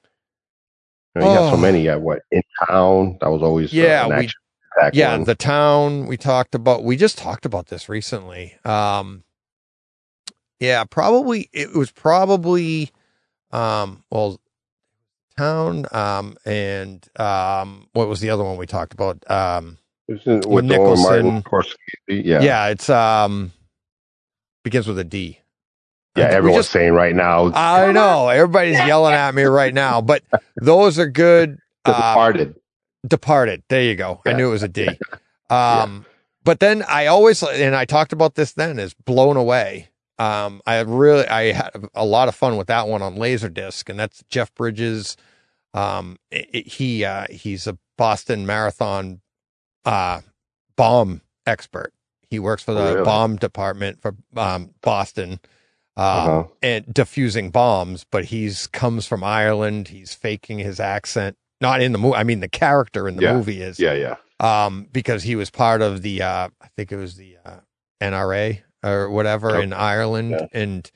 [1.15, 1.61] You, know, you got so Oh.
[1.61, 1.81] many.
[1.83, 3.19] You got what in town?
[3.21, 4.29] That was always uh, Yeah, an we-
[4.93, 5.25] yeah one.
[5.25, 9.25] the town we talked about we just talked about this recently um
[10.61, 12.91] yeah probably it was probably
[13.51, 14.41] um well
[15.37, 19.79] town um and um what was the other one we talked about um
[20.09, 21.77] Isn't with with the one with Martin Nicholson.
[22.09, 23.53] Yeah, yeah, it's um
[24.65, 25.39] begins with a d
[26.17, 26.29] yeah.
[26.31, 27.53] We Everyone's just- saying right now.
[27.55, 30.23] i know everybody's yelling at me right now but
[30.57, 32.55] those are good The uh, Departed.
[33.07, 33.63] Departed.
[33.71, 34.21] There you go.
[34.27, 34.89] I knew it was a D.
[35.49, 36.07] Um,
[36.45, 39.89] but then I always, and I talked about this then, is blown away.
[40.21, 43.99] Um, I really, I had a lot of fun with that one on Laserdisc, and
[43.99, 45.17] that's Jeff Bridges.
[45.73, 49.21] Um, i- i- he, uh, he's a Boston Marathon,
[49.85, 50.21] uh,
[50.77, 51.93] bomb expert.
[52.29, 53.05] He works for the Oh, really?
[53.05, 55.41] bomb department for, um, Boston.
[55.97, 56.45] Uh, Uh-huh.
[56.63, 59.89] and diffusing bombs, but he's comes from Ireland.
[59.89, 61.37] He's faking his accent.
[61.61, 62.17] Not in the movie.
[62.17, 63.35] I mean, the character in the Yeah.
[63.35, 64.17] movie is Yeah, yeah.
[64.39, 67.61] um, because he was part of the, uh, I think it was the uh,
[68.01, 70.47] NRA or whatever Oh, in Ireland yeah.
[70.53, 70.91] and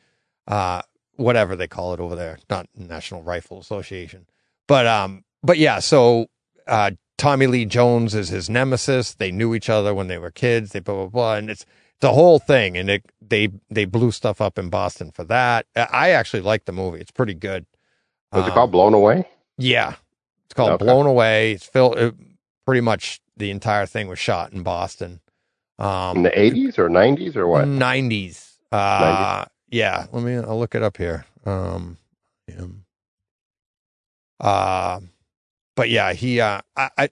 [0.49, 0.83] uh,
[1.17, 4.27] whatever they call it over there, not National Rifle Association.
[4.67, 6.27] But um, but yeah, so
[6.67, 9.15] uh, Tommy Lee Jones is his nemesis.
[9.15, 10.73] They knew each other when they were kids.
[10.73, 11.67] They blah blah blah, and it's
[12.01, 12.77] the whole thing.
[12.77, 15.67] And it they they blew stuff up in Boston for that.
[15.77, 17.01] I actually like the movie.
[17.01, 17.67] It's pretty good.
[18.33, 19.29] Was it Um, called Blown Away?
[19.59, 19.95] yeah,
[20.47, 20.85] it's called Okay.
[20.85, 21.53] Blown Away.
[21.53, 21.99] It's filled.
[21.99, 22.15] It,
[22.65, 25.21] pretty much the entire thing was shot in Boston.
[25.79, 27.67] In Um, the 80s or 90s or what?
[27.67, 28.59] Nineties.
[28.71, 30.07] Uh, yeah.
[30.13, 30.37] Let me.
[30.37, 31.27] I'll look it up here.
[31.45, 31.99] Um,
[32.49, 32.65] yeah.
[34.41, 35.01] Uh,
[35.77, 36.41] but yeah, he.
[36.41, 37.09] Uh, I, I.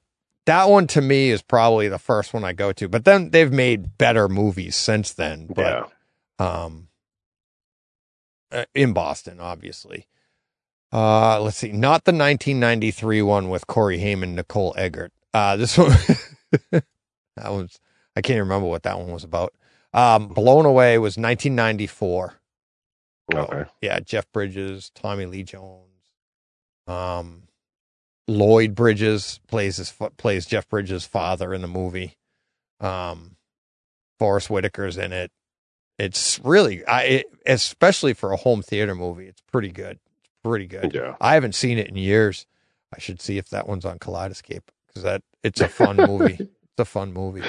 [0.46, 2.88] that one to me is probably the first one I go to.
[2.88, 5.48] But then they've made better movies since then.
[5.54, 5.90] But
[6.40, 6.46] yeah.
[6.64, 6.88] um,
[8.50, 10.06] uh, in Boston, obviously.
[10.92, 15.10] Uh, let's see, not the 1993 one with Corey Haim, Nicole Eggert.
[15.32, 15.90] Uh, this one,
[16.70, 16.84] that
[17.50, 17.80] was,
[18.16, 19.54] I can't even remember what that one was about.
[19.94, 22.34] Um, Blown Away was 1994.
[23.34, 23.64] Okay.
[23.80, 25.86] Yeah, Jeff Bridges, Tommy Lee Jones.
[26.86, 27.44] Um,
[28.28, 32.16] Lloyd Bridges plays his plays Jeff Bridges' father in the movie.
[32.80, 33.36] Um,
[34.18, 35.30] Forest Whitaker's in it.
[35.98, 39.98] It's really, I it, especially for a home theater movie, it's pretty good.
[40.24, 40.94] It's pretty good.
[40.94, 41.16] Yeah.
[41.20, 42.46] I haven't seen it in years.
[42.94, 46.48] I should see if that one's on Kaleidoscape because that it's a fun movie.
[46.74, 47.42] It's a fun movie.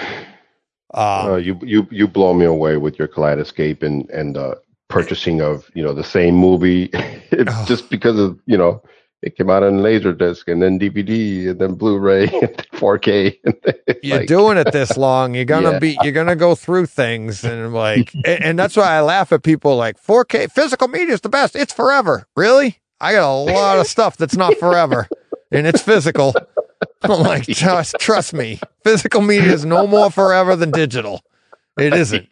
[0.93, 4.55] Um, Uh, you you you blow me away with your kaleidoscape and and uh,
[4.89, 6.89] purchasing of you know the same movie.
[7.31, 7.65] it's Oh.
[7.67, 8.81] just because of you know
[9.21, 13.37] it came out on Laserdisc and then DVD and then Blu-ray and 4K.
[14.03, 15.79] You're like- doing it this long, you're gonna Yeah.
[15.79, 19.41] be you're gonna go through things and like and, and that's why I laugh at
[19.43, 21.55] people like 4K physical media is the best.
[21.55, 22.27] It's forever.
[22.35, 22.79] Really?
[22.99, 25.07] I got a lot of stuff that's not forever
[25.51, 26.33] and it's physical.
[27.11, 28.59] I'm like, trust trust me.
[28.84, 31.21] Physical media is no more forever than digital.
[31.77, 32.27] It isn't.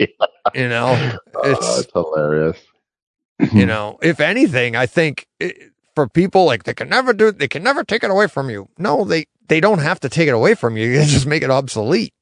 [0.53, 1.17] You know?
[1.35, 1.41] Oh,
[1.79, 2.57] It's hilarious.
[3.53, 7.47] you know, if anything, I think it, for people like they can never do they
[7.47, 8.69] can never take it away from you.
[8.77, 10.87] No, they they don't have to take it away from you.
[10.89, 12.13] You just make it obsolete.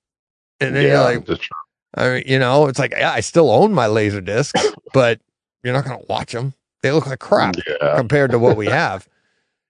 [0.59, 1.47] And then you're yeah, like, just-
[1.95, 4.61] I mean, you know, it's like, yeah, I still own my laser discs,
[4.93, 5.19] but
[5.63, 6.53] you're not going to watch them.
[6.81, 7.95] They look like crap yeah.
[7.97, 9.07] compared to what we have,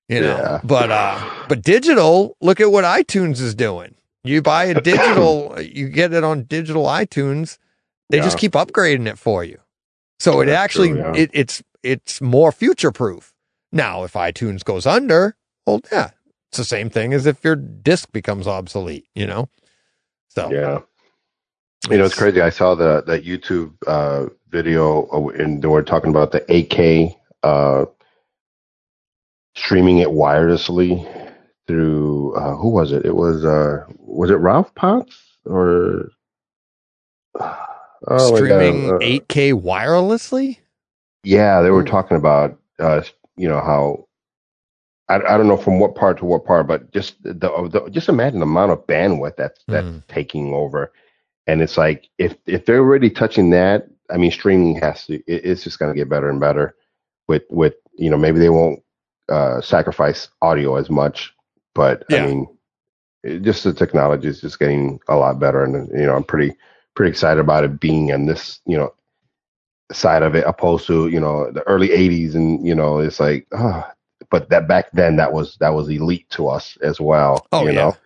[0.10, 0.38] you know.
[0.38, 0.61] Yeah.
[0.64, 3.95] But uh, but digital, look at what iTunes is doing.
[4.23, 7.57] You buy a digital, you get it on digital iTunes.
[8.10, 9.60] They just keep upgrading it for you,
[10.19, 11.14] so it That's actually true, yeah.
[11.15, 13.34] it, it's it's more future proof.
[13.72, 15.38] Now, if iTunes goes under,
[15.68, 16.10] well, yeah,
[16.49, 19.06] it's the same thing as if your disc becomes obsolete.
[19.14, 19.48] You know.
[20.30, 20.80] So Yeah.
[21.90, 22.41] You know, it's crazy.
[22.41, 27.15] I saw the that YouTube uh, video, uh, and they were talking about the 8K
[27.44, 27.86] uh,
[29.55, 31.05] streaming it wirelessly
[31.67, 33.05] through uh, who was it?
[33.05, 36.09] It was uh, was it Ralph Potts or
[37.39, 37.65] oh
[38.07, 40.57] God, streaming uh, 8K wirelessly.
[41.23, 43.01] Yeah, they were talking about uh,
[43.38, 44.07] you know how
[45.09, 48.09] I, I don't know from what part to what part, but just the, the just
[48.09, 50.03] imagine the amount of bandwidth that's that's Mm.
[50.07, 50.93] taking over,
[51.47, 55.15] and it's like if if they're already touching that, I mean, streaming has to.
[55.15, 56.76] It, it's just going to get better and better.
[57.27, 58.81] With with you know maybe they won't
[59.30, 61.34] uh, sacrifice audio as much,
[61.76, 62.23] but Yeah.
[62.23, 62.47] I mean,
[63.23, 66.56] it, just the technology is just getting a lot better, and you know I'm pretty
[66.95, 68.93] pretty excited about it being in this you know
[69.91, 73.47] side of it opposed to you know the early 80s and you know it's like
[73.53, 73.91] ah
[74.30, 77.72] but that back then that was that was elite to us as well Oh, you
[77.72, 77.73] yeah.
[77.73, 77.97] know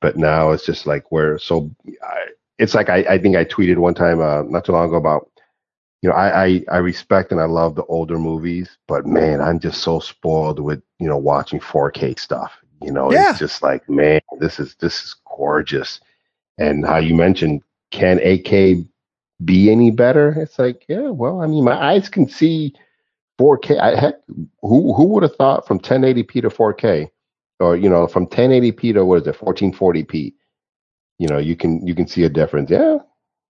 [0.00, 1.70] but now it's just like we're so
[2.02, 2.26] I,
[2.58, 5.30] it's like I, I think i tweeted one time uh not too long ago about
[6.02, 9.58] you know I, I i respect and i love the older movies but man i'm
[9.58, 12.52] just so spoiled with you know watching 4k stuff
[12.82, 13.30] you know Yeah.
[13.30, 16.00] it's just like man this is this is gorgeous
[16.58, 18.86] and how you mentioned can 8k
[19.44, 20.30] be any better?
[20.40, 22.74] It's like, yeah, well, I mean, my eyes can see
[23.40, 23.78] 4K.
[23.78, 24.14] I, heck,
[24.62, 27.08] who who would have thought from 1080p to 4K,
[27.60, 30.34] or you know, from 1080p to what is it, 1440p?
[31.18, 32.70] You know, you can you can see a difference.
[32.70, 32.98] Yeah,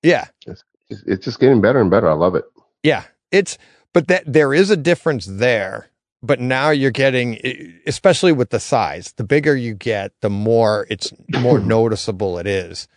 [0.02, 2.08] Yeah, it's, it's just getting better and better.
[2.08, 2.44] I love it.
[2.82, 3.04] yeah.
[3.30, 3.58] It's
[3.92, 5.90] but that there is a difference there.
[6.20, 7.38] But now you're getting,
[7.86, 12.88] especially with the size, the bigger you get, the more it's more noticeable it is.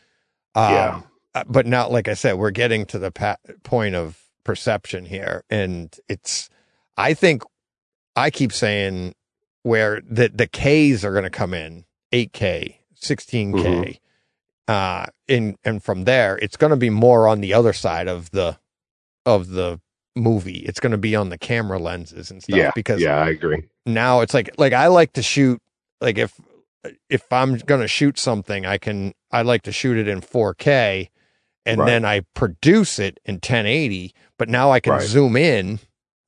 [0.55, 1.01] Um, Yeah.
[1.35, 5.43] uh, But now, like I said, we're getting to the pa- point of perception here,
[5.51, 6.49] and it's.
[6.97, 7.43] I think
[8.15, 9.13] I keep saying
[9.63, 13.99] where the the Ks are going to come in 8K, 16K, Mhm.
[14.67, 18.31] Uh, in and from there, it's going to be more on the other side of
[18.31, 18.57] the
[19.25, 19.79] of the
[20.15, 20.59] movie.
[20.59, 23.63] It's going to be on the camera lenses and stuff yeah, because yeah, I agree.
[23.85, 25.59] now it's like like I like to shoot
[25.99, 26.39] like if
[27.09, 31.09] if I'm going to shoot something, I can I like to shoot it in 4K
[31.65, 31.87] and Right.
[31.87, 35.07] then I produce it in 1080, but now I can Right.
[35.07, 35.79] zoom in,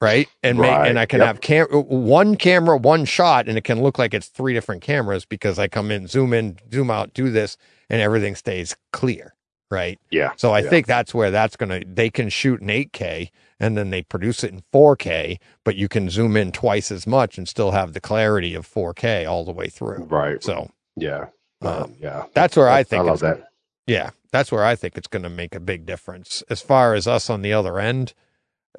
[0.03, 0.29] right?
[0.43, 1.27] And make and I can yep.
[1.29, 5.25] have cam- one camera, one shot and it can look like it's three different cameras
[5.25, 7.57] because I come in, zoom in, zoom out, do this
[7.89, 9.35] and everything stays clear,
[9.71, 9.99] right?
[10.11, 10.33] Yeah.
[10.37, 10.71] So I yeah.
[10.71, 14.53] think that's where that's to, they can shoot in 8K and then they produce it
[14.53, 18.55] in 4K, but you can zoom in twice as much and still have the clarity
[18.55, 20.09] of 4K all the way through.
[20.09, 20.43] Right.
[20.43, 21.27] So Yeah.
[21.61, 22.25] Um, Um, yeah.
[22.35, 23.49] that's where I I think, love that.
[23.87, 26.43] yeah, that's where I think it's going to make a big difference.
[26.49, 28.13] As far as us on the other end,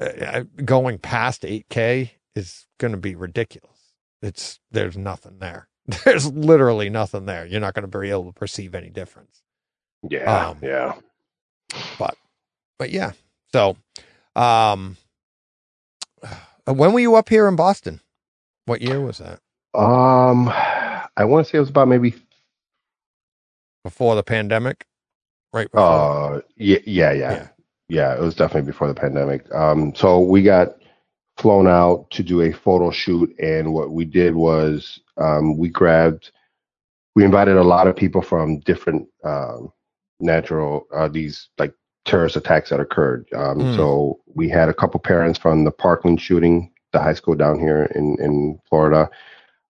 [0.00, 3.92] uh, going past 8K is going to be ridiculous.
[4.22, 5.68] It's, there's nothing there.
[6.04, 7.46] there's literally nothing there.
[7.46, 9.42] You're not going to be able to perceive any difference.
[10.08, 10.94] Yeah, Um, yeah.
[11.98, 12.16] But
[12.78, 13.12] but yeah,
[13.52, 13.76] so
[14.36, 14.96] um,
[16.66, 18.00] when were you up here in Boston?
[18.66, 19.40] What year was that?
[19.74, 22.14] Um, I want to say it was about maybe.
[23.82, 24.86] Before the pandemic,
[25.52, 25.70] right?
[25.70, 26.36] Before?
[26.36, 27.48] Uh, yeah, yeah, yeah, Yeah.
[27.88, 28.14] Yeah.
[28.14, 29.52] It was definitely before the pandemic.
[29.54, 30.76] Um, so we got
[31.36, 36.30] flown out to do a photo shoot, and what we did was um, we grabbed,
[37.14, 39.72] we invited a lot of people from different um,
[40.20, 41.74] natural uh, these like
[42.04, 43.26] terrorist attacks that occurred.
[43.34, 43.76] Um, Mm.
[43.76, 47.84] So we had a couple parents from the Parkland shooting, the high school down here
[47.94, 49.10] in in Florida.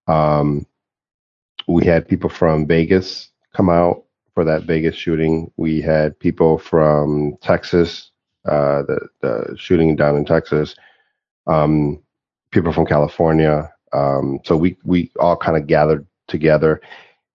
[0.07, 0.67] Um,
[1.67, 4.04] we had people from Vegas come out
[4.35, 5.51] for that Vegas shooting.
[5.57, 8.11] We had people from Texas,
[8.47, 10.75] uh, the the shooting down in Texas.
[11.47, 12.03] Um,
[12.51, 13.73] people from California.
[13.93, 16.81] Um, so we we all kind of gathered together,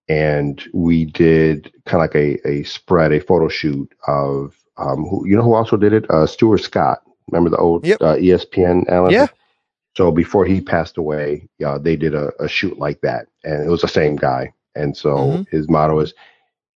[0.07, 5.25] and we did kind of like a a spread, a photo shoot of um, who
[5.27, 6.09] you know who also did it?
[6.09, 7.01] Uh, Stuart Scott.
[7.31, 8.01] Remember the old Yep.
[8.01, 9.13] uh, ESPN analyst?
[9.13, 9.27] Yeah.
[9.95, 13.69] So before he passed away, uh, they did a, a shoot like that, and it
[13.69, 14.53] was the same guy.
[14.75, 15.47] And so Mhm.
[15.49, 16.13] his motto is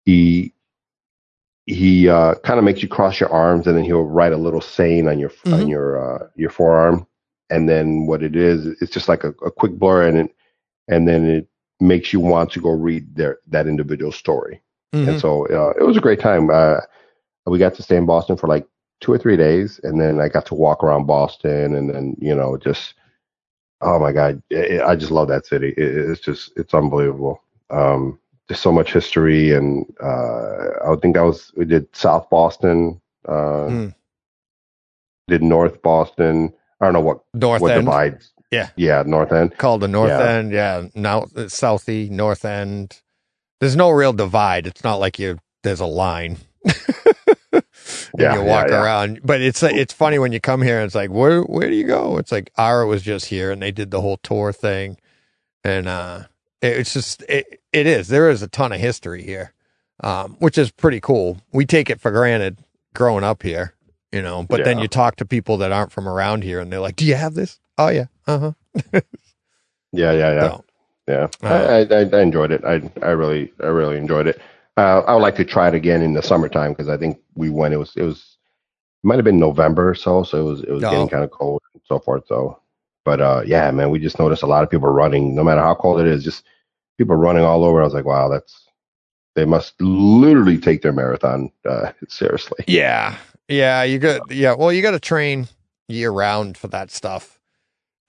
[0.06, 0.54] he
[1.66, 4.62] he uh, kind of makes you cross your arms, and then he'll write a little
[4.62, 5.70] saying on your on Mhm.
[5.70, 7.08] your uh, your forearm.
[7.50, 10.36] And then what it is, it's just like a, a quick blur, and it,
[10.88, 11.48] and then it
[11.80, 14.62] makes you want to go read their that individual story.
[14.94, 15.10] Mhm.
[15.10, 16.50] And so uh, it was a great time.
[16.50, 16.80] Uh,
[17.46, 18.68] we got to stay in Boston for like
[19.02, 22.36] two or three days, and then I got to walk around Boston, and then you
[22.36, 22.96] know just
[23.82, 25.74] oh my god, i I just love that city.
[25.78, 27.42] It, it's just it's unbelievable.
[27.70, 33.02] Um, there's so much history, and uh, I think that was we did South Boston,
[33.28, 33.96] uh, Mm.
[35.28, 36.54] did North Boston.
[36.82, 38.32] I don't know what North what End divides.
[38.52, 38.70] Yeah.
[38.76, 39.58] yeah, North End.
[39.58, 40.28] called the North Yeah.
[40.30, 40.52] End.
[40.52, 43.02] Yeah, now it's Southie, North End.
[43.60, 44.68] There's no real divide.
[44.68, 46.38] It's not like you there's a line.
[48.18, 48.84] Yeah, you walk yeah, yeah.
[48.84, 49.20] around.
[49.24, 50.82] But it's it's funny when you come here.
[50.82, 52.18] It's like where where do you go?
[52.18, 54.98] It's like Ara was just here and they did the whole tour thing,
[55.64, 56.24] and uh,
[56.64, 59.54] it's just it, it is there is a ton of history here,
[60.04, 61.38] um, which is pretty cool.
[61.52, 62.58] We take it for granted
[62.94, 63.74] growing up here,
[64.12, 64.44] you know.
[64.44, 67.06] But then you talk to people that aren't from around here, and they're like, "Do
[67.06, 67.60] you have this?
[67.78, 68.54] Oh yeah, uh
[68.94, 69.02] huh."
[69.92, 70.42] Yeah, yeah, yeah.
[70.50, 70.66] So,
[71.08, 72.64] Yeah, Uh, I, I I enjoyed it.
[72.66, 74.42] I I really I really enjoyed it.
[74.76, 77.50] Uh, I would like to try it again in the summertime because I think we
[77.50, 77.74] went.
[77.74, 78.38] It was it was
[79.04, 80.90] it might have been November or so, so it was it was Oh.
[80.90, 82.24] getting kind of cold and so forth.
[82.28, 82.60] So,
[83.06, 85.36] but uh, yeah, man, we just noticed a lot of people running.
[85.36, 86.44] No matter how cold it is, just
[86.98, 87.82] people running all over.
[87.82, 88.60] I was like, wow, that's
[89.36, 92.64] they must literally take their marathon uh, seriously.
[92.68, 93.18] Yeah.
[93.48, 93.84] Yeah.
[93.84, 94.54] You got, yeah.
[94.54, 95.48] Well, you got to train
[95.88, 97.40] year round for that stuff.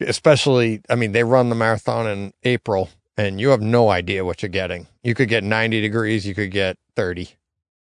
[0.00, 4.42] Especially, I mean, they run the marathon in April and you have no idea what
[4.42, 4.86] you're getting.
[5.02, 7.28] You could get 90 degrees, you could get 30,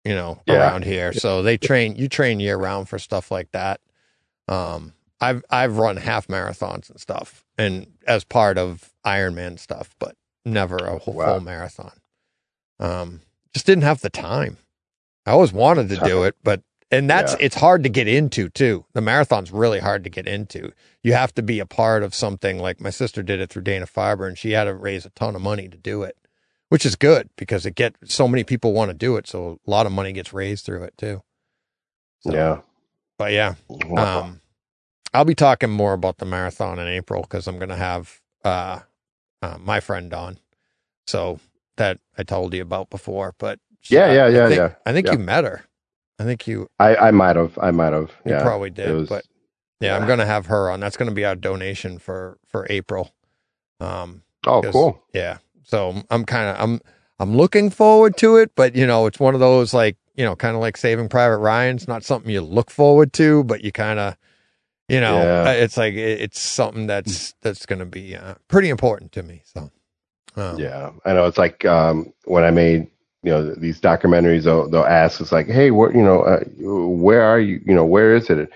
[0.04, 0.54] you know, Yeah.
[0.54, 1.12] around here.
[1.12, 3.80] So they train, you train year round for stuff like that.
[4.48, 10.16] Um, I've, I've run half marathons and stuff and as part of Ironman stuff, but
[10.48, 11.26] never a whole Wow.
[11.34, 11.92] full marathon.
[12.80, 13.20] Um,
[13.54, 14.58] just didn't have the time.
[15.26, 17.38] I always wanted to do it, but and that's Yeah.
[17.40, 18.86] it's hard to get into too.
[18.94, 20.72] The marathon's really hard to get into.
[21.02, 23.86] You have to be a part of something like my sister did it through Dana
[23.86, 26.16] Farber, and she had to raise a ton of money to do it,
[26.70, 29.70] which is good because it get so many people want to do it, so a
[29.70, 31.22] lot of money gets raised through it too.
[32.20, 32.60] So, Yeah.
[33.18, 34.20] but yeah, Wow.
[34.22, 34.40] um,
[35.12, 38.80] I'll be talking more about the marathon in April because I'm going to have uh,
[39.42, 40.38] uh, my friend on.
[41.06, 41.40] So
[41.76, 44.92] that I told you about before, but she- Yeah, yeah, I yeah, think- yeah, I
[44.92, 45.12] think yeah.
[45.14, 45.64] you met her.
[46.18, 48.42] I think you I I might have I might have you yeah.
[48.42, 49.24] probably did, was- but
[49.80, 50.80] yeah, I'm going to have her on.
[50.80, 53.12] That's going to be our donation for for April.
[53.80, 55.02] Um, oh cool.
[55.14, 55.38] yeah.
[55.62, 56.80] So I'm kind of I'm
[57.20, 60.34] I'm looking forward to it, but you know, it's one of those like you know,
[60.34, 61.76] kind of like Saving Private Ryan.
[61.76, 64.16] It's not something you look forward to, but you kind of,
[64.88, 65.52] you know, Yeah.
[65.52, 69.42] it's like it, it's something that's that's going to be uh, pretty important to me.
[69.44, 69.70] So,
[70.36, 71.26] um, Yeah, I know.
[71.26, 72.88] It's like um, when I made
[73.22, 74.44] you know these documentaries.
[74.44, 77.60] They'll they'll ask, it's like, hey, where you know, uh, where are you?
[77.66, 78.50] You know, where is it?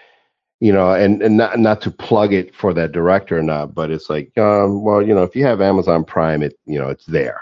[0.60, 3.90] You know, and and not not to plug it for that director or not, but
[3.90, 7.06] it's like, um, well, you know, if you have Amazon Prime, it you know, it's
[7.06, 7.40] there.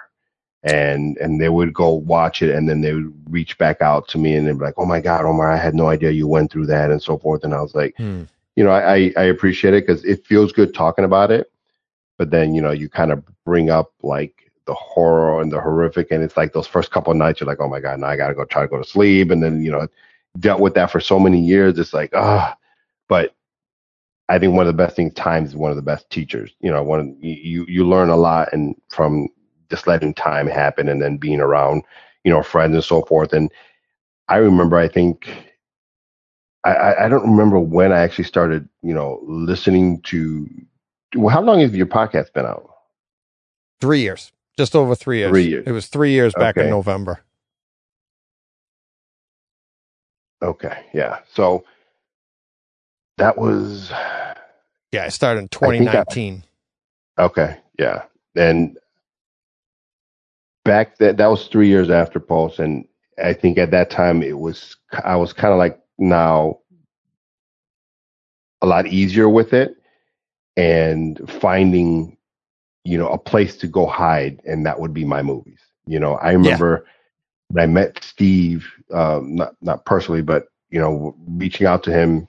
[0.62, 4.18] And and they would go watch it, and then they would reach back out to
[4.18, 6.50] me, and they'd be like, "Oh my God, Omar, I had no idea you went
[6.50, 7.44] through that," and so forth.
[7.44, 8.24] And I was like, hmm.
[8.56, 11.50] You know, I, I appreciate it because it feels good talking about it,
[12.18, 16.10] but then you know you kind of bring up like the horror and the horrific,
[16.10, 18.16] and it's like those first couple of nights you're like, oh my god, now I
[18.16, 19.86] gotta go try to go to sleep, and then you know
[20.38, 21.78] dealt with that for so many years.
[21.78, 22.56] It's like ah,
[23.08, 23.34] but
[24.28, 26.52] I think one of the best things time is one of the best teachers.
[26.60, 29.28] You know, one you you learn a lot and from
[29.70, 31.82] just letting time happen and then being around,
[32.24, 33.32] you know, friends and so forth.
[33.32, 33.50] And
[34.28, 35.28] I remember, I think,
[36.64, 40.48] I- I, I don't remember when I actually started, you know, listening to.
[41.16, 42.68] Well, how long has your podcast been out?
[43.80, 45.30] Three years, just over three years.
[45.30, 45.64] Three years.
[45.66, 47.20] It was three years back in November.
[50.42, 51.18] Okay, yeah.
[51.32, 51.64] So
[53.18, 53.90] that was
[54.92, 56.44] Yeah, I started in think I- 2019.
[57.18, 58.04] okay, yeah.
[58.36, 58.78] And
[60.64, 62.86] back that that was three years after Pulse, and
[63.22, 66.58] I think at that time it was I was kind of like now
[68.62, 69.76] a lot easier with it
[70.56, 72.16] and finding
[72.84, 75.60] you know a place to go hide, and that would be my movies.
[75.86, 76.86] You know, I remember
[77.48, 82.28] when I met Steve, um, not not personally, but you know, reaching out to him.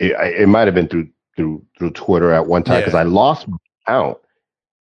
[0.00, 3.00] It, it might have been through through through Twitter at one time because Yeah.
[3.00, 3.56] I lost my
[3.86, 4.18] account.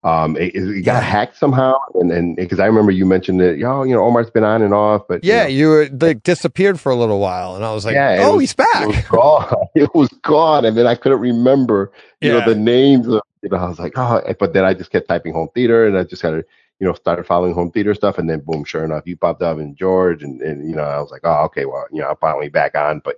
[0.02, 1.02] Um, it, it got Yeah.
[1.02, 4.44] hacked somehow, and and because I remember you mentioned that, yo, you know, Omar's been
[4.44, 7.54] on and off, but you Yeah, know, you were like disappeared for a little while,
[7.54, 9.66] and I was like, Yeah, "Oh, was- he's it was back." gone.
[9.74, 12.40] It was gone, and then I couldn't remember, you Yeah.
[12.40, 13.20] know, the names of.
[13.42, 15.96] You know, I was like, oh, but then I just kept typing home theater, and
[15.96, 16.44] I just kind of,
[16.78, 19.56] you know, started following home theater stuff, and then boom, sure enough, you popped up
[19.58, 22.16] and George, and and you know, I was like, oh, okay, well, you know, I'm
[22.16, 23.16] finally back on, but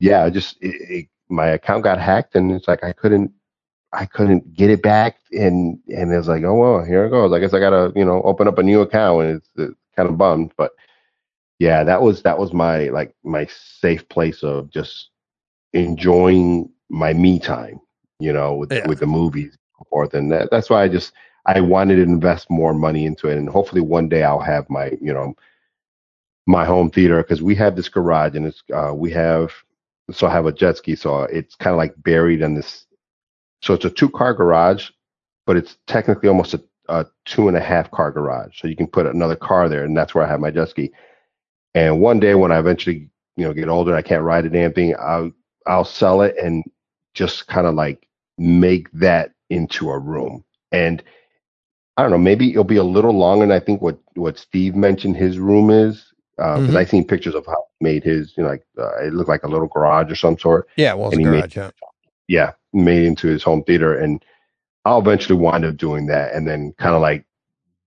[0.00, 3.32] yeah, just it, it, my account got hacked, and it's like I couldn't.
[3.92, 7.32] I couldn't get it back, and and it was like, oh well, here it goes.
[7.32, 10.08] I guess I gotta, you know, open up a new account, and it's, it's kind
[10.08, 10.72] of bummed, but
[11.58, 15.10] yeah, that was that was my like my safe place of just
[15.72, 17.80] enjoying my me time,
[18.20, 18.86] you know, with Yeah.
[18.86, 20.14] with the movies and so forth.
[20.14, 21.12] And that, that's why I just
[21.46, 24.92] I wanted to invest more money into it, and hopefully one day I'll have my
[25.00, 25.34] you know
[26.46, 29.52] my home theater because we have this garage and it's uh, we have
[30.12, 32.86] so I have a jet ski, so it's kind of like buried in this.
[33.62, 34.90] So it's a two car garage,
[35.46, 38.60] but it's technically almost a, a two and a half car garage.
[38.60, 40.92] So you can put another car there, and that's where I have my jet ski.
[41.74, 44.72] And one day when I eventually, you know, get older, I can't ride a damn
[44.72, 44.94] thing.
[44.98, 45.30] I'll
[45.66, 46.64] I'll sell it and
[47.14, 48.06] just kind of like
[48.38, 50.44] make that into a room.
[50.72, 51.02] And
[51.96, 54.74] I don't know, maybe it'll be a little longer than I think what what Steve
[54.76, 56.04] mentioned his room is.
[56.36, 56.76] Because Mhm.
[56.76, 59.42] I seen pictures of how he made his, you know, like uh, it looked like
[59.42, 61.56] a little garage or some sort Yeah, it was a and he made- garage.
[61.56, 61.70] Yeah.
[62.28, 62.52] yeah,
[62.84, 63.96] made into his home theater.
[63.96, 64.24] And
[64.84, 67.24] I'll eventually wind up doing that and then kind of like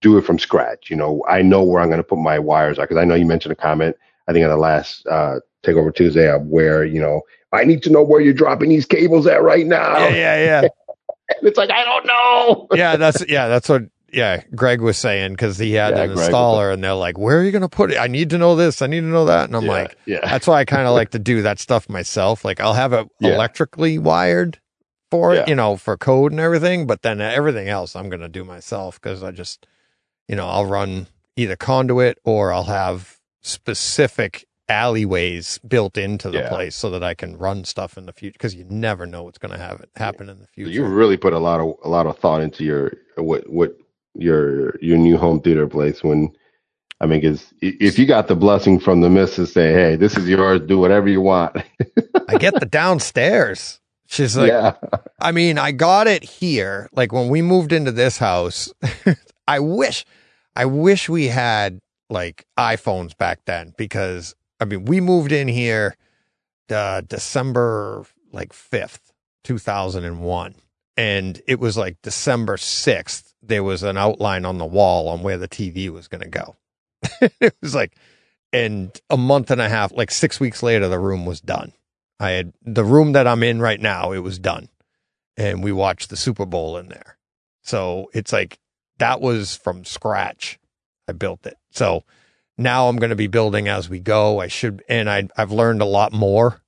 [0.02, 0.90] do it from scratch.
[0.90, 3.26] You know, I know where I'm going to put my wires because I know you
[3.26, 3.96] mentioned a comment,
[4.28, 7.22] I think on the last uh, Takeover Tuesday of where, you know,
[7.54, 9.98] I need to know where you're dropping these cables at right now.
[10.00, 10.62] Yeah, yeah, yeah.
[11.44, 12.68] It's like, I don't know.
[12.72, 16.32] yeah, that's yeah, that's what yeah, Greg was saying because he had Yeah, an Greg
[16.32, 17.98] installer, and they're like, "Where are you going to put it?
[18.00, 18.82] I need to know this.
[18.82, 20.94] I need to know that." And I'm yeah, like, yeah, that's why I kind of
[20.96, 22.46] like to do that stuff myself.
[22.46, 23.30] Like I'll have it Yeah.
[23.30, 24.61] electrically wired
[25.12, 25.46] for it, Yeah.
[25.50, 26.88] you know, for code and everything.
[26.88, 29.68] But then everything else I'm going to do myself because I just,
[30.28, 36.50] you know, I'll run either conduit or I'll have specific alleyways built into the Yeah.
[36.50, 39.38] place so that I can run stuff in the future because you never know what's
[39.38, 40.72] going to have it happen in the future.
[40.72, 43.76] you really put a lot of a lot of thought into your what what
[44.16, 46.32] your your new home theater place when
[47.02, 50.30] I mean, because if you got the blessing from the missus, say, "Hey, this is
[50.30, 50.62] yours.
[50.62, 51.58] Do whatever you want."
[52.30, 53.81] I get the downstairs.
[54.12, 54.74] She's like, yeah,
[55.22, 56.90] I mean, I got it here.
[56.92, 58.70] Like when we moved into this house,
[59.48, 60.06] I wish,
[60.54, 61.80] I wish we had
[62.10, 65.96] like iPhones back then because I mean, we moved in here
[66.70, 69.14] uh, December like 5th,
[69.46, 70.56] 2001.
[70.98, 73.34] And it was like December 6th.
[73.42, 76.58] There was an outline on the wall on where the TV was going to go.
[77.40, 77.96] it was like,
[78.52, 81.72] and a month and a half, like six weeks later, the room was done.
[82.22, 84.70] I had the room that I'm in right now, it was done.
[85.38, 87.18] And we watched the Super Bowl in there.
[87.64, 88.60] So it's like
[89.00, 90.60] that was from scratch.
[91.08, 91.56] I built it.
[91.72, 92.04] So
[92.58, 94.40] now I'm going to be building as we go.
[94.40, 96.62] I should, and I, I've learned a lot more,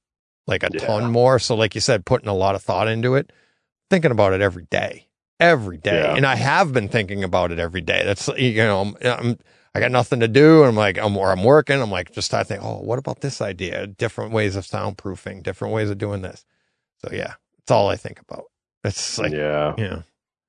[0.48, 0.86] like a Yeah.
[0.86, 1.38] ton more.
[1.38, 3.32] So, like you said, putting a lot of thought into it,
[3.92, 5.08] thinking about it every day,
[5.40, 6.02] every day.
[6.02, 6.16] Yeah.
[6.16, 8.04] And I have been thinking about it every day.
[8.06, 9.38] That's, you know, I'm, I'm
[9.76, 10.62] I got nothing to do.
[10.62, 11.82] And I'm like, I'm, or I'm working.
[11.82, 13.88] I'm like, just I think, oh, what about this idea?
[13.88, 16.46] Different ways of soundproofing, different ways of doing this.
[17.00, 18.46] So yeah, it's all I think about.
[18.84, 20.02] It's like, yeah, yeah.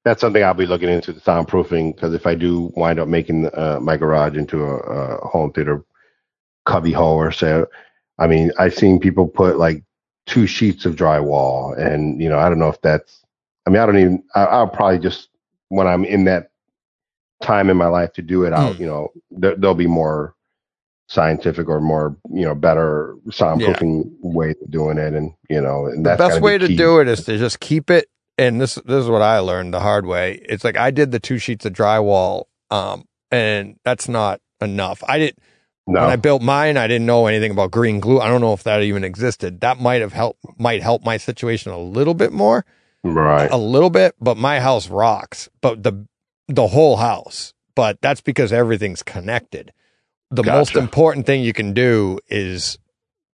[0.04, 3.46] That's something I'll be looking into the soundproofing because if I do wind up making
[3.54, 5.84] uh, my garage into a, a home theater
[6.66, 7.66] cubby hole or so,
[8.18, 9.82] I mean, I've seen people put like
[10.26, 13.24] two sheets of drywall, and you know, I don't know if that's.
[13.66, 14.22] I mean, I don't even.
[14.34, 15.28] I, I'll probably just
[15.68, 16.50] when I'm in that
[17.44, 18.76] time in my life to do it out.
[18.76, 18.80] Mm.
[18.80, 20.34] You know, there, there'll be more
[21.06, 26.04] scientific or more you know better soundproofing ways of doing it, and you know, and
[26.04, 28.06] the best gotta be way to do it is to just keep it.
[28.36, 30.40] And this, this is what I learned the hard way.
[30.48, 35.04] It's like I did the two sheets of drywall Um, and that's not enough.
[35.06, 35.38] I did
[35.86, 36.00] No.
[36.00, 38.20] when I built mine, I didn't know anything about green glue.
[38.20, 39.60] I don't know if that even existed.
[39.60, 42.64] That might have helped might help my situation a little bit more,
[43.04, 43.48] right.
[43.50, 45.48] a little bit, but my house rocks.
[45.60, 46.06] But the
[46.48, 47.52] the whole house.
[47.74, 49.72] But that's because everything's connected.
[50.30, 52.78] The most important thing you can do is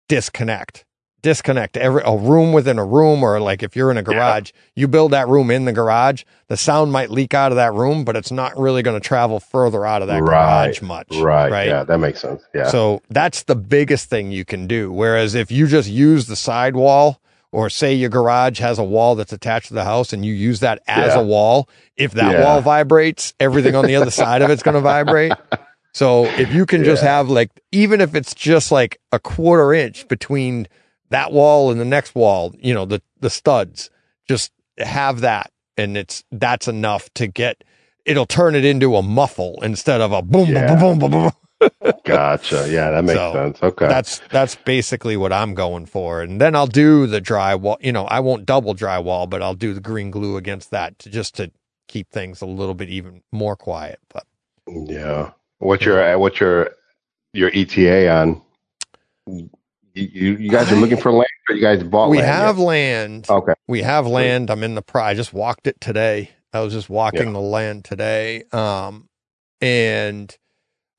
[0.09, 0.85] disconnect.
[1.23, 4.89] Disconnect every a room within a room, or like if you're in a garage, you
[4.89, 6.25] build that room in the garage.
[6.49, 9.39] The sound might leak out of that room, but it's not really going to travel
[9.39, 10.65] further out of that Right.
[10.65, 11.09] garage much.
[11.15, 11.51] Right.
[11.53, 11.69] Right.
[11.69, 12.43] Yeah, that makes sense.
[12.55, 12.69] Yeah.
[12.69, 14.91] So that's the biggest thing you can do.
[14.91, 17.21] Whereas if you just use the sidewall,
[17.53, 20.61] or say your garage has a wall that's attached to the house and you use
[20.61, 21.21] that as Yeah.
[21.21, 22.45] a wall, if that Yeah.
[22.45, 25.37] wall vibrates, everything on the other side of it's going to vibrate.
[25.93, 27.17] So if you can just Yeah.
[27.17, 30.69] have like, even if it's just like a quarter inch between
[31.09, 33.91] that wall and the next wall, you know, the, the studs,
[34.29, 35.51] just have that.
[35.77, 37.65] And it's, that's enough to get,
[38.05, 41.31] it'll turn it into a muffle instead of a boom, boom, boom, boom, boom, boom.
[42.05, 42.69] Gotcha.
[42.71, 43.63] Yeah, that makes So, sense.
[43.63, 43.89] Okay.
[43.89, 47.77] That's that's basically what I'm going for, and then I'll do the drywall.
[47.81, 51.11] You know, I won't double drywall, but I'll do the green glue against that to
[51.11, 51.53] just to
[51.89, 54.01] keep things a little bit even more quiet.
[54.13, 54.25] But
[54.67, 55.33] yeah.
[55.59, 56.73] What's your what's your
[57.35, 58.43] your ETA on?
[59.27, 59.51] You
[59.95, 62.27] you, you guys are looking for land, or you guys bought we land?
[62.27, 62.65] have yet?
[62.65, 63.27] land.
[63.31, 63.55] Okay.
[63.69, 64.51] We have land.
[64.51, 65.03] I'm in the pro.
[65.05, 66.31] I just walked it today.
[66.53, 67.33] I was just walking Yeah.
[67.33, 68.45] the land today.
[68.53, 69.09] Um,
[69.61, 70.37] and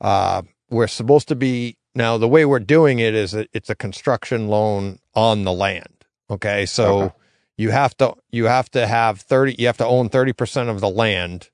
[0.01, 2.17] uh, we're supposed to be now.
[2.17, 6.05] The way we're doing it is it's a construction loan on the land.
[6.29, 7.15] Okay, so Okay.
[7.57, 9.55] you have to you have to have thirty.
[9.57, 11.49] You have to own thirty percent of the land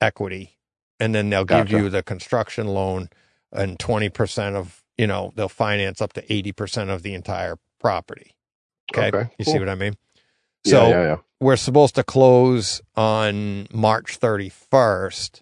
[0.00, 0.58] equity,
[0.98, 1.76] and then they'll give Gotcha.
[1.76, 3.08] you the construction loan
[3.52, 7.56] and twenty percent of you know they'll finance up to eighty percent of the entire
[7.80, 8.32] property.
[8.94, 9.54] Okay, Okay, you cool.
[9.54, 9.94] see what I mean?
[10.64, 11.16] Yeah, So yeah, yeah.
[11.40, 15.40] we're supposed to close on March 31st.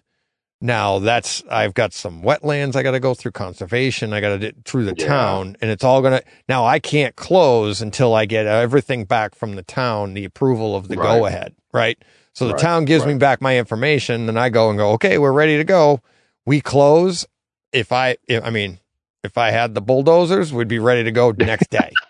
[0.61, 4.11] Now that's I've got some wetlands I got to go through conservation.
[4.11, 5.07] I got to do through the Yeah.
[5.07, 6.21] town, and it's all gonna.
[6.49, 10.89] Now I can't close until I get everything back from the town, the approval of
[10.89, 11.05] the Right.
[11.07, 11.97] go ahead, right?
[12.33, 15.17] So the Right, town gives me back my information, then I go and go, okay,
[15.17, 16.01] we're ready to go.
[16.45, 17.25] We close.
[17.71, 18.79] If I, if, I mean,
[19.23, 21.99] if I had the bulldozers, we'd be ready to go next day,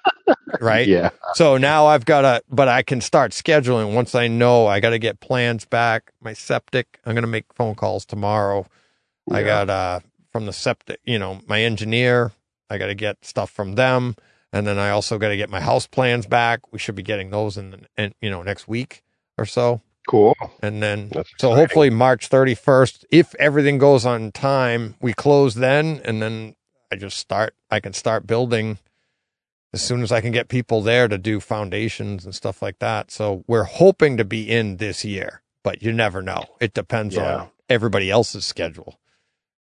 [0.62, 0.88] right?
[0.88, 1.10] Yeah.
[1.34, 4.92] So now I've got to, but I can start scheduling once I know I got
[4.92, 6.12] to get plans back.
[6.22, 8.66] My septic, I'm going to make phone calls tomorrow.
[9.32, 10.00] I got, uh,
[10.32, 12.32] from the septic, you know, my engineer,
[12.70, 14.16] I got to get stuff from them.
[14.52, 16.72] And then I also got to get my house plans back.
[16.72, 19.04] We should be getting those in, the, in you know, next week
[19.38, 19.82] or so.
[20.08, 20.36] Cool.
[20.64, 21.58] And then, That's so exciting.
[21.58, 26.02] hopefully March 31st, if everything goes on time, we close then.
[26.04, 26.56] And then
[26.92, 28.80] I just start, I can start building
[29.74, 33.12] as soon as I can get people there to do foundations and stuff like that.
[33.12, 36.46] So we're hoping to be in this year, but you never know.
[36.60, 37.36] It depends Yeah.
[37.36, 39.00] on everybody else's schedule.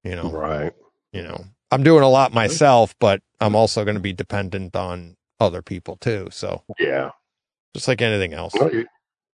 [0.04, 0.72] You know, Right.
[1.12, 5.16] you know, I'm doing a lot myself, but I'm also going to be dependent on
[5.40, 6.28] other people too.
[6.30, 7.10] So Yeah.
[7.74, 8.54] just like anything else.
[8.54, 8.86] Well, you,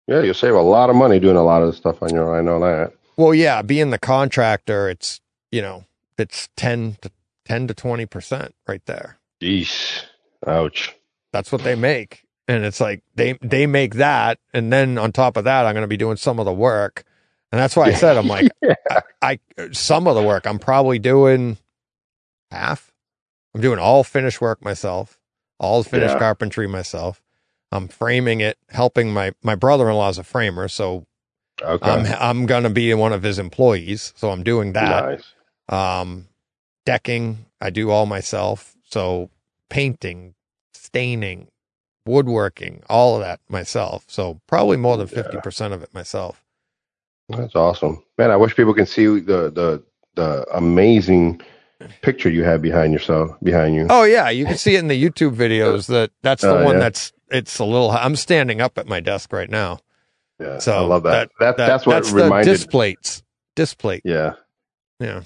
[0.06, 2.30] yeah, you save a lot of money doing a lot of the stuff on your
[2.34, 2.38] own.
[2.38, 2.94] I know that.
[3.18, 5.20] Well, yeah, being the contractor, it's,
[5.50, 5.84] you know,
[6.16, 7.10] it's 10 to
[7.44, 9.18] 10 to 20% right there.
[9.42, 10.04] Jeez.
[10.46, 10.94] Ouch.
[11.32, 12.24] That's what they make.
[12.48, 15.82] And it's like they they make that and then on top of that I'm going
[15.82, 17.04] to be doing some of the work.
[17.52, 18.74] And that's why I said I'm like Yeah.
[19.22, 19.38] I
[19.72, 21.58] some of the work I'm probably doing
[22.50, 22.92] half.
[23.54, 25.18] I'm doing all finished work myself,
[25.58, 26.18] all finished Yeah.
[26.18, 27.22] carpentry myself.
[27.70, 31.06] I'm framing it, helping my my brother-in-law is a framer, so
[31.62, 31.88] Okay.
[31.90, 35.04] I'm I'm going to be one of his employees, so I'm doing that.
[35.04, 35.32] nice.
[35.68, 36.26] Um,
[36.84, 38.74] decking, I do all myself.
[38.90, 39.30] So
[39.72, 40.34] painting,
[40.74, 41.48] staining,
[42.06, 44.04] woodworking, all of that myself.
[44.08, 45.22] So probably more than Yeah.
[45.22, 46.44] 50% of it myself.
[47.28, 48.30] That's awesome, man.
[48.30, 49.82] I wish people can see the the
[50.14, 51.40] the amazing
[52.02, 53.86] picture you have behind yourself behind you.
[53.88, 54.28] Oh yeah.
[54.28, 56.80] You can see it in the YouTube videos that that's the Oh, one yeah.
[56.80, 59.78] that's, it's a little, I'm standing up at my desk right now.
[60.38, 61.30] yeah, So I love that.
[61.40, 62.46] That, that- that's what that's reminded.
[62.46, 63.22] the displates,
[63.56, 64.02] displate.
[64.04, 64.34] yeah,
[65.00, 65.22] Yeah.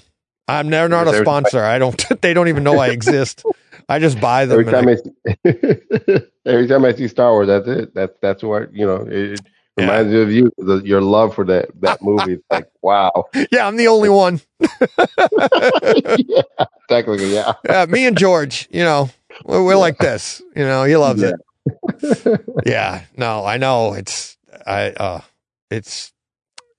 [0.47, 1.61] I'm they're not a sponsor.
[1.61, 3.43] I don't, they don't even know I exist.
[3.89, 4.59] I just buy them.
[4.59, 7.93] every time I- I, see, every time I see Star Wars, that's it.
[7.95, 9.07] That's that's what you know.
[9.09, 9.41] It
[9.77, 9.85] Yeah.
[9.85, 12.33] reminds me of you, the, your love for that that movie.
[12.33, 14.41] It's like wow, yeah, I'm the only one.
[16.17, 16.41] yeah,
[16.89, 17.53] technically, yeah.
[17.65, 19.09] yeah, me and George, you know,
[19.45, 20.41] we're, we're like this.
[20.55, 21.31] You know, he loves Yeah.
[22.01, 22.41] it.
[22.65, 23.93] Yeah, no, I know.
[23.93, 25.21] It's I uh
[25.69, 26.11] it's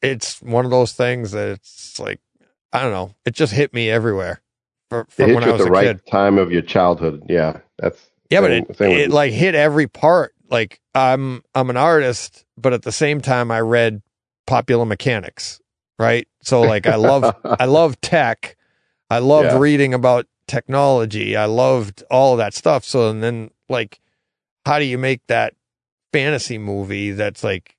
[0.03, 2.21] it's one of those things that it's like
[2.73, 3.15] I don't know.
[3.25, 4.41] It just hit me everywhere
[4.91, 6.07] for, It from hit when I at was the a right kid.
[6.11, 7.25] time of your childhood.
[7.29, 10.35] Yeah, that's Yeah, but it it like hit every part.
[10.51, 14.03] Like I'm I'm an artist, but at the same time I read
[14.47, 15.61] Popular Mechanics
[15.99, 16.29] right?
[16.43, 18.57] So like I love I love tech.
[19.11, 19.59] I loved Yeah.
[19.59, 21.37] reading about technology.
[21.37, 22.85] I loved all of that stuff.
[22.85, 24.01] So and then like
[24.65, 25.55] how do you make that
[26.13, 27.77] fantasy movie that's like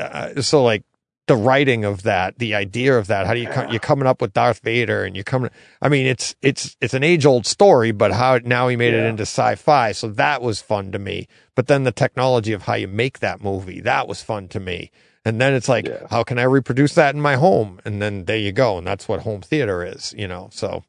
[0.00, 0.84] uh, so like
[1.28, 4.20] the writing of that, the idea of that, how do you come, you're coming up
[4.20, 5.50] with Darth Vader and you're coming
[5.80, 9.04] I mean it's it's it's an age old story, but how now he made it
[9.06, 9.92] into sci-fi.
[9.92, 11.28] So that was fun to me.
[11.54, 14.90] But then the technology of how you make that movie, that was fun to me.
[15.24, 16.06] And then it's like, Yeah.
[16.10, 17.80] how can I reproduce that in my home?
[17.84, 18.78] And then there you go.
[18.78, 20.48] And that's what home theater is, you know.
[20.52, 20.84] So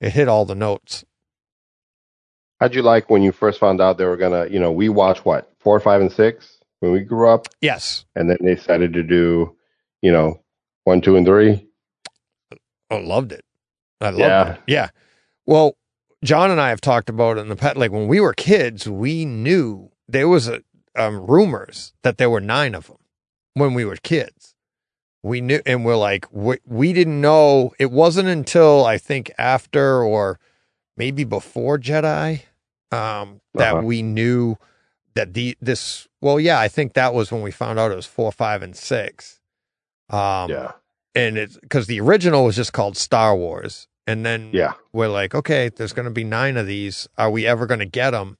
[0.00, 1.04] it hit all the notes.
[2.60, 4.46] How'd you like when you first found out they were gonna?
[4.46, 8.04] You know, we watch what four, five, and six when we grew up, Yes.
[8.14, 9.55] and then they decided to do,
[10.06, 10.40] you know,
[10.84, 11.66] one, two, and three.
[12.90, 13.44] I loved it.
[14.00, 14.52] I loved Yeah.
[14.54, 14.60] it.
[14.68, 14.88] Yeah.
[15.46, 15.76] Well,
[16.24, 17.76] John and I have talked about it in the past.
[17.76, 20.62] Like when we were kids, we knew there was a
[20.94, 22.98] um, rumors that there were nine of them
[23.54, 24.54] when we were kids.
[25.24, 27.72] We knew, and we're like, we, we didn't know.
[27.80, 30.38] It wasn't until I think after or
[30.96, 32.42] maybe before Jedi
[32.92, 33.82] um, that Uh-huh.
[33.84, 34.56] we knew
[35.16, 36.06] that the this.
[36.20, 38.76] Well, yeah, I think that was when we found out it was four, five, and
[38.76, 39.35] six.
[40.10, 40.72] Um, yeah,
[41.14, 45.34] and it's because the original was just called Star Wars, and then yeah, we're like,
[45.34, 47.08] okay, there's going to be nine of these.
[47.18, 48.38] Are we ever going to get them?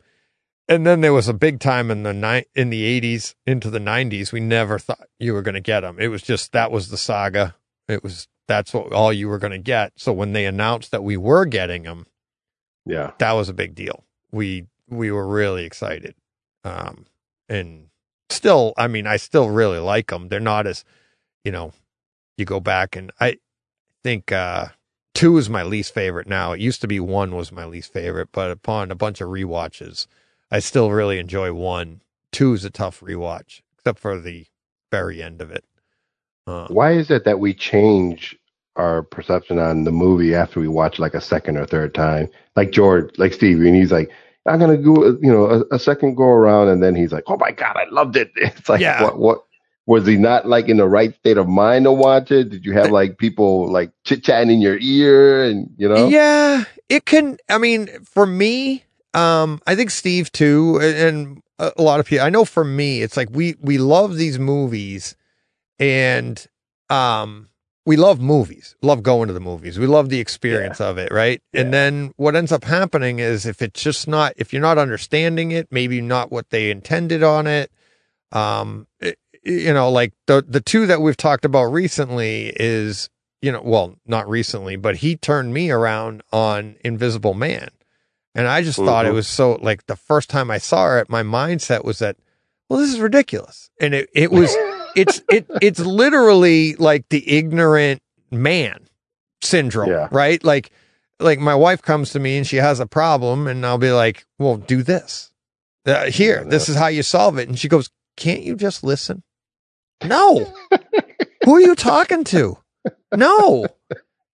[0.68, 3.78] And then there was a big time in the ni- in the 80s into the
[3.78, 4.32] 90s.
[4.32, 5.98] We never thought you were going to get them.
[6.00, 7.54] It was just that was the saga.
[7.88, 9.92] It was that's what all you were going to get.
[9.96, 12.06] So when they announced that we were getting them,
[12.84, 13.12] yeah.
[13.18, 14.04] that was a big deal.
[14.32, 16.14] We we were really excited,
[16.64, 17.06] um,
[17.48, 17.88] and
[18.28, 20.28] still, I mean, I still really like them.
[20.28, 20.84] They're not as,
[21.46, 21.72] you know,
[22.36, 23.38] you go back and I
[24.02, 24.66] think uh,
[25.14, 26.52] two is my least favorite now.
[26.52, 30.08] It used to be one was my least favorite, but upon a bunch of rewatches,
[30.50, 32.02] I still really enjoy one.
[32.32, 34.46] Two is a tough rewatch, except for the
[34.90, 35.64] very end of it.
[36.48, 38.36] Uh, Why is it that we change
[38.74, 42.28] our perception on the movie after we watch like a second or third time?
[42.56, 44.10] Like George, like Steve, and he's like,
[44.46, 47.36] I'm gonna go, you know, a, a second go around, and then he's like, Oh
[47.36, 48.32] my god, I loved it.
[48.36, 49.02] It's like, Yeah.
[49.04, 49.45] what, what?
[49.86, 52.50] Was he not like in the right state of mind to watch it?
[52.50, 56.08] Did you have like people like chit chatting in your ear, and you know?
[56.08, 57.38] Yeah, it can.
[57.48, 58.84] I mean, for me,
[59.14, 62.26] um, I think Steve too, and a lot of people.
[62.26, 65.14] I know for me, it's like we we love these movies,
[65.78, 66.44] and
[66.90, 67.48] um,
[67.84, 68.74] we love movies.
[68.82, 69.78] Love going to the movies.
[69.78, 71.40] We love the experience of it, right?
[71.54, 75.52] And then what ends up happening is if it's just not, if you're not understanding
[75.52, 77.70] it, maybe not what they intended on it.
[78.32, 83.08] Um, it- you know, like the the two that we've talked about recently is
[83.42, 87.68] you know, well, not recently, but he turned me around on Invisible Man.
[88.34, 89.14] And I just thought it Mhm.
[89.14, 92.16] was so like the first time I saw it, my mindset was that,
[92.68, 93.70] well, this is ridiculous.
[93.80, 94.52] And it, it was,
[94.96, 98.88] it's, it, it's literally like the ignorant man
[99.42, 100.08] syndrome, Yeah.
[100.10, 100.42] right?
[100.42, 100.70] Like,
[101.20, 104.26] like my wife comes to me and she has a problem and I'll be like,
[104.38, 105.30] well, do this.
[105.84, 107.48] Uh, here, this is how you solve it.
[107.48, 109.22] And she goes, can't you just listen?
[110.04, 110.52] No.
[111.44, 112.58] Who are you talking to?
[113.14, 113.66] No.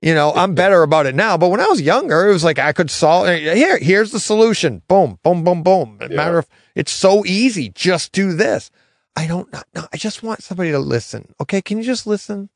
[0.00, 1.38] You know, I'm better about it now.
[1.38, 4.82] But when I was younger, it was like I could solve here, here's the solution.
[4.88, 5.98] Boom, boom, boom, boom.
[6.00, 6.08] Yeah.
[6.08, 7.68] Matter of it's so easy.
[7.68, 8.70] Just do this.
[9.14, 11.34] I don't no, I just want somebody to listen.
[11.40, 12.48] Okay, can you just listen?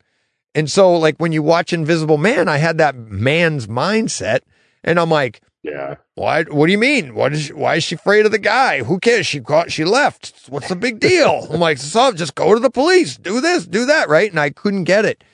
[0.54, 4.40] And so like when you watch Invisible Man, I had that man's mindset.
[4.82, 5.96] And I'm like, Yeah.
[6.14, 6.44] why?
[6.44, 7.14] What do you mean?
[7.14, 7.42] What is?
[7.46, 8.82] She, why is she afraid of the guy?
[8.84, 9.26] Who cares?
[9.26, 9.72] She got.
[9.72, 10.32] She left.
[10.48, 11.48] What's the big deal?
[11.52, 13.16] I'm like, so just go to the police.
[13.16, 13.66] Do this.
[13.66, 14.08] Do that.
[14.08, 14.30] Right?
[14.30, 15.24] And I couldn't get it.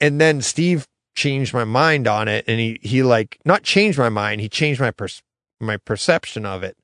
[0.00, 4.08] And then Steve changed my mind on it, and he he like not changed my
[4.08, 4.40] mind.
[4.40, 5.22] He changed my pers-
[5.60, 6.76] my perception of it,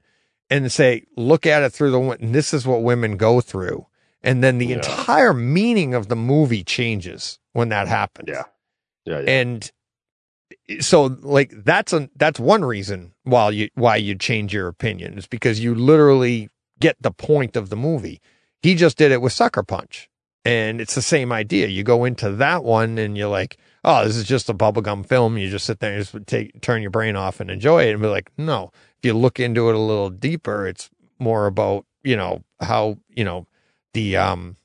[0.49, 2.01] and say, look at it through the.
[2.21, 3.87] And this is what women go through.
[4.23, 4.77] And then the Yeah.
[4.77, 8.45] entire meaning of the movie changes when that happens Yeah.
[9.05, 9.19] Yeah.
[9.21, 9.31] yeah.
[9.41, 9.73] and
[10.81, 15.27] so like that's a that's one reason why you why you change your opinion is
[15.27, 16.49] because you literally
[16.81, 18.21] get the point of the movie.
[18.61, 20.09] He just did it with sucker punch
[20.45, 21.69] and it's the same idea.
[21.69, 25.39] You go into that one and you're like oh this is just a bubblegum film.
[25.39, 28.03] You just sit there and just take turn your brain off and enjoy it and
[28.03, 28.71] be like no.
[28.99, 33.25] If you look into it a little deeper it's more about you know how you
[33.25, 33.47] know
[33.95, 34.57] the um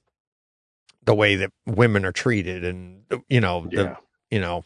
[1.06, 3.96] the way that women are treated and you know the yeah.
[4.30, 4.64] you know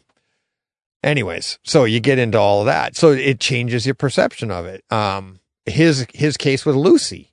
[1.03, 4.83] anyways so you get into all of that so it changes your perception of it
[4.91, 7.29] um his his case with lucy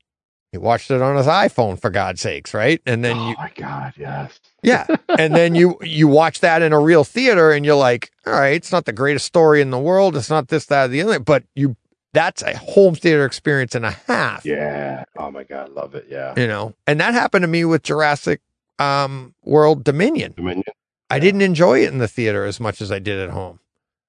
[0.52, 3.52] he watched it on his iphone for god's sakes right and then oh you my
[3.56, 3.92] God.
[3.98, 4.38] Yes.
[4.62, 4.86] yeah
[5.18, 8.54] and then you you watch that in a real theater and you're like all right
[8.56, 11.18] it's not the greatest story in the world it's not this that or the other
[11.18, 11.76] but you
[12.14, 15.04] that's a home theater experience and a half Yeah.
[15.18, 15.68] Oh my God.
[15.68, 16.06] Love it.
[16.08, 16.32] Yeah.
[16.38, 18.40] you know and that happened to me with jurassic
[18.78, 20.64] um world dominion Dominion.
[21.10, 23.60] I didn't enjoy it in the theater as much as I did at home.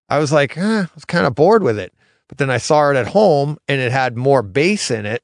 [0.09, 1.93] I was like, eh, I was kind of bored with it.
[2.27, 5.23] But then I saw it at home and it had more bass in it,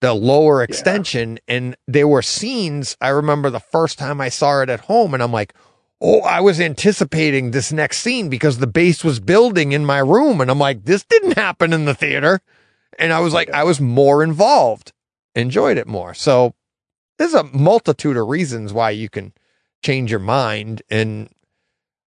[0.00, 1.38] the lower extension.
[1.48, 2.96] And there were scenes.
[3.00, 5.54] I remember the first time I saw it at home and I'm like,
[6.00, 10.40] oh, I was anticipating this next scene because the bass was building in my room.
[10.40, 12.40] And I'm like, this didn't happen in the theater.
[12.98, 14.92] And I was like, I was more involved,
[15.34, 16.12] enjoyed it more.
[16.12, 16.54] So
[17.16, 19.32] there's a multitude of reasons why you can
[19.82, 20.82] change your mind.
[20.90, 21.28] And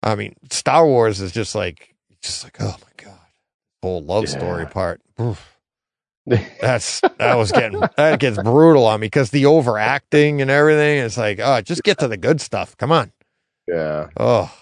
[0.04, 3.20] I mean, Star Wars is just like, just like, oh my God,
[3.82, 4.30] whole love Yeah.
[4.30, 5.02] story part.
[5.20, 5.48] Oof.
[6.62, 11.00] That's that was getting that gets brutal on me because the overacting and everything.
[11.00, 12.78] It's like, oh, just get to the good stuff.
[12.78, 13.12] Come on.
[13.68, 14.10] yeah.
[14.18, 14.54] Oh,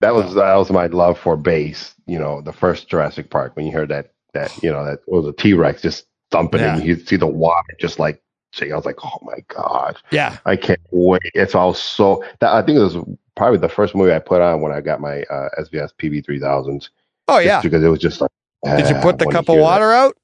[0.00, 1.94] That was that was my love for bass.
[2.06, 5.26] You know, the first Jurassic Park when you heard that that you know that was
[5.26, 8.20] a T Rex just thumping and you see the water just like.
[8.60, 10.38] I was like, oh my god, yeah.
[10.44, 11.20] I can't wait.
[11.34, 12.24] It's all so.
[12.40, 12.96] That, I think it was
[13.36, 16.40] probably the first movie I put on when I got my uh, SVS PB three
[16.40, 16.90] thousands.
[17.28, 17.60] Oh yeah.
[17.62, 18.30] because it was just like.
[18.64, 20.16] Did you ah, put the cup of water out?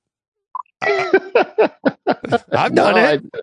[2.53, 3.23] I've No, done it.
[3.35, 3.41] I-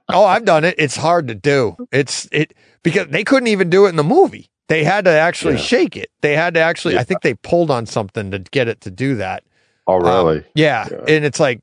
[0.08, 0.74] Oh, I've done it.
[0.76, 1.76] It's hard to do.
[1.92, 2.52] It's it
[2.82, 4.50] because they couldn't even do it in the movie.
[4.68, 5.60] They had to actually Yeah.
[5.60, 6.10] shake it.
[6.20, 6.98] They had to actually.
[6.98, 9.44] I think they pulled on something to get it to do that.
[9.86, 10.44] oh Um, really?
[10.54, 10.86] yeah.
[10.90, 10.98] Yeah.
[11.14, 11.60] and it's like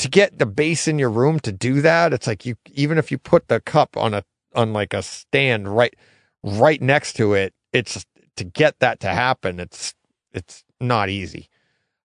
[0.00, 2.12] to get the bass in your room to do that.
[2.12, 4.24] It's like you even if you put the cup on a
[4.54, 5.94] on like a stand right
[6.42, 7.54] right next to it.
[7.72, 8.04] It's
[8.36, 9.60] to get that to happen.
[9.60, 9.94] It's
[10.32, 11.48] it's not easy.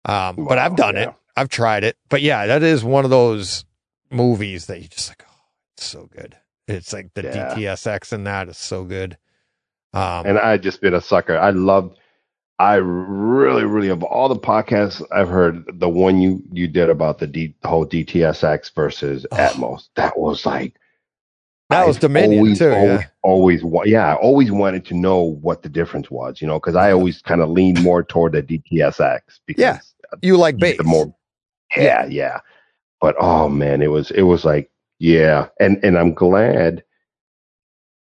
[0.05, 1.01] Um, but Wow, I've done yeah.
[1.09, 1.13] it.
[1.37, 1.97] I've tried it.
[2.09, 3.65] But yeah, that is one of those
[4.11, 5.23] movies that you just like.
[5.27, 5.33] Oh,
[5.75, 6.35] it's so good.
[6.67, 7.53] It's like the Yeah.
[7.55, 9.17] DTSX in that is so good.
[9.93, 11.37] Um, and I just been a sucker.
[11.37, 11.97] I loved.
[12.57, 17.19] I really, really of all the podcasts I've heard, the one you you did about
[17.19, 19.35] the, D, the whole DTSX versus Oh.
[19.35, 20.75] Atmos, that was like
[21.69, 22.71] that was I've Dominion always, too.
[22.71, 23.07] Always, yeah.
[23.23, 26.91] always, yeah, I always wanted to know what the difference was, you know, because I
[26.91, 29.79] always kind of leaned more toward the DTSX because Yeah,
[30.21, 30.77] You like bass?
[30.77, 31.13] the more,
[31.75, 32.39] yeah, yeah.
[33.01, 36.83] But oh man, it was it was like yeah, and and I'm glad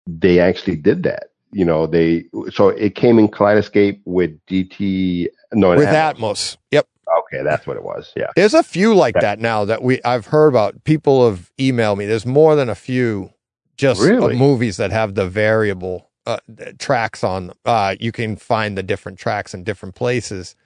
[0.06, 1.30] they actually did that.
[1.54, 6.16] You know, they so it came in Kaleidoscape with DT no with Atmos.
[6.18, 6.56] Atmos.
[6.72, 6.88] Yep.
[7.20, 8.12] Okay, that's what it was.
[8.16, 8.28] Yeah.
[8.36, 9.22] There's a few like Yeah.
[9.22, 10.84] that now that we I've heard about.
[10.84, 12.06] People have emailed me.
[12.06, 13.30] There's more than a few
[13.76, 14.36] just Really?
[14.36, 16.38] movies that have the variable uh,
[16.78, 17.48] tracks on.
[17.48, 17.56] them.
[17.64, 20.56] Uh, you can find the different tracks in different places.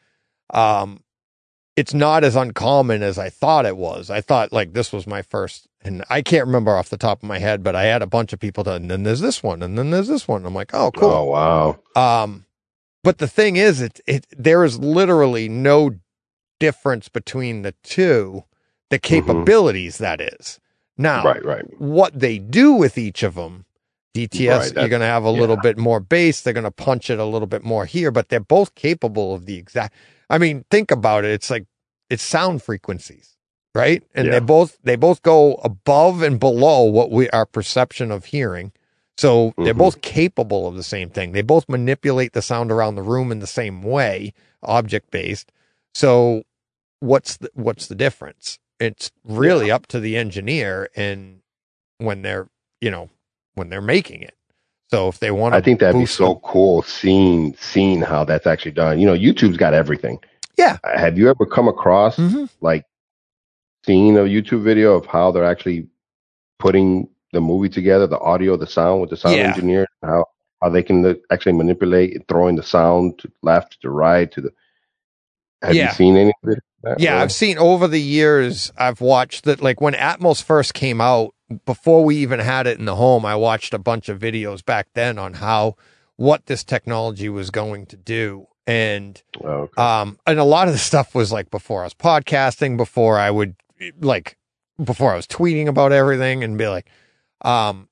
[0.54, 1.02] Um,
[1.76, 4.10] it's not as uncommon as I thought it was.
[4.10, 7.28] I thought like this was my first, and I can't remember off the top of
[7.28, 9.62] my head, but I had a bunch of people to, and then there's this one,
[9.62, 10.44] and then there's this one.
[10.44, 11.10] I'm like, oh, cool.
[11.10, 12.22] Oh wow.
[12.22, 12.44] Um,
[13.04, 15.92] but the thing is, it it there is literally no
[16.58, 18.44] difference between the two.
[18.90, 20.58] The capabilities that is
[20.96, 21.80] now Right, right.
[21.80, 23.66] what they do with each of them.
[24.14, 26.40] DTS, Right, you're going to have a little bit more bass.
[26.40, 29.46] They're going to punch it a little bit more here, but they're both capable of
[29.46, 29.94] the exact.
[30.30, 31.30] I mean, think about it.
[31.30, 31.66] It's like
[32.10, 33.36] it's sound frequencies,
[33.74, 34.02] right?
[34.14, 34.32] And Yeah.
[34.34, 38.72] they both they both go above and below what we our perception of hearing.
[39.16, 39.78] So they're Mhm.
[39.78, 41.32] both capable of the same thing.
[41.32, 44.32] They both manipulate the sound around the room in the same way,
[44.62, 45.50] object based.
[45.94, 46.44] So
[47.00, 48.58] what's the, what's the difference?
[48.78, 51.40] It's really up to the engineer and
[51.98, 52.48] when they're,
[52.80, 53.10] you know,
[53.54, 54.34] when they're making it.
[54.90, 58.46] So if they want to I think that'd be so cool seeing seeing how that's
[58.46, 59.00] actually done.
[59.00, 60.18] You know, YouTube's got everything.
[60.56, 60.78] Yeah.
[60.84, 62.48] Have you ever come across Mhm.
[62.60, 62.84] like
[63.88, 65.88] seeing a YouTube video of how they're actually
[66.58, 69.48] putting the movie together, the audio, the sound with the sound Yeah.
[69.48, 70.26] engineer, how
[70.60, 74.40] how they can uh, actually manipulate and throwing the sound to left to right to
[74.42, 74.50] the.
[75.62, 75.88] Have Yeah.
[75.88, 76.58] you seen any of it?
[76.98, 77.22] Yeah, way?
[77.22, 81.34] I've seen over the years, I've watched that, like when Atmos first came out,
[81.64, 84.88] before we even had it in the home, I watched a bunch of videos back
[84.94, 85.76] then on how,
[86.16, 88.46] what this technology was going to do.
[88.66, 89.82] And, Oh, okay.
[89.82, 93.30] um, and a lot of the stuff was like before I was podcasting, before I
[93.30, 93.56] would,
[94.00, 94.36] like,
[94.82, 96.88] before I was tweeting about everything and be like,
[97.42, 97.88] um,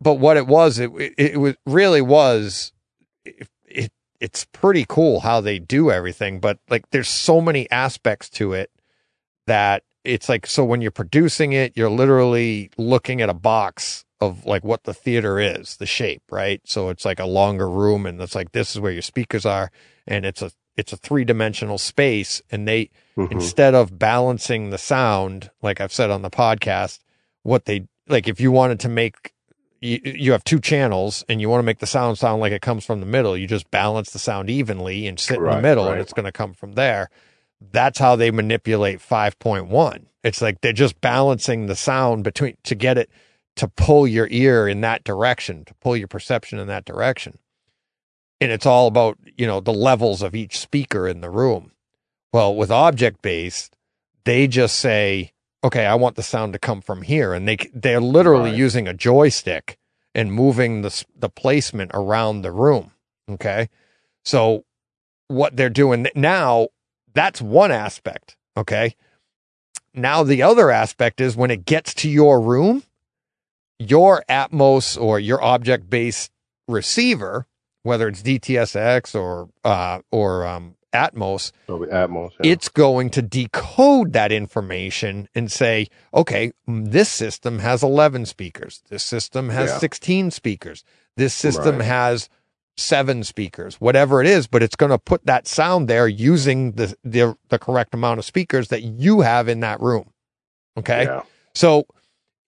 [0.00, 2.72] but what it was, it, it, it was really was,
[3.24, 8.28] it, it, it's pretty cool how they do everything, but like there's so many aspects
[8.30, 8.70] to it
[9.46, 14.46] that it's like, so when you're producing it, you're literally looking at a box of
[14.46, 16.60] like what the theater is, the shape, right?
[16.64, 19.70] So it's like a longer room and it's like, this is where your speakers are.
[20.06, 22.90] And it's a, it's a three dimensional space and they,
[23.28, 23.32] Mhm.
[23.32, 27.00] instead of balancing the sound, like I've said on the podcast,
[27.42, 29.32] what they like, if you wanted to make,
[29.80, 32.62] you, you have two channels and you want to make the sound sound like it
[32.62, 35.62] comes from the middle, you just balance the sound evenly and sit in the Right,
[35.62, 37.08] middle and it's going to come from there.
[37.72, 40.06] That's how they manipulate 5.1.
[40.24, 43.10] It's like they're just balancing the sound between to get it
[43.56, 47.38] to pull your ear in that direction, to pull your perception in that direction.
[48.42, 51.72] and it's all about you know the levels of each speaker in the room.
[52.32, 53.74] Well, with object based,
[54.24, 55.32] they just say,
[55.64, 58.58] okay, I want the sound to come from here, and they they're literally Right.
[58.58, 59.76] using a joystick
[60.14, 62.92] and moving the the placement around the room.
[63.28, 63.68] Okay,
[64.24, 64.64] so
[65.28, 66.68] what they're doing now,
[67.14, 68.36] that's one aspect.
[68.56, 68.94] Okay,
[69.94, 72.82] now the other aspect is when it gets to your room,
[73.78, 76.30] your Atmos or your object based
[76.68, 77.46] receiver,
[77.82, 82.30] whether it's DTSX or uh, or um, Atmos, Dolby Atmos.
[82.40, 82.52] Yeah.
[82.52, 88.82] it's going to decode that information and say, okay, this system has 11 speakers.
[88.88, 89.78] This system has Yeah.
[89.78, 90.84] 16 speakers.
[91.16, 91.84] This system Right.
[91.86, 92.28] has
[92.76, 96.94] seven speakers, whatever it is, but it's going to put that sound there using the,
[97.04, 100.10] the, the correct amount of speakers that you have in that room.
[100.78, 101.04] Okay.
[101.04, 101.22] Yeah.
[101.54, 101.86] So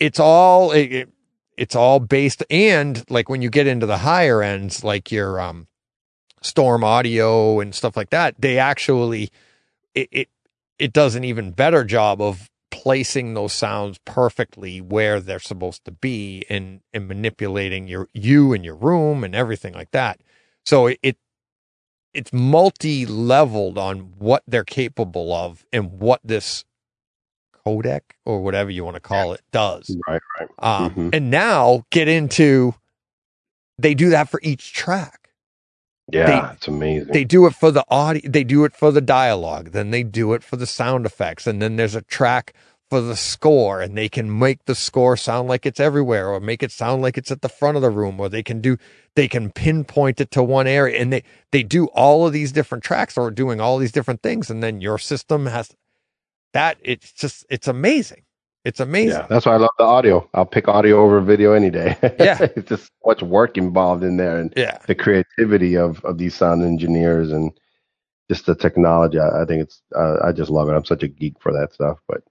[0.00, 1.08] it's all it, it-
[1.58, 5.66] it's all based and like when you get into the higher ends, like your um
[6.42, 9.30] storm audio and stuff like that, they actually
[9.94, 10.28] it it,
[10.78, 15.92] it does an even better job of placing those sounds perfectly where they're supposed to
[15.92, 20.20] be and and manipulating your you and your room and everything like that.
[20.64, 21.16] So it, it
[22.14, 26.64] it's multi-leveled on what they're capable of and what this
[27.64, 29.96] codec or whatever you want to call it does.
[30.08, 30.20] Right.
[30.38, 30.48] Right.
[30.58, 31.14] Um, Mhm.
[31.14, 32.74] And now get into
[33.78, 35.21] they do that for each track.
[36.10, 36.52] Yeah.
[36.52, 37.12] it's amazing.
[37.12, 40.32] They do it for the audio, they do it for the dialogue, then they do
[40.32, 42.54] it for the sound effects, and then there's a track
[42.90, 46.62] for the score, and they can make the score sound like it's everywhere, or make
[46.62, 48.76] it sound like it's at the front of the room, or they can do
[49.14, 51.22] they can pinpoint it to one area, and they
[51.52, 54.80] they do all of these different tracks or doing all these different things, and then
[54.80, 55.74] your system has
[56.52, 56.76] that.
[56.82, 58.24] It's just it's amazing.
[58.64, 59.10] It's amazing.
[59.18, 60.28] yeah, that's why I love the audio.
[60.34, 61.96] I'll pick audio over video any day.
[62.20, 62.38] Yeah.
[62.56, 64.78] it's just so much work involved in there, and yeah.
[64.86, 67.50] the creativity of of these sound engineers and
[68.30, 69.18] just the technology.
[69.18, 69.82] I, I think it's.
[69.96, 70.72] Uh, I just love it.
[70.74, 71.98] I'm such a geek for that stuff.
[72.06, 72.22] But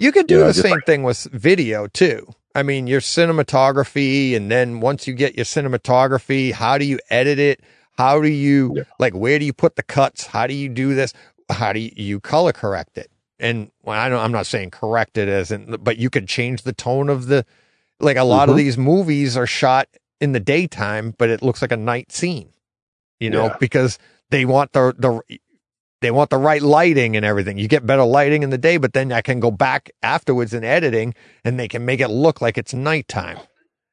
[0.00, 2.26] You could do You know, the same thing with video too.
[2.56, 7.38] I mean, your cinematography, and then once you get your cinematography, how do you edit
[7.38, 7.60] it?
[7.96, 8.82] How do you Yeah.
[8.98, 9.14] like?
[9.14, 10.26] Where do you put the cuts?
[10.26, 11.12] How do you do this?
[11.48, 13.08] How do you color correct it?
[13.38, 16.62] And well, I don't, I'm not saying correct it as in, but you could change
[16.62, 17.44] the tone of the.
[17.98, 18.58] Like a lot of Mhm.
[18.58, 19.88] these movies are shot
[20.20, 22.50] in the daytime, but it looks like a night scene.
[23.20, 23.56] You know, Yeah.
[23.58, 23.98] because
[24.30, 25.20] they want the the
[26.02, 27.56] they want the right lighting and everything.
[27.56, 30.62] You get better lighting in the day, but then I can go back afterwards in
[30.62, 33.38] editing and they can make it look like it's nighttime.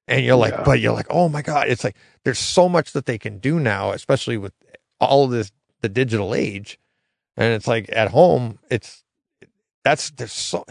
[0.10, 0.64] And you're like, Yeah.
[0.66, 1.70] but you're like, oh my God.
[1.70, 1.96] It's like
[2.26, 4.52] there's so much that they can do now, especially with
[5.00, 5.52] all of this
[5.82, 6.78] the digital age.
[7.38, 9.04] And it's like at home, it's
[9.84, 10.64] that's there's so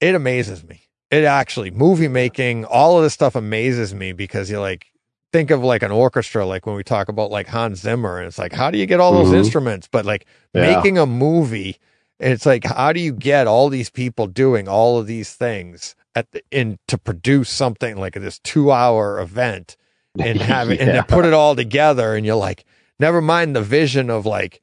[0.00, 0.82] it amazes me.
[1.10, 4.86] It actually movie making, all of this stuff amazes me because you're like
[5.32, 8.38] think of like an orchestra, like when we talk about like Hans Zimmer, and it's
[8.38, 9.36] like, how do you get all those Mhm.
[9.38, 9.88] instruments?
[9.90, 10.62] But like Yeah.
[10.62, 11.78] making a movie,
[12.20, 16.30] it's like, how do you get all these people doing all of these things at
[16.32, 19.76] the, in to produce something like this two hour event
[20.18, 20.94] and have it and Yeah.
[20.94, 22.64] then put it all together and you're like,
[23.00, 24.60] never mind the vision of like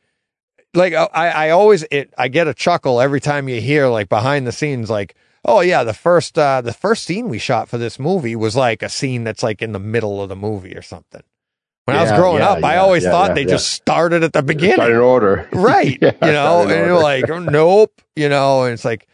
[0.74, 4.46] like I, I always it I get a chuckle every time you hear like behind
[4.46, 5.16] the scenes like
[5.46, 8.84] oh yeah the first uh the first scene we shot for this movie was like
[8.84, 11.24] a scene that's like in the middle of the movie or something.
[11.86, 13.48] When I was growing yeah, up, I always yeah, thought yeah, they yeah.
[13.48, 14.76] just started at the beginning.
[14.76, 15.50] Start in order.
[15.54, 19.08] right Yeah, you know and you're like oh, nope you know and it's like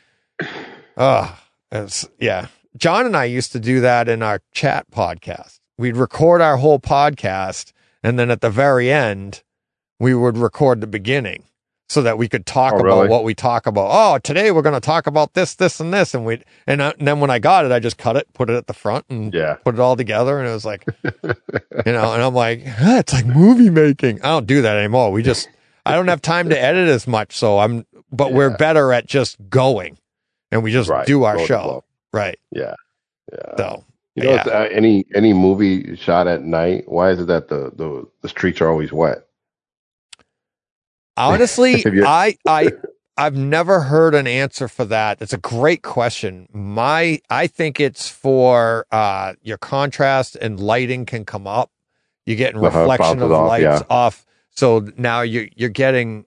[0.98, 1.40] oh
[1.72, 6.42] it's yeah john and i used to do that in our chat podcast we'd record
[6.42, 7.72] our whole podcast
[8.04, 9.44] and then at the very end
[10.00, 11.44] we would record the beginning
[11.88, 13.10] so that we could talk Oh, about really?
[13.10, 16.14] what we talk about oh today we're going to talk about this this and this
[16.16, 18.56] and we and, and then when i got it i just cut it put it
[18.56, 19.56] at the front and yeah.
[19.64, 23.14] put it all together and it was like you know and i'm like "Huh, it's
[23.14, 25.48] like movie making i don't do that anymore we just
[25.86, 29.38] i don't have time to edit as much so i'm but we're better at just
[29.50, 29.98] going
[30.52, 31.06] and we just Right.
[31.06, 32.74] do our show right Yeah.
[33.32, 33.58] Yeah.
[33.58, 33.84] so
[34.16, 37.72] You know, it's, uh, any any movie shot at night, why is it that the
[37.76, 39.28] the, the streets are always wet?
[41.18, 42.72] Honestly i i
[43.18, 45.22] i've never heard an answer for that.
[45.22, 46.48] It's a great question.
[46.54, 51.72] My i think it's for uh your contrast and lighting can come up.
[52.26, 53.82] You're getting Uh-huh, reflection of off, lights yeah.
[53.90, 54.26] off.
[54.52, 56.26] So now you you're getting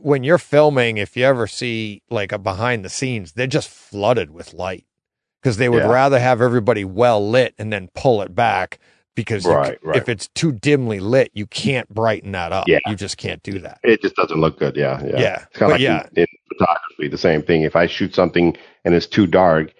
[0.00, 4.30] when you're filming if you ever see like a behind the scenes they're just flooded
[4.30, 4.84] with light
[5.42, 5.88] because they would Yeah.
[5.90, 8.78] rather have everybody well lit and then pull it back
[9.20, 9.96] because Right, c- right.
[9.96, 12.78] if it's too dimly lit you can't brighten that up Yeah.
[12.86, 14.76] you just can't do that It just doesn't look good.
[14.76, 15.02] Yeah.
[15.04, 15.18] Yeah.
[15.20, 16.06] Yeah, It's kind of like yeah.
[16.16, 16.26] in, in
[16.58, 17.62] photography, the same thing.
[17.62, 19.72] If I shoot something and it's too dark,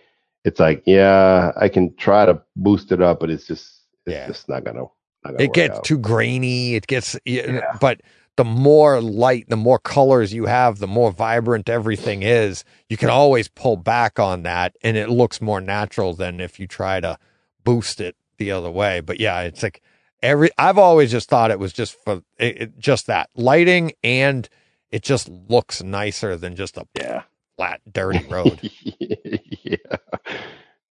[0.44, 3.64] it's like, yeah, I can try to boost it up, but it's just
[4.06, 4.26] it's Yeah.
[4.26, 4.80] just not gonna
[5.24, 5.84] not gonna it gets out.
[5.84, 6.74] too grainy.
[6.76, 7.60] It gets, Yeah.
[7.80, 8.00] but
[8.36, 12.64] the more light, the more colors you have, the more vibrant everything is.
[12.88, 16.66] You can always pull back on that, and it looks more natural than if you
[16.66, 17.18] try to
[17.64, 19.00] boost it the other way.
[19.00, 19.82] But yeah, it's like
[20.22, 20.50] every.
[20.58, 24.48] I've always just thought it was just for it, it- just that lighting, and
[24.90, 27.22] it just looks nicer than just a yeah.
[27.56, 28.58] flat, dirty road.
[28.98, 29.76] yeah.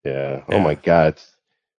[0.04, 0.42] Yeah.
[0.48, 0.62] Oh Yeah.
[0.64, 1.14] my God.
[1.14, 1.34] It's,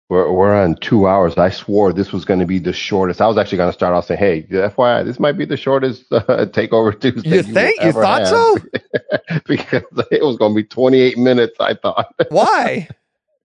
[0.10, 1.38] we're, we're on two hours.
[1.38, 3.22] I swore this was going to be the shortest.
[3.22, 6.06] I was actually going to start off saying, hey, FYI, this might be the shortest
[6.12, 7.30] uh, Takeover Tuesday.
[7.38, 7.80] you think?
[7.80, 8.58] You ever thought have." so?
[9.46, 12.14] because it was going to be 28 minutes, I thought.
[12.30, 12.88] Why?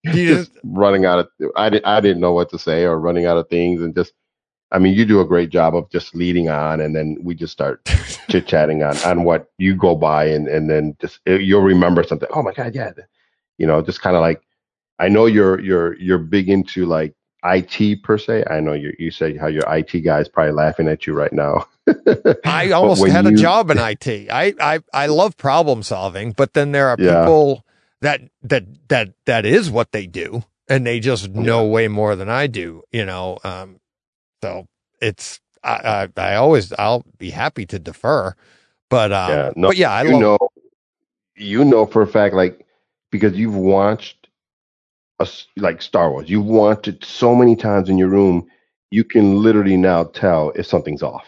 [0.14, 3.26] You just running out of, I, did, I didn't know what to say or running
[3.26, 3.81] out of things.
[3.81, 4.12] And just,
[4.70, 6.81] I mean, you do a great job of just leading on.
[6.81, 7.85] And then we just start
[8.28, 10.26] chit chatting on, on what you go by.
[10.26, 12.28] And, and then just, eh, you'll remember something.
[12.35, 12.74] Oh my God.
[12.74, 12.90] Yeah.
[13.59, 14.43] You know, just kind of like,
[14.98, 17.14] I know you're you're you're big into like
[17.44, 18.44] IT per se.
[18.48, 21.32] I know you you say how your IT guy is probably laughing at you right
[21.32, 21.66] now.
[22.44, 24.06] I almost had a job in IT.
[24.31, 27.20] I, I I love problem solving, but then there are Yeah.
[27.24, 27.64] people
[28.05, 32.28] that that that that is what they do, and they just know way more than
[32.28, 32.82] I do.
[32.93, 33.81] You know, um,
[34.43, 34.66] so
[35.01, 38.35] it's I, I I always I'll be happy to defer,
[38.90, 40.39] but um, Yeah, no, but yeah, I you love know,
[41.36, 42.66] you know for a fact, like
[43.10, 44.28] because you've watched
[45.20, 46.28] us like Star Wars.
[46.28, 48.47] You've watched it so many times in your room.
[48.90, 51.26] You can literally now tell if something's off.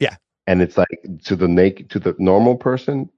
[0.00, 0.16] Yeah.
[0.46, 0.88] and it's like
[1.24, 3.10] to the naked to the normal person.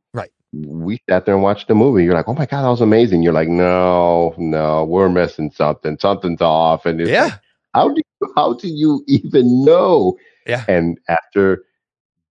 [0.67, 2.05] We sat there and watched the movie.
[2.05, 3.23] You're like, oh my god, that was amazing.
[3.23, 5.99] You're like, no, no, we're missing something.
[5.99, 6.87] Something's off.
[6.87, 7.39] And it's like, yeah
[7.75, 10.17] how do you, how do you even know?
[10.47, 10.65] Yeah.
[10.69, 11.65] And after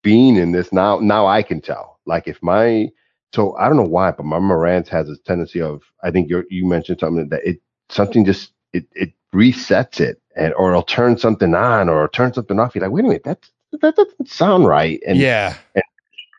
[0.02, 2.00] being in this now, now I can tell.
[2.06, 2.90] Like if my
[3.34, 6.44] so I don't know why, but my Marantz has this tendency of I think you
[6.50, 11.18] you mentioned something that it something just it it resets it and or it'll turn
[11.18, 12.76] something on or turn something off.
[12.76, 13.50] You're like, wait a minute, that
[13.82, 15.02] that doesn't sound right.
[15.08, 15.56] And yeah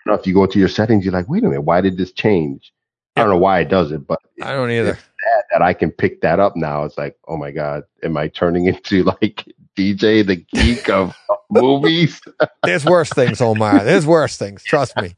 [0.05, 1.97] you know, if you go to your settings, you're like, wait a minute, why did
[1.97, 2.73] this change?
[3.17, 4.93] I don't know why it does it, but I don't either.
[4.93, 6.85] that, that I can pick that up now.
[6.85, 9.45] It's like, oh my god, am I turning into like
[9.77, 11.15] DJ the geek of
[11.51, 12.21] movies?
[12.65, 13.85] There's worse things, Omar.
[13.85, 14.65] There's worse things.
[14.65, 15.15] Trust me.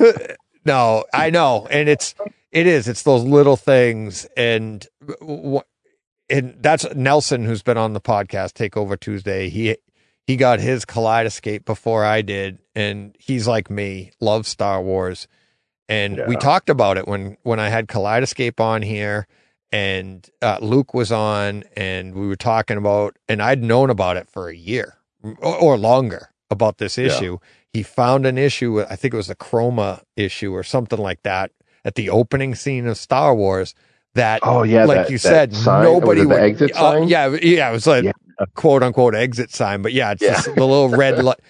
[0.64, 2.14] no, I know, and it's
[2.50, 2.88] it is.
[2.88, 4.84] It's those little things, and
[6.28, 9.48] and that's Nelson who's been on the podcast Take Over Tuesday.
[9.48, 9.76] He
[10.28, 15.26] he got his Kaleidoscape before I did, and he's like me, loves Star Wars,
[15.88, 19.26] and we talked about it when when I had Kaleidoscape on here.
[19.70, 24.26] And uh, Luke was on, and we were talking about, and I'd known about it
[24.30, 27.08] for a year or, or longer about this Yeah.
[27.08, 27.38] issue.
[27.74, 31.50] He found an issue, I think it was a chroma issue or something like that,
[31.84, 33.74] at the opening scene of Star Wars.
[34.14, 36.70] That, Oh yeah, like that- you said, sign, nobody was it would.
[36.70, 38.12] the uh, yeah, yeah, it was like Yeah.
[38.54, 40.30] Quote unquote exit sign, but yeah, it's Yeah.
[40.30, 41.40] just the little red light.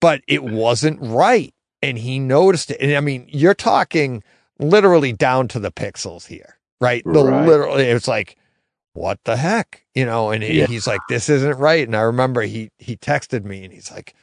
[0.00, 1.52] But it wasn't right,
[1.82, 2.80] and he noticed it.
[2.80, 4.22] And I mean, you're talking
[4.58, 7.04] literally down to the pixels here, right?
[7.10, 7.24] The Right.
[7.24, 8.36] literally, it's like,
[8.94, 10.30] what the heck, you know?
[10.30, 10.66] And Yeah.
[10.66, 11.86] he's like, this isn't right.
[11.86, 14.14] And I remember he he texted me, and he's like,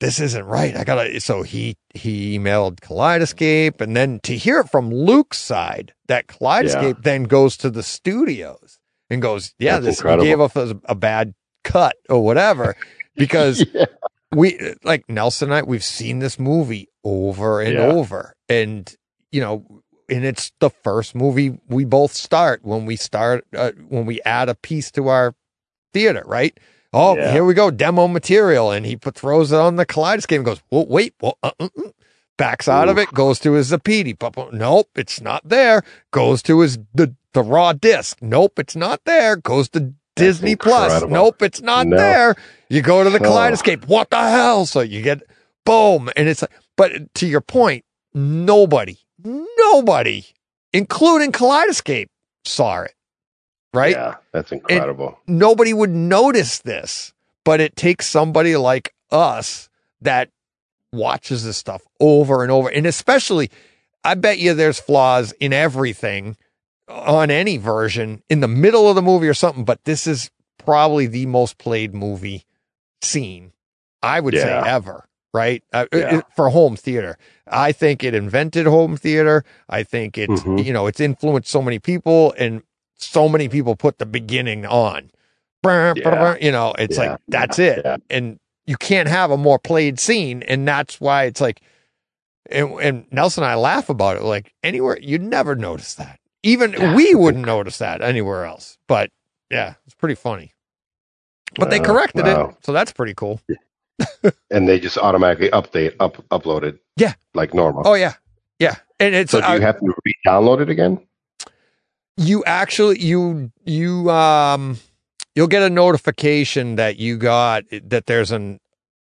[0.00, 0.76] this isn't right.
[0.76, 1.20] I gotta.
[1.20, 7.02] So he he emailed Kaleidoscape, and then to hear it from Luke's side, that Kaleidoscape
[7.02, 8.78] then goes to the studios
[9.10, 10.26] and goes, yeah, That's this incredible.
[10.26, 11.34] gave us a, a bad
[11.68, 12.76] cut or whatever,
[13.16, 13.86] because Yeah.
[14.34, 17.92] we like Nelson and I, we've seen this movie over and Yeah.
[17.92, 18.92] over, and
[19.32, 19.82] you know.
[20.10, 24.48] And it's the first movie we both start when we start uh, when we add
[24.48, 25.34] a piece to our
[25.92, 26.58] theater, right?
[26.94, 27.32] Oh, Yeah.
[27.32, 30.62] here we go, demo material, and he put throws it on the Kaleidoscape and goes,
[30.70, 31.90] "Well, wait, well, uh, uh, uh."
[32.38, 34.16] backs out of it, goes to his Zappiti.
[34.52, 35.82] Nope, it's not there.
[36.10, 38.16] Goes to his the the raw disc.
[38.22, 39.36] Nope, it's not there.
[39.36, 41.04] Goes to Disney Plus.
[41.04, 41.96] Nope, it's not No.
[41.96, 42.34] there.
[42.68, 43.76] You go to the Oh.
[43.86, 44.66] What the hell?
[44.66, 45.22] So you get
[45.64, 46.50] boom, and it's like.
[46.76, 47.84] But to your point,
[48.14, 50.24] nobody, nobody,
[50.72, 52.08] including Kaleidoscape,
[52.44, 52.94] saw it.
[53.74, 53.96] Right?
[53.96, 55.18] Yeah, that's incredible.
[55.26, 57.12] nobody would notice this,
[57.44, 59.68] but it takes somebody like us
[60.00, 60.30] that
[60.92, 62.68] watches this stuff over and over.
[62.70, 63.50] And especially,
[64.04, 66.36] I bet you there's flaws in everything
[66.88, 71.06] on any version in the middle of the movie or something, but this is probably
[71.06, 72.44] the most played movie
[73.02, 73.52] scene,
[74.02, 75.04] I would say, ever.
[75.34, 75.62] Right.
[75.72, 76.18] Uh, Yeah.
[76.18, 77.18] it- for home theater.
[77.46, 79.44] I think it invented home theater.
[79.68, 80.64] I think it's, Mhm.
[80.64, 82.62] you know, it's influenced so many people and
[82.96, 85.10] so many people put the beginning on.
[85.64, 86.36] Yeah.
[86.40, 87.10] You know, it's Yeah.
[87.12, 87.82] like, that's it.
[87.84, 87.96] Yeah.
[88.08, 90.42] And you can't have a more played scene.
[90.42, 91.60] And that's why it's like,
[92.50, 94.22] and, and Nelson and I laugh about it.
[94.22, 96.17] Like anywhere, you'd never notice that.
[96.42, 96.94] Even Yeah.
[96.94, 98.78] we wouldn't notice that anywhere else.
[98.86, 99.10] But
[99.50, 100.52] yeah, it's pretty funny.
[101.58, 102.48] but they Uh, corrected wow.
[102.50, 103.40] it, so that's pretty cool.
[104.50, 106.78] And they just automatically update up upload it.
[106.96, 107.14] Yeah.
[107.34, 107.82] Like normal.
[107.86, 108.14] Oh yeah,
[108.58, 111.00] yeah, and it's so do uh, you have to re-download it again?
[112.16, 114.76] you actually you you um
[115.36, 118.58] you'll get a notification that you got that there's an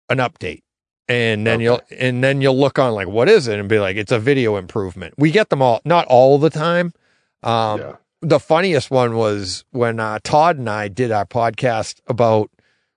[0.09, 0.63] an update
[1.09, 1.65] and then Okay.
[1.65, 4.21] you'll and then you'll look on like what is it and be like it's a
[4.21, 6.93] video improvement we get them all not all the time
[7.43, 7.97] um yeah.
[8.21, 12.51] the funniest one was when uh, Todd and I did our podcast about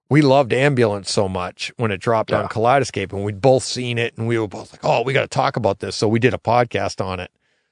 [0.09, 4.15] we loved ambulance so much when it dropped on Kaleidoscape and we'd both seen it
[4.17, 5.95] and we were both like, oh, we got to talk about this.
[5.95, 7.31] So we did a podcast on it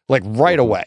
[0.09, 0.63] like right Mhm.
[0.63, 0.85] away.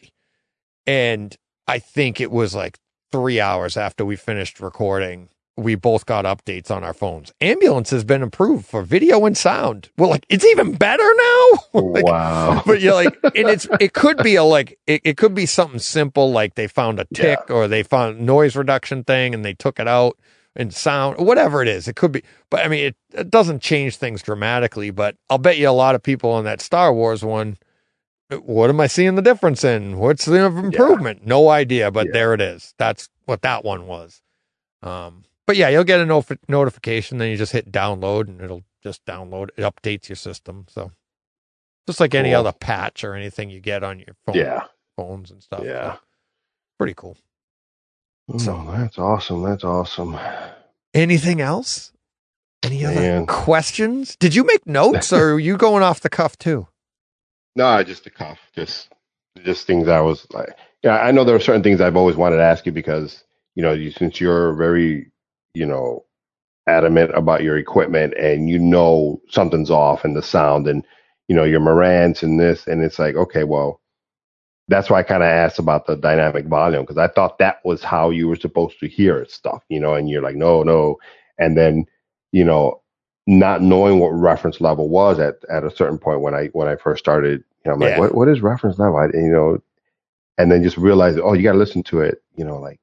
[0.89, 1.37] And
[1.69, 2.79] I think it was like
[3.13, 7.33] three hours after we finished recording, we both got updates on our phones.
[7.41, 9.89] Ambulance has been improved for video and sound.
[9.97, 11.47] Well, like it's even better now.
[11.97, 12.63] Like, wow.
[12.67, 15.79] but you're like, and it's it could be a like it, it could be something
[15.79, 19.79] simple like they found a tick or they found noise reduction thing and they took
[19.79, 20.19] it out
[20.55, 21.87] and sound whatever it is.
[21.89, 24.91] It could be, but I mean it, it doesn't change things dramatically.
[24.91, 27.57] But I'll bet you a lot of people on that Star Wars one.
[28.31, 29.99] What am I seeing the difference in?
[29.99, 31.27] What's the improvement?
[31.27, 32.13] No idea, but Yeah.
[32.13, 32.75] there it is.
[32.79, 34.21] That's what that one was.
[34.83, 37.19] Um, but yeah, you'll get a nof- notification.
[37.19, 39.51] Then you just hit download, and it'll just download.
[39.57, 40.67] It updates your system.
[40.69, 40.93] So
[41.87, 44.65] just like any other patch or anything you get on your phone, yeah.
[44.97, 45.63] phones and stuff.
[45.65, 45.95] Yeah.
[45.95, 46.01] So,
[46.79, 47.17] pretty cool.
[48.29, 49.43] Oh, so that's awesome.
[49.43, 50.19] That's awesome.
[50.95, 51.93] Anything else?
[52.63, 53.27] Any other Man.
[53.27, 54.17] questions?
[54.17, 56.67] Did you make notes or are you going off the cuff too?
[57.55, 58.39] No, just the cuff.
[58.55, 58.89] Just
[59.45, 60.57] just things I was like
[60.87, 63.25] yeah, I know there are certain things I've always wanted to ask you because,
[63.57, 65.11] you know, you since you're very,
[65.57, 66.05] you know,
[66.67, 70.85] adamant about your equipment and you know something's off in the sound and
[71.29, 73.81] you know your Marantz and this and it's like, okay, well,
[74.69, 77.83] that's why I kind of asked about the dynamic volume because I thought that was
[77.83, 80.97] how you were supposed to hear stuff, you know, and you're like, no, no.
[81.39, 81.87] And then,
[82.33, 82.83] you know,
[83.27, 86.77] not knowing what reference level was at, at a certain point when I when I
[86.77, 88.01] first started, you know, I'm like, Yeah.
[88.01, 88.99] what what is reference level?
[88.99, 89.59] I, you know,
[90.39, 92.81] and then just realize, oh, you got to listen to it, you know, like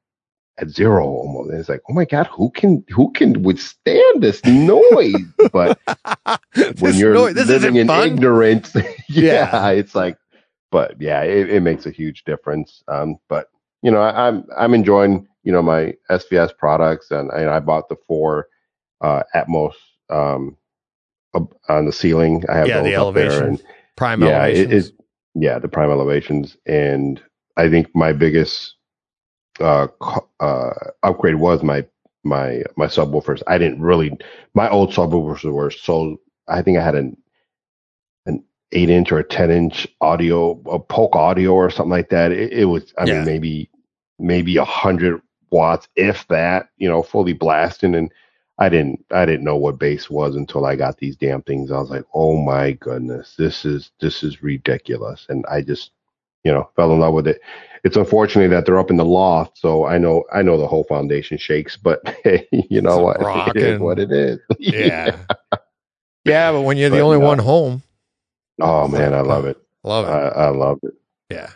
[0.60, 1.50] at zero almost.
[1.52, 5.16] And it's like, oh my god, who can who can withstand this noise?
[5.52, 5.80] but
[6.80, 8.08] when you're noise- this living in fun.
[8.08, 8.76] ignorance,
[9.10, 9.70] yeah, Yeah.
[9.70, 10.18] it's like,
[10.72, 12.84] but yeah, it, it makes a huge difference.
[12.88, 13.48] Um, but
[13.82, 17.90] you know, I, I'm I'm enjoying you know my SVS products, and, and I bought
[17.90, 18.48] the four
[19.02, 19.74] uh, Atmos
[20.10, 20.56] um,
[21.34, 22.44] up on the ceiling.
[22.50, 23.44] I have Yeah, the elevation.
[23.46, 23.64] and
[23.96, 24.90] Prime yeah, it, elevations.
[24.90, 24.96] it
[25.36, 27.22] yeah the prime elevations, and
[27.58, 28.73] I think my biggest
[29.60, 29.88] uh,
[30.40, 30.74] uh,
[31.04, 31.86] upgrade was my
[32.24, 33.42] my my subwoofers.
[33.48, 34.18] I didn't really
[34.54, 37.18] my old subwoofers were so I think I had an
[38.26, 38.44] an
[38.74, 42.32] eight inch or a ten inch audio a polk audio or something like that.
[42.32, 43.22] It, it was I Yeah.
[43.22, 43.70] mean maybe
[44.20, 45.22] maybe a hundred
[45.52, 48.12] watts if that you know fully blasting and
[48.60, 51.72] I didn't I didn't know what bass was until I got these damn things.
[51.72, 55.93] I was like, oh my goodness, this is this is ridiculous, and I just
[56.44, 57.42] you know fell in love with it.
[57.84, 60.86] It's unfortunate that they're up in the loft, so I know I know the whole
[60.86, 63.18] foundation shakes, but hey, you know what?
[63.22, 64.40] It is what it is.
[64.60, 65.18] yeah.
[66.26, 67.26] yeah, but when you're the But only no.
[67.26, 67.84] one home,
[68.62, 69.58] oh man, I love it.
[69.84, 70.10] love it.
[70.12, 70.94] I, I love it.
[71.30, 71.50] yeah.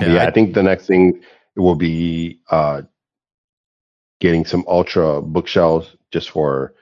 [0.00, 1.20] Yeah, I- I, think the next thing
[1.56, 2.82] will be uh,
[4.20, 6.74] getting some ultra bookshelves just for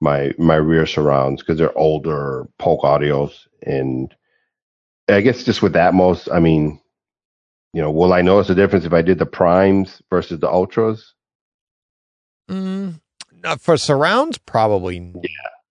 [0.00, 4.14] my my rear surrounds because they're older Polk audios, and
[5.08, 6.80] I guess just with Atmos, I mean,
[7.76, 11.12] you know, will I notice a difference if I did the primes versus the ultras?
[12.50, 13.00] Mm,
[13.58, 14.96] for surrounds, probably.
[14.96, 15.14] n-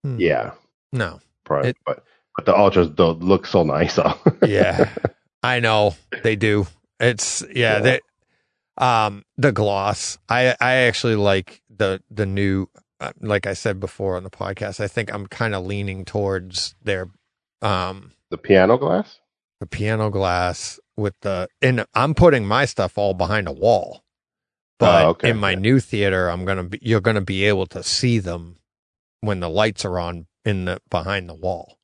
[0.04, 0.20] Hmm.
[0.20, 0.52] Yeah,
[0.92, 1.20] No.
[1.46, 2.04] prime, It- but
[2.36, 3.98] but the ultras don't look so nice.
[4.46, 4.94] Yeah.
[5.42, 6.68] I know they do.
[7.00, 7.80] It's yeah, Yeah.
[7.80, 8.00] they
[8.78, 10.18] um the gloss.
[10.30, 12.68] I I actually like the the new
[13.00, 14.80] uh, like I said before on the podcast.
[14.80, 17.08] I think I'm kind of leaning towards their
[17.64, 19.20] um the piano gloss.
[19.60, 24.04] the piano gloss with the and I'm putting my stuff all behind a wall.
[24.80, 25.30] But Oh, okay.
[25.30, 28.58] in my new theater, I'm gonna be you're gonna be able to see them
[29.22, 31.80] when the lights are on in the behind the wall.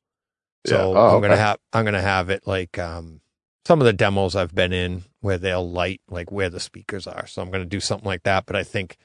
[0.66, 1.00] So Yeah.
[1.00, 1.38] Oh, I'm gonna okay.
[1.38, 3.20] have I'm gonna have it like um
[3.66, 7.26] some of the demos I've been in where they'll light like where the speakers are.
[7.26, 8.46] So I'm gonna do something like that.
[8.46, 8.98] But I think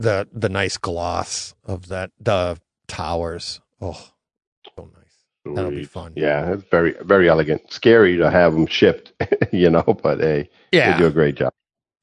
[0.00, 2.58] the the nice gloss of that the
[2.88, 3.60] towers.
[3.80, 4.10] Oh,
[4.76, 5.03] so nice.
[5.44, 6.12] That'll be fun.
[6.16, 7.70] Yeah, it's very very elegant.
[7.72, 9.12] Scary to have them shipped,
[9.52, 10.92] you know, but hey, Yeah.
[10.92, 11.52] they do a great job.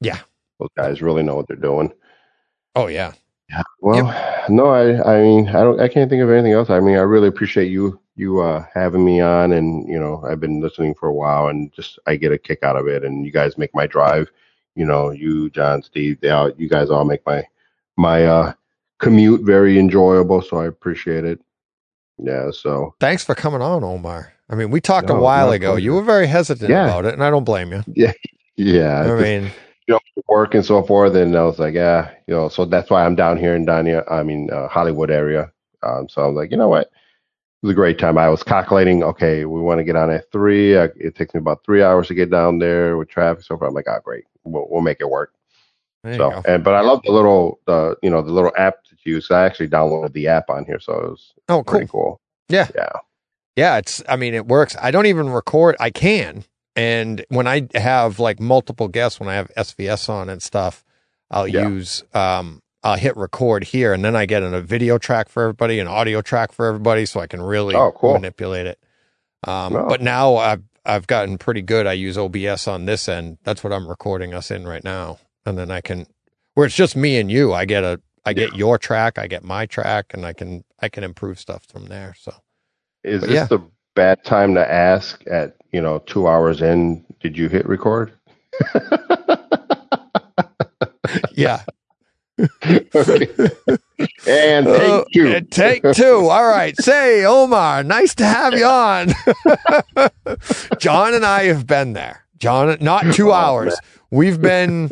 [0.00, 0.18] Yeah.
[0.60, 1.92] those guys really know what they're doing.
[2.76, 3.12] Oh yeah.
[3.50, 3.62] Yeah.
[3.80, 6.70] Well, no, I, I mean, I don't, I can't think of anything else.
[6.70, 10.40] I mean, I really appreciate you, you, uh, having me on and, you know, I've
[10.40, 13.26] been listening for a while and just, I get a kick out of it and
[13.26, 14.30] you guys make my drive,
[14.74, 17.44] you know, you, John, Steve, they all, you guys all make my,
[17.98, 18.52] my, uh,
[18.98, 21.40] commute very enjoyable, so I appreciate it.
[22.18, 24.32] Yeah, so Thanks for coming on, Omar.
[24.48, 25.76] I mean, we talked a while my ago.
[25.76, 26.84] You were very hesitant Yeah.
[26.84, 27.82] about it, and I don't blame you.
[27.94, 28.12] Yeah.
[28.56, 29.50] Yeah, I just, mean,
[29.88, 32.90] you know, work and so forth, and I was like, yeah, you know, so that's
[32.90, 35.50] why I'm down here in Dania, I mean, uh, Hollywood area.
[35.82, 36.88] Um, so I was like, you know what?
[37.62, 38.18] It was a great time.
[38.18, 40.76] I was calculating, okay, we want to get on at three.
[40.76, 43.42] I, it takes me about three hours to get down there with traffic.
[43.44, 45.32] So far, I'm like, oh, great, we'll, we'll make it work.
[46.02, 48.98] There So, and but I love the little, the you know, the little app that
[49.04, 49.30] you use.
[49.30, 51.64] I actually downloaded the app on here, so it was Oh, cool.
[51.64, 52.20] pretty cool.
[52.48, 52.68] Yeah.
[52.74, 52.90] Yeah.
[53.56, 54.76] Yeah, it's I mean it works.
[54.80, 56.44] I don't even record I can.
[56.74, 60.84] And when I have like multiple guests when I have SVS on and stuff,
[61.30, 61.68] I'll Yeah.
[61.68, 65.42] use um I'll hit record here and then I get in a video track for
[65.44, 68.14] everybody, an audio track for everybody so I can really Oh, cool.
[68.14, 68.78] manipulate it.
[69.46, 69.86] Um Oh.
[69.88, 71.86] but now I've I've gotten pretty good.
[71.86, 73.38] I use OBS on this end.
[73.44, 75.18] That's what I'm recording us in right now.
[75.46, 76.06] And then I can
[76.54, 79.42] where it's just me and you, I get a I get your track, I get
[79.44, 82.14] my track and I can I can improve stuff from there.
[82.18, 82.32] So
[83.04, 83.44] Is But this yeah.
[83.46, 83.60] the
[83.94, 87.04] bad time to ask at you know two hours in?
[87.20, 88.12] Did you hit record?
[91.32, 91.62] yeah.
[92.94, 93.28] Okay.
[94.26, 95.32] and oh, take Oh, two.
[95.32, 96.14] and take two.
[96.30, 96.76] All right.
[96.80, 99.08] Say, Omar, nice to have you on.
[100.78, 102.24] John and I have been there.
[102.38, 103.76] John, not two Oh, hours.
[104.10, 104.90] We've been,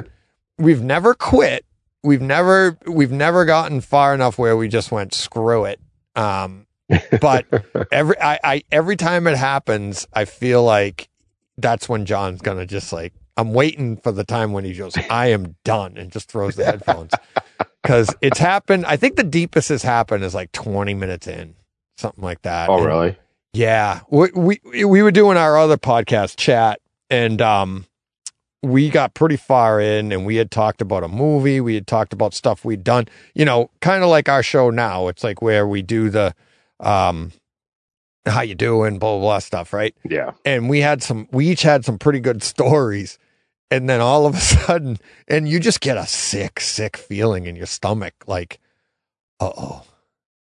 [0.61, 1.65] we've never quit.
[2.03, 5.81] We've never, we've never gotten far enough where we just went, screw it.
[6.17, 6.67] Um,
[7.21, 7.47] but
[7.93, 11.09] every, I, I, every time it happens, I feel like
[11.59, 15.29] that's when John's to just like, I'm waiting for the time when he goes, I
[15.29, 17.13] am done and just throws the headphones.
[17.83, 18.85] Cause it's happened.
[18.87, 21.55] I think the deepest has happened is like 20 minutes in,
[21.97, 22.69] something like that.
[22.69, 23.17] oh And- really?
[23.53, 27.87] yeah, we, we we were doing our other podcast chat, and um,
[28.63, 31.61] we got pretty far in, and we had talked about a movie.
[31.61, 33.07] We had talked about stuff we'd done.
[33.35, 35.09] You know, kind of like our show now.
[35.09, 36.35] It's like where we do the
[36.79, 37.33] um,
[38.27, 39.95] how you doing, blah blah blah stuff, right?
[40.09, 40.33] Yeah.
[40.45, 41.29] And we had some.
[41.33, 43.19] We each had some pretty good stories.
[43.73, 47.55] And then all of a sudden, and you just get a sick, sick feeling in
[47.55, 48.59] your stomach, like,
[49.39, 49.85] uh oh,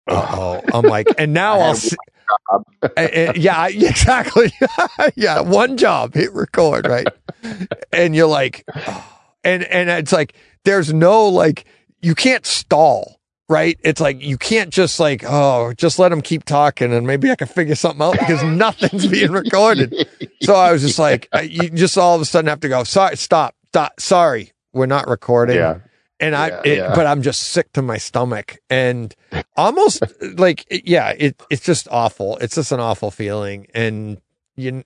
[0.07, 0.61] uh oh.
[0.73, 1.95] I'm like, and now I'll had
[2.29, 2.87] see.
[2.97, 4.51] Uh, uh, yeah, exactly.
[5.15, 7.07] yeah, one job, hit record, right?
[7.93, 9.19] and you're like, oh.
[9.43, 10.33] and and it's like
[10.65, 11.65] there's no like
[12.01, 13.79] you can't stall, right?
[13.83, 17.35] It's like you can't just like oh, just let them keep talking and maybe I
[17.35, 20.07] can figure something out because nothing's being recorded.
[20.41, 22.83] So I was just like, you just all of a sudden have to go.
[22.83, 23.99] Sorry, stop, stop.
[23.99, 25.79] Sorry, we're not recording yeah.
[26.19, 26.95] And I, Yeah, it, yeah.
[26.95, 29.13] but I'm just sick to my stomach and
[29.55, 30.03] almost
[30.37, 32.37] like, yeah, it, it's just awful.
[32.37, 33.67] It's just an awful feeling.
[33.73, 34.19] And
[34.55, 34.83] you,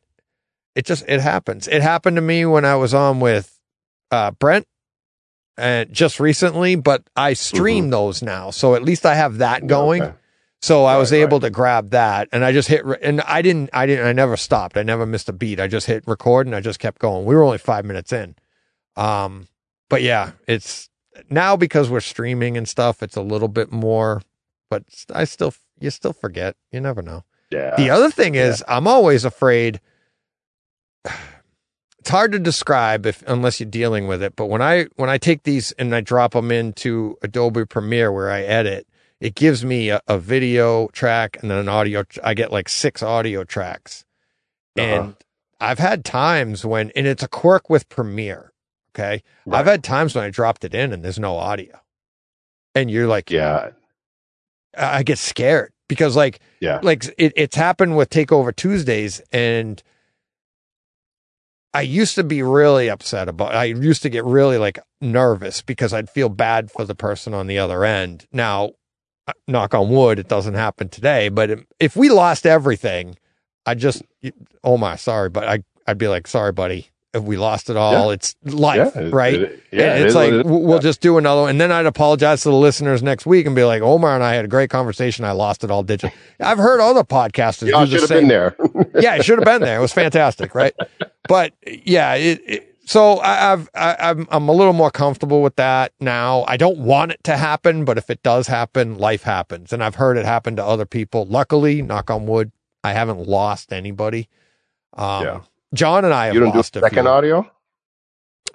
[0.76, 1.68] it just, it happens.
[1.68, 3.60] It happened to me when I was on with,
[4.11, 4.68] uh, Brent
[5.57, 8.49] and just recently, but I stream those now.
[8.51, 10.01] So at least I have that going.
[10.03, 10.14] Okay.
[10.61, 13.41] So I Right, was able to grab that and I just hit, re- and I
[13.41, 14.77] didn't, I didn't, I never stopped.
[14.77, 15.60] I never missed a beat.
[15.60, 17.26] I just hit record and I just kept going.
[17.26, 18.35] We were only five minutes in.
[18.95, 19.47] Um,
[19.89, 20.89] but yeah, it's
[21.30, 24.22] now because we're streaming and stuff, it's a little bit more,
[24.69, 24.84] but
[25.14, 26.56] I still, you still forget.
[26.72, 27.23] You never know.
[27.52, 27.76] Yeah.
[27.76, 29.80] The other thing is, I'm always afraid.
[31.99, 34.35] It's hard to describe if unless you're dealing with it.
[34.35, 38.30] But when I when I take these and I drop them into Adobe Premiere where
[38.30, 38.85] I edit,
[39.22, 42.03] it gives me a, a video track and then an audio.
[42.22, 44.03] I get like six audio tracks,
[44.77, 44.85] Uh-huh.
[44.85, 45.15] and
[45.61, 48.52] I've had times when, and it's a quirk with Premiere.
[48.95, 51.79] Okay, I've had times when I dropped it in and there's no audio,
[52.75, 53.71] and you're like, Yeah.
[54.77, 56.79] I I get scared because like Yeah.
[56.83, 59.81] like it, it's happened with Takeover Tuesdays, and
[61.73, 63.55] I used to be really upset about.
[63.55, 67.47] I used to get really like nervous because I'd feel bad for the person on
[67.47, 68.27] the other end.
[68.31, 68.71] Now,
[69.27, 71.29] uh, knock on wood, it doesn't happen today.
[71.29, 73.15] But if we lost everything,
[73.65, 74.03] I just,
[74.63, 76.89] oh my, sorry, but I I'd be like, sorry, buddy.
[77.14, 79.10] If we lost it all, it's life, Yeah.
[79.14, 79.34] right?
[79.35, 79.94] it- yeah.
[79.94, 82.41] And it it's is like it we'll just do another one, and then I'd apologize
[82.44, 85.23] to the listeners next week and be like, Omar and I had a great conversation.
[85.23, 86.11] I lost it all digital.
[86.40, 88.19] I've heard other podcasters Y'all do the have same.
[88.22, 88.56] been there.
[88.99, 89.77] yeah, it should have been there.
[89.77, 90.73] It was fantastic, right?
[91.27, 95.56] But yeah, it, it, so I, I've I, I'm I'm a little more comfortable with
[95.57, 96.44] that now.
[96.48, 99.95] I don't want it to happen, but if it does happen, life happens, and I've
[99.95, 101.26] heard it happen to other people.
[101.26, 102.52] Luckily, knock on wood,
[102.84, 104.27] I haven't lost anybody.
[104.94, 105.40] Um, Yeah.
[105.73, 107.09] John and I have you don't do lost a second few.
[107.09, 107.37] audio?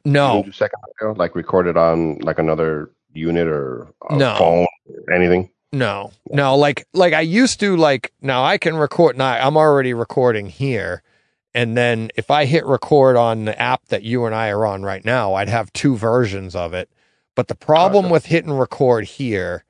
[0.04, 1.12] You No, don't do second audio?
[1.18, 4.36] Like recorded on like another unit or a No.
[4.38, 4.66] phone
[5.08, 5.50] or anything?
[5.72, 9.92] No, no, like like I used to like now I can record now I'm already
[9.94, 11.02] recording here.
[11.54, 14.82] And then if I hit record on the app that you and I are on
[14.82, 16.88] right now, I'd have two versions of it.
[17.34, 19.64] But the problem with hitting record here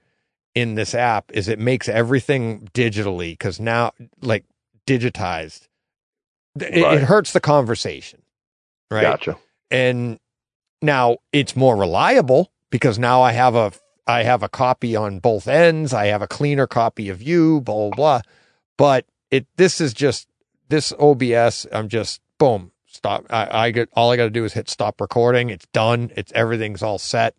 [0.55, 4.45] in this app is it makes everything digitally because now like
[4.87, 5.68] digitized.
[6.63, 6.99] It, Right.
[6.99, 8.23] it hurts the conversation,
[8.91, 9.03] right?
[9.03, 9.37] Gotcha.
[9.71, 10.19] and
[10.81, 13.73] now it's more reliable because now I have a
[14.07, 15.93] I have a copy on both ends.
[15.93, 18.21] I have a cleaner copy of you, blah blah blah.
[18.77, 20.29] But it this is just
[20.69, 21.67] this OBS.
[21.73, 23.27] I'm just boom stop.
[23.31, 25.51] I, I get all I got to do is hit stop recording.
[25.51, 26.11] It's done.
[26.17, 27.35] It's everything's all set,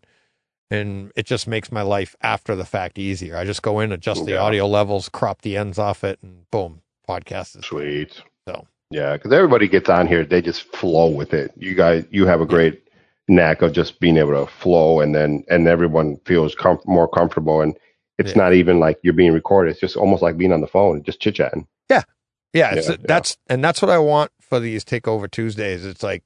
[0.69, 3.35] and it just makes my life after the fact easier.
[3.37, 4.41] I just go in, adjust oh, the Yeah.
[4.41, 8.21] audio levels, crop the ends off it, and boom, podcast is Sweet.
[8.91, 11.51] Yeah, because everybody gets on here, they just flow with it.
[11.55, 12.81] You guys, you have a great
[13.27, 17.61] knack of just being able to flow, and then and everyone feels com- more comfortable.
[17.61, 17.77] And
[18.17, 18.37] it's Yeah.
[18.43, 21.19] not even like you're being recorded; it's just almost like being on the phone, just
[21.19, 21.67] chit chatting.
[22.51, 23.05] Yeah, it's, Yeah, yeah.
[23.07, 25.85] that's and that's what I want for these takeover Tuesdays.
[25.85, 26.23] It's like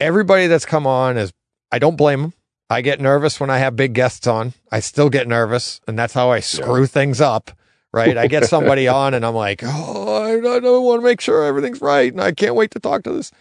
[0.00, 1.32] everybody that's come on is
[1.70, 2.32] I don't blame them.
[2.68, 4.54] I get nervous when I have big guests on.
[4.72, 7.52] I still get nervous, and that's how I screw things up.
[7.92, 8.16] Right?
[8.16, 11.44] I get somebody on, and I'm like, oh, I, I don't want to make sure
[11.44, 13.32] everything's right, and I can't wait to talk to this.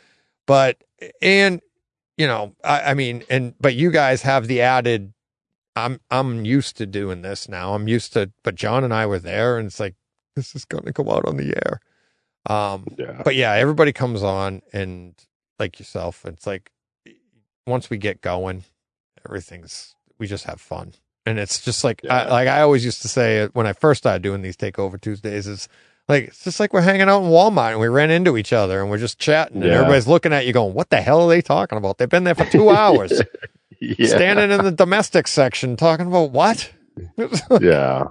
[0.48, 0.84] But
[1.22, 1.62] and
[2.18, 5.14] you know, I, I mean, and but you guys have the added.
[5.76, 7.74] I'm I'm used to doing this now.
[7.74, 9.96] I'm used to, but John and I were there, and it's like
[10.36, 11.80] this is going to come out on the air.
[12.48, 15.14] Um, Yeah, but yeah, everybody comes on and
[15.60, 16.72] like yourself, it's like
[17.68, 18.64] once we get going,
[19.26, 20.94] everything's we just have fun.
[21.26, 24.24] And it's just like I, like I always used to say when I first started
[24.24, 25.68] doing these takeover Tuesdays is
[26.08, 28.82] like it's just like we're hanging out in Walmart and we ran into each other
[28.82, 31.42] and we're just chatting and everybody's looking at you going, "What the hell are they
[31.42, 31.98] talking about?
[32.00, 33.22] They've been there for 2 hours
[33.80, 36.72] yeah, standing in the domestic section talking about what?"
[37.62, 38.06] yeah,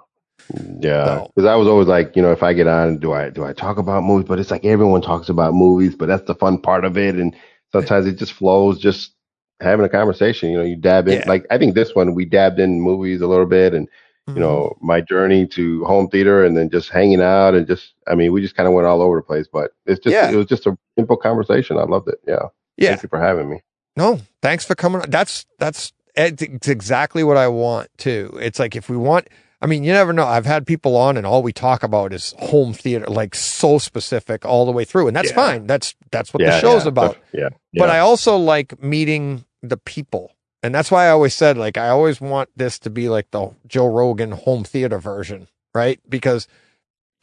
[0.81, 1.05] yeah.
[1.05, 3.45] So- Because I was always like, you know, if I get on, do I do
[3.45, 4.29] I talk about movies?
[4.29, 7.35] But it's like everyone talks about movies, but that's the fun part of it, and
[7.73, 9.13] sometimes it just flows, just
[9.61, 10.51] having a conversation.
[10.51, 11.21] You know, you dab in.
[11.21, 11.29] Yeah.
[11.29, 13.89] Like I think this one we dabbed in movies a little bit, and
[14.29, 14.37] Mm-hmm.
[14.37, 18.15] you know, my journey to home theater and then just hanging out and just, I
[18.15, 20.31] mean, we just kind of went all over the place, but it's just, Yeah.
[20.31, 21.79] it was just a simple conversation.
[21.79, 22.17] I loved it.
[22.27, 22.49] Yeah.
[22.77, 22.91] yeah.
[22.91, 23.63] Thank you for having me.
[23.97, 25.01] No, thanks for coming.
[25.09, 28.37] That's that's it's exactly what I want too.
[28.39, 29.29] It's like if we want,
[29.63, 30.27] I mean, you never know.
[30.27, 34.45] I've had people on, and all we talk about is home theater, like so specific
[34.45, 35.37] all the way through, and that's Yeah.
[35.37, 35.67] fine.
[35.67, 36.51] That's that's what yeah.
[36.51, 37.17] the show's yeah, about.
[37.33, 37.49] Yeah.
[37.73, 37.89] But.
[37.89, 40.33] I also like meeting the people.
[40.63, 43.51] And that's why I always said, like, I always want this to be like the
[43.67, 46.01] Joe Rogan home theater version, right?
[46.09, 46.49] Because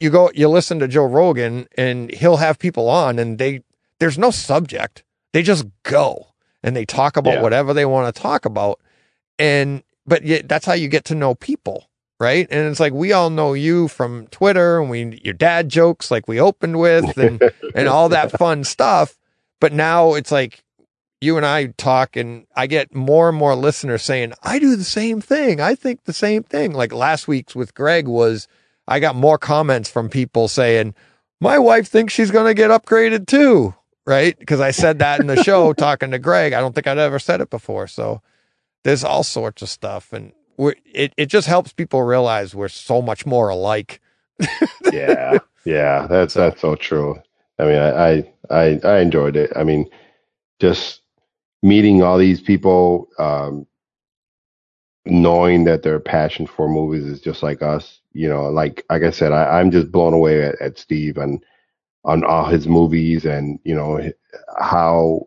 [0.00, 3.62] you go, you listen to Joe Rogan and he'll have people on and they,
[4.00, 5.04] there's no subject.
[5.32, 6.28] They just go
[6.62, 7.42] and they talk about Yeah.
[7.42, 8.80] whatever they want to talk about.
[9.38, 12.46] And, but yet that's how you get to know people, right?
[12.50, 16.26] And it's like, we all know you from Twitter and we, your dad jokes like
[16.26, 17.42] we opened with and,
[17.74, 19.18] and all that fun stuff.
[19.60, 20.62] But now it's like
[21.26, 24.84] you and I talk, and I get more and more listeners saying, I do the
[24.84, 25.60] same thing.
[25.60, 26.72] I think the same thing.
[26.72, 28.48] Like last week's with Greg was,
[28.88, 30.94] I got more comments from people saying,
[31.40, 33.74] my wife thinks she's going to get upgraded too.
[34.06, 34.38] Right.
[34.38, 36.52] Because I said that in the show talking to Greg.
[36.52, 37.88] I don't think I'd ever said it before.
[37.88, 38.22] So
[38.84, 40.12] there's all sorts of stuff.
[40.12, 44.00] And we're, it, it just helps people realize we're so much more alike.
[44.92, 45.38] yeah.
[45.64, 46.06] Yeah.
[46.08, 47.20] That's, that's so true.
[47.58, 49.50] I mean, I, I, I, I enjoyed it.
[49.56, 49.90] I mean,
[50.60, 51.00] just
[51.66, 53.66] meeting all these people, um,
[55.04, 59.10] knowing that their passion for movies is just like us, you know, like, like I
[59.10, 61.44] said, I, I'm just blown away at, at Steve and
[62.04, 64.00] on all his movies and, you know,
[64.58, 65.26] how,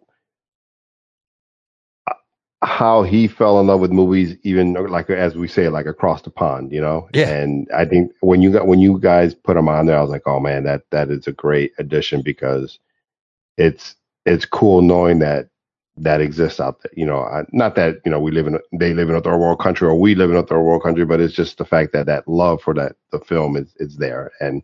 [2.62, 6.30] how he fell in love with movies, even like as we say, like across the
[6.30, 7.08] pond, you know.
[7.14, 7.30] Yeah.
[7.30, 10.10] And I think when you got when you guys put him on there, I was
[10.10, 12.80] like, oh man, that that is a great addition because
[13.58, 13.96] it's
[14.26, 15.48] it's cool knowing that
[16.04, 16.92] that exists out there.
[16.96, 19.22] You know, I, not that you know we live in a, they live in a
[19.22, 21.66] third world country or we live in a third world country, but it's just the
[21.66, 24.64] fact that that love for that the film is is there and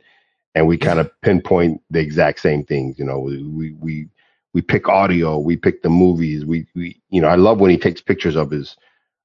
[0.56, 2.98] and we kind of pinpoint the exact same things.
[3.00, 4.08] You know, we we we
[4.54, 6.46] we pick audio, we pick the movies.
[6.46, 8.76] We we you know, I love when he takes pictures of his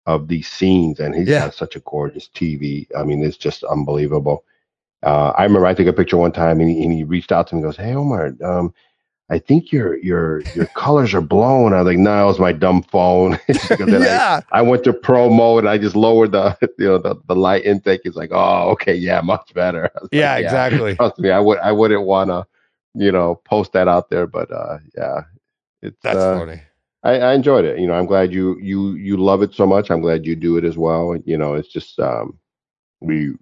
[0.07, 1.45] of these scenes, and he's Yeah.
[1.45, 2.89] got such a gorgeous TV.
[2.97, 4.45] I mean, it's just unbelievable.
[5.03, 7.47] Uh, I remember I took a picture one time, and he, and he reached out
[7.49, 8.73] to me and goes, "Hey, Omar, um,
[9.31, 12.53] I think your your your colors are blown." I was like, "No, it was my
[12.53, 13.39] dumb phone."
[13.79, 14.41] Then I- yeah.
[14.53, 15.65] I went to pro mode.
[15.65, 18.03] And I just lowered the you know the, the light intake.
[18.05, 19.85] It's like, oh, okay, yeah, much better.
[19.97, 20.97] I was Yeah, exactly.
[20.97, 22.47] Trust me, I would I wouldn't want to,
[22.95, 24.27] you know, post that out there.
[24.27, 25.23] But uh, yeah,
[25.83, 26.63] it's That's uh, funny.
[27.03, 27.79] I, I enjoyed it.
[27.79, 29.91] You know, I'm glad you you you love it so much.
[29.91, 31.17] I'm glad you do it as well.
[31.25, 32.39] You know, it's just um,
[33.01, 33.35] we.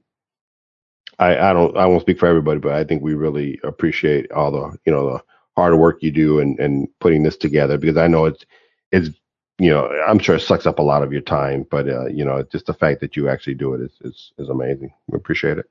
[1.19, 4.53] I, I don't I won't speak for everybody, but I think we really appreciate all
[4.53, 5.23] the you know the
[5.59, 8.45] hard work you do and and putting this together because I know it's
[8.93, 9.11] it's
[9.59, 12.25] you know, I'm sure it sucks up a lot of your time, but uh, you
[12.25, 14.93] know, just the fact that you actually do it is is, is amazing.
[15.09, 15.67] We appreciate it.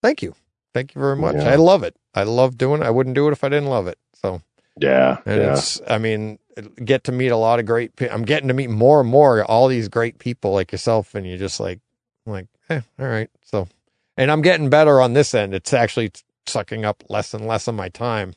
[0.00, 0.34] Thank you.
[0.72, 1.34] Thank you very much.
[1.34, 1.50] Yeah.
[1.50, 1.96] I love it.
[2.14, 2.86] I love doing it.
[2.86, 3.98] I wouldn't do it if I didn't love it.
[4.14, 4.42] So,
[4.78, 6.38] Yeah, and yeah, it's, I mean,
[6.84, 9.66] get to meet a lot of great I'm getting to meet more and more all
[9.66, 11.14] these great people like yourself.
[11.16, 11.80] And you're just like,
[12.26, 13.30] I'm like, eh, all right.
[13.42, 13.66] So,
[14.16, 15.52] and I'm getting better on this end.
[15.52, 16.12] It's actually
[16.46, 18.34] sucking up less and less of my time.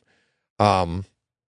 [0.60, 1.04] Um,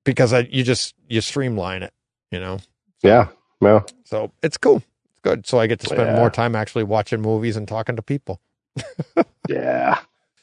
[0.04, 1.92] because I, you just, you streamline it,
[2.30, 2.58] you know?
[3.02, 3.28] yeah,
[3.60, 4.76] well, So it's cool.
[5.10, 5.46] It's good.
[5.46, 6.16] So I get to spend Yeah.
[6.16, 8.40] more time actually watching movies and talking to people.
[9.48, 9.98] yeah,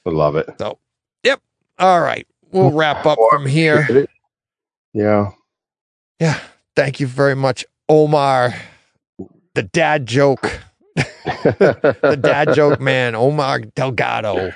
[0.06, 0.50] I love it.
[0.60, 0.78] So,
[1.24, 1.42] yep.
[1.80, 2.28] All right.
[2.52, 4.08] We'll wrap up from here.
[4.94, 5.32] Yeah,
[6.20, 6.40] Yeah.
[6.76, 8.54] Thank you very much, Omar.
[9.56, 10.60] The dad joke.
[11.26, 14.52] The dad joke man, Omar Delgado.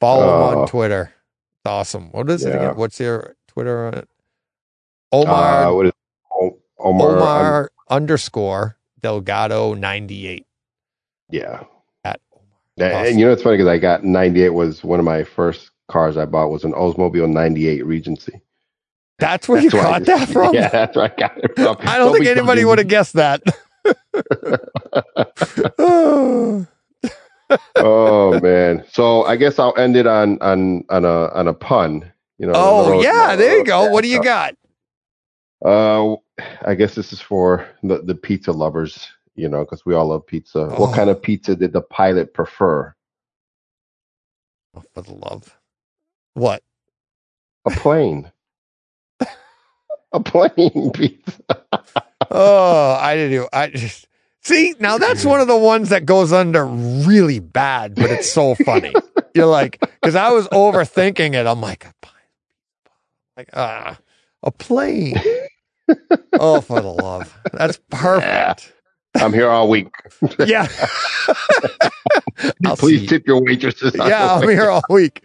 [0.00, 0.60] Follow him Oh.
[0.62, 1.12] on Twitter.
[1.12, 2.10] It's awesome.
[2.12, 2.76] What is it again?
[2.76, 4.08] What's your Twitter on it?
[5.12, 5.92] Omar uh, what is
[6.32, 7.10] O- Omar?
[7.16, 10.46] Omar underscore Delgado 98
[11.30, 11.64] yeah,
[12.04, 12.20] at
[12.78, 13.06] And- Awesome.
[13.06, 16.16] and you know it's funny because I got 98 was one of my first cars
[16.16, 18.40] I bought was an Oldsmobile 98 Regency.
[19.18, 20.54] That's where you That's I got that from?
[20.54, 21.76] Yeah, that's where I got it from.
[21.80, 23.42] I don't think anybody would have guessed that.
[27.76, 28.84] oh man.
[28.92, 32.10] So I guess I'll end it on on on a on a pun.
[32.38, 32.52] You know.
[32.56, 33.84] oh yeah, there you go.
[33.84, 34.54] Yeah, What do you got?
[35.64, 36.16] Uh,
[36.66, 39.08] I guess this is for the the pizza lovers.
[39.36, 40.68] You know, because we all love pizza.
[40.70, 40.80] Oh.
[40.80, 42.94] What kind of pizza did the pilot prefer?
[44.76, 45.56] Oh, for the love.
[46.34, 46.62] What?
[47.66, 48.30] A plane.
[50.12, 51.32] a plane pizza.
[52.30, 53.30] Oh, I didn't.
[53.42, 54.06] do- I just
[54.42, 54.98] see now.
[54.98, 58.92] That's one of the ones that goes under really bad, but it's so funny.
[59.34, 61.46] You're like, because I was overthinking it.
[61.46, 61.86] I'm like,
[63.36, 63.98] like ah,
[64.42, 65.20] a plane.
[66.40, 67.38] Oh, for the love.
[67.52, 68.72] That's perfect.
[69.16, 69.88] I'm here all week.
[70.46, 70.66] Yeah.
[72.78, 73.94] Please tip your waitresses.
[73.94, 75.22] yeah, I'm here all week.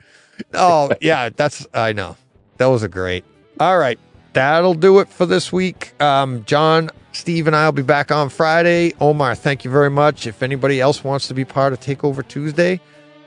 [0.53, 2.17] Oh, yeah, that's I know.
[2.57, 3.23] That was a great.
[3.59, 3.97] All right.
[4.33, 5.99] That'll do it for this week.
[6.01, 8.93] Um, John, Steve, and I will be back on Friday.
[8.99, 10.27] Omar, thank you very much.
[10.27, 12.79] If anybody else wants to be part of Takeover Tuesday,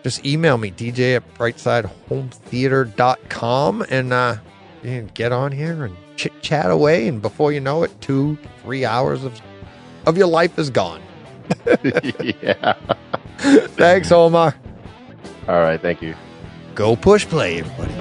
[0.02, 4.36] just email me, DJ at brightsidehometheater.com, and uh,
[4.82, 7.08] you can get on here and chit chat away.
[7.08, 9.40] And before you know it, two, three hours of,
[10.06, 11.02] of your life is gone.
[11.82, 12.74] yeah.
[13.38, 14.54] Thanks, Omar.
[15.48, 15.80] All right.
[15.80, 16.14] Thank you.
[16.74, 17.92] Go push play, everybody.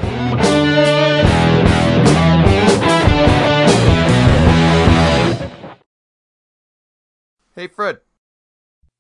[7.54, 8.00] Hey, Fred.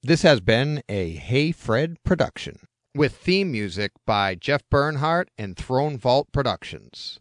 [0.03, 2.59] This has been a Hey Fred production
[2.93, 7.19] with theme music by Jeff Bernhardt and Throne Vault Productions.